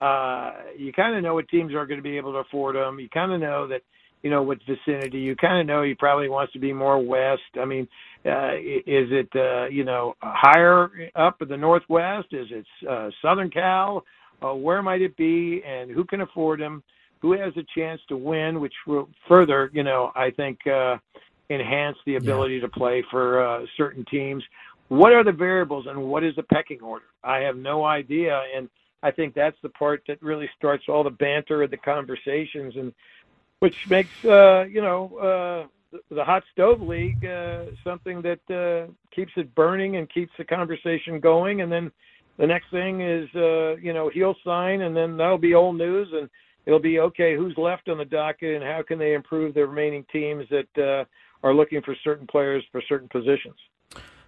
uh, 0.00 0.52
you 0.76 0.92
kind 0.92 1.16
of 1.16 1.22
know 1.22 1.34
what 1.34 1.48
teams 1.48 1.72
are 1.74 1.86
going 1.86 1.98
to 1.98 2.02
be 2.02 2.16
able 2.16 2.32
to 2.32 2.38
afford 2.38 2.76
them. 2.76 2.98
You 2.98 3.08
kind 3.08 3.32
of 3.32 3.40
know 3.40 3.66
that 3.68 3.82
you 4.22 4.30
know 4.30 4.42
what 4.42 4.58
vicinity. 4.66 5.18
You 5.18 5.36
kind 5.36 5.60
of 5.60 5.66
know 5.66 5.82
he 5.82 5.94
probably 5.94 6.28
wants 6.28 6.52
to 6.54 6.58
be 6.58 6.72
more 6.72 6.98
west. 7.04 7.42
I 7.60 7.64
mean, 7.64 7.86
uh, 8.24 8.54
is 8.56 9.08
it 9.10 9.28
uh, 9.36 9.68
you 9.68 9.84
know 9.84 10.14
higher 10.20 10.90
up 11.14 11.42
in 11.42 11.48
the 11.48 11.56
northwest? 11.56 12.28
Is 12.32 12.46
it 12.50 12.66
uh, 12.88 13.10
Southern 13.22 13.50
Cal? 13.50 14.04
Uh, 14.42 14.54
where 14.54 14.82
might 14.82 15.00
it 15.00 15.16
be, 15.16 15.62
and 15.66 15.90
who 15.90 16.04
can 16.04 16.22
afford 16.22 16.60
him? 16.60 16.82
Who 17.24 17.32
has 17.32 17.56
a 17.56 17.64
chance 17.74 18.02
to 18.06 18.18
win, 18.18 18.60
which 18.60 18.74
will 18.86 19.08
further, 19.26 19.70
you 19.72 19.82
know, 19.82 20.12
I 20.14 20.30
think 20.30 20.58
uh, 20.66 20.98
enhance 21.48 21.96
the 22.04 22.16
ability 22.16 22.56
yeah. 22.56 22.60
to 22.60 22.68
play 22.68 23.02
for 23.10 23.42
uh, 23.42 23.64
certain 23.78 24.04
teams. 24.10 24.44
What 24.88 25.14
are 25.14 25.24
the 25.24 25.32
variables 25.32 25.86
and 25.86 25.98
what 26.04 26.22
is 26.22 26.36
the 26.36 26.42
pecking 26.42 26.82
order? 26.82 27.06
I 27.22 27.38
have 27.38 27.56
no 27.56 27.82
idea, 27.82 28.42
and 28.54 28.68
I 29.02 29.10
think 29.10 29.32
that's 29.32 29.56
the 29.62 29.70
part 29.70 30.02
that 30.06 30.22
really 30.22 30.50
starts 30.54 30.84
all 30.86 31.02
the 31.02 31.08
banter 31.08 31.62
and 31.62 31.72
the 31.72 31.78
conversations, 31.78 32.76
and 32.76 32.92
which 33.60 33.88
makes 33.88 34.22
uh, 34.26 34.66
you 34.70 34.82
know 34.82 35.16
uh, 35.16 35.98
the 36.10 36.22
hot 36.22 36.42
stove 36.52 36.82
league 36.82 37.24
uh, 37.24 37.64
something 37.82 38.20
that 38.20 38.40
uh, 38.50 38.92
keeps 39.16 39.32
it 39.36 39.54
burning 39.54 39.96
and 39.96 40.12
keeps 40.12 40.32
the 40.36 40.44
conversation 40.44 41.20
going, 41.20 41.62
and 41.62 41.72
then 41.72 41.90
the 42.36 42.46
next 42.46 42.70
thing 42.70 43.00
is 43.00 43.26
uh, 43.34 43.76
you 43.76 43.94
know 43.94 44.10
he'll 44.10 44.36
sign, 44.44 44.82
and 44.82 44.94
then 44.94 45.16
that'll 45.16 45.38
be 45.38 45.54
old 45.54 45.78
news, 45.78 46.08
and 46.12 46.28
it'll 46.66 46.80
be 46.80 46.98
okay. 47.00 47.36
Who's 47.36 47.54
left 47.56 47.88
on 47.88 47.98
the 47.98 48.04
docket, 48.04 48.54
and 48.54 48.64
how 48.64 48.82
can 48.86 48.98
they 48.98 49.14
improve 49.14 49.54
the 49.54 49.66
remaining 49.66 50.04
teams 50.12 50.44
that 50.50 50.82
uh, 50.82 51.04
are 51.46 51.54
looking 51.54 51.82
for 51.82 51.96
certain 52.02 52.26
players 52.26 52.64
for 52.72 52.82
certain 52.88 53.08
positions? 53.08 53.56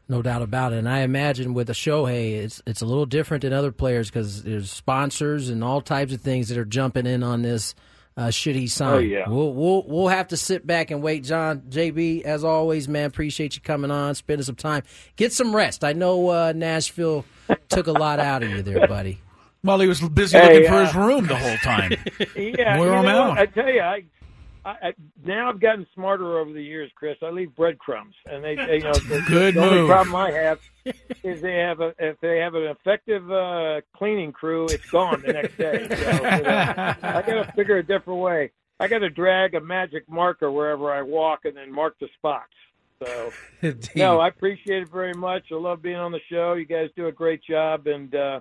No 0.09 0.23
doubt 0.23 0.43
about 0.43 0.73
it. 0.73 0.79
And 0.79 0.89
I 0.89 1.01
imagine 1.01 1.53
with 1.53 1.69
a 1.69 1.73
Shohei, 1.73 2.35
it's 2.35 2.63
it's 2.67 2.81
a 2.81 2.87
little 2.87 3.07
different 3.07 3.43
than 3.43 3.53
other 3.53 3.73
players 3.73 4.09
because 4.09 4.45
there's 4.45 4.71
sponsors 4.71 5.49
and 5.49 5.65
all 5.65 5.81
types 5.81 6.13
of 6.13 6.21
things 6.21 6.49
that 6.49 6.59
are 6.59 6.65
jumping 6.65 7.07
in 7.07 7.23
on 7.23 7.43
this. 7.43 7.75
Uh, 8.17 8.31
should 8.31 8.57
he 8.57 8.67
sign? 8.67 8.95
Oh 8.95 8.99
yeah. 8.99 9.29
We'll 9.29 9.53
we'll 9.53 9.85
we'll 9.87 10.09
have 10.09 10.29
to 10.29 10.37
sit 10.37 10.67
back 10.67 10.91
and 10.91 11.03
wait. 11.03 11.25
John 11.25 11.63
JB, 11.69 12.23
as 12.23 12.45
always, 12.45 12.87
man, 12.89 13.07
appreciate 13.07 13.57
you 13.57 13.63
coming 13.63 13.91
on, 13.91 14.15
spending 14.15 14.45
some 14.45 14.55
time. 14.55 14.85
Get 15.17 15.33
some 15.33 15.55
rest. 15.55 15.83
I 15.83 15.93
know 15.93 16.29
uh, 16.29 16.53
Nashville 16.55 17.25
took 17.69 17.89
a 17.89 17.93
lot 17.93 18.21
out 18.21 18.45
of 18.45 18.51
you 18.51 18.63
there, 18.63 18.87
buddy. 18.87 19.21
Well, 19.67 19.81
he 19.81 19.89
was 19.89 20.01
busy 20.01 20.39
hey, 20.39 20.55
looking 20.55 20.69
for 20.69 20.85
his 20.85 20.95
room 20.95 21.27
the 21.27 21.37
whole 21.37 21.57
time. 21.59 21.93
yeah, 22.37 22.79
Wear 22.79 22.95
him 22.95 23.07
out. 23.07 23.37
I 23.37 23.47
tell 23.47 23.69
you, 23.69 23.81
I, 23.81 24.05
I, 24.65 24.95
now 25.25 25.49
I've 25.49 25.61
gotten 25.61 25.87
smarter 25.95 26.39
over 26.39 26.53
the 26.53 26.63
years, 26.63 26.91
Chris. 26.95 27.17
I 27.23 27.31
leave 27.31 27.55
breadcrumbs, 27.55 28.15
and 28.31 28.43
they, 28.43 28.55
they 28.57 28.77
you 28.79 28.85
know, 28.85 28.93
the, 28.93 29.25
Good 29.27 29.55
the 29.55 29.61
move. 29.61 29.73
only 29.73 29.87
problem 29.87 30.17
I 30.17 30.31
have 30.33 30.61
is 31.23 31.41
they 31.41 31.55
have 31.55 31.81
a 31.81 31.95
if 31.99 32.19
they 32.21 32.39
have 32.39 32.55
an 32.55 32.65
effective 32.65 33.31
uh, 33.31 33.81
cleaning 33.97 34.33
crew, 34.33 34.67
it's 34.67 34.89
gone 34.91 35.23
the 35.27 35.33
next 35.33 35.57
day. 35.57 35.87
So, 35.89 35.95
you 35.97 36.43
know, 36.43 36.95
I 37.03 37.23
got 37.23 37.45
to 37.45 37.53
figure 37.57 37.79
a 37.79 37.83
different 37.83 38.21
way. 38.21 38.51
I 38.79 38.89
got 38.89 38.99
to 38.99 39.11
drag 39.11 39.55
a 39.55 39.61
magic 39.61 40.09
marker 40.09 40.51
wherever 40.51 40.93
I 40.93 41.03
walk, 41.03 41.45
and 41.45 41.57
then 41.57 41.73
mark 41.73 41.97
the 42.01 42.09
spots. 42.19 42.53
So, 43.05 43.33
no, 43.97 44.21
I 44.21 44.29
appreciate 44.29 44.83
it 44.83 44.91
very 44.91 45.15
much. 45.15 45.45
I 45.53 45.57
love 45.57 45.83
being 45.83 45.97
on 45.97 46.13
the 46.13 46.21
show. 46.31 46.55
You 46.55 46.67
guys 46.67 46.89
do 46.97 47.07
a 47.07 47.13
great 47.13 47.43
job, 47.43 47.87
and. 47.87 48.15
uh 48.15 48.41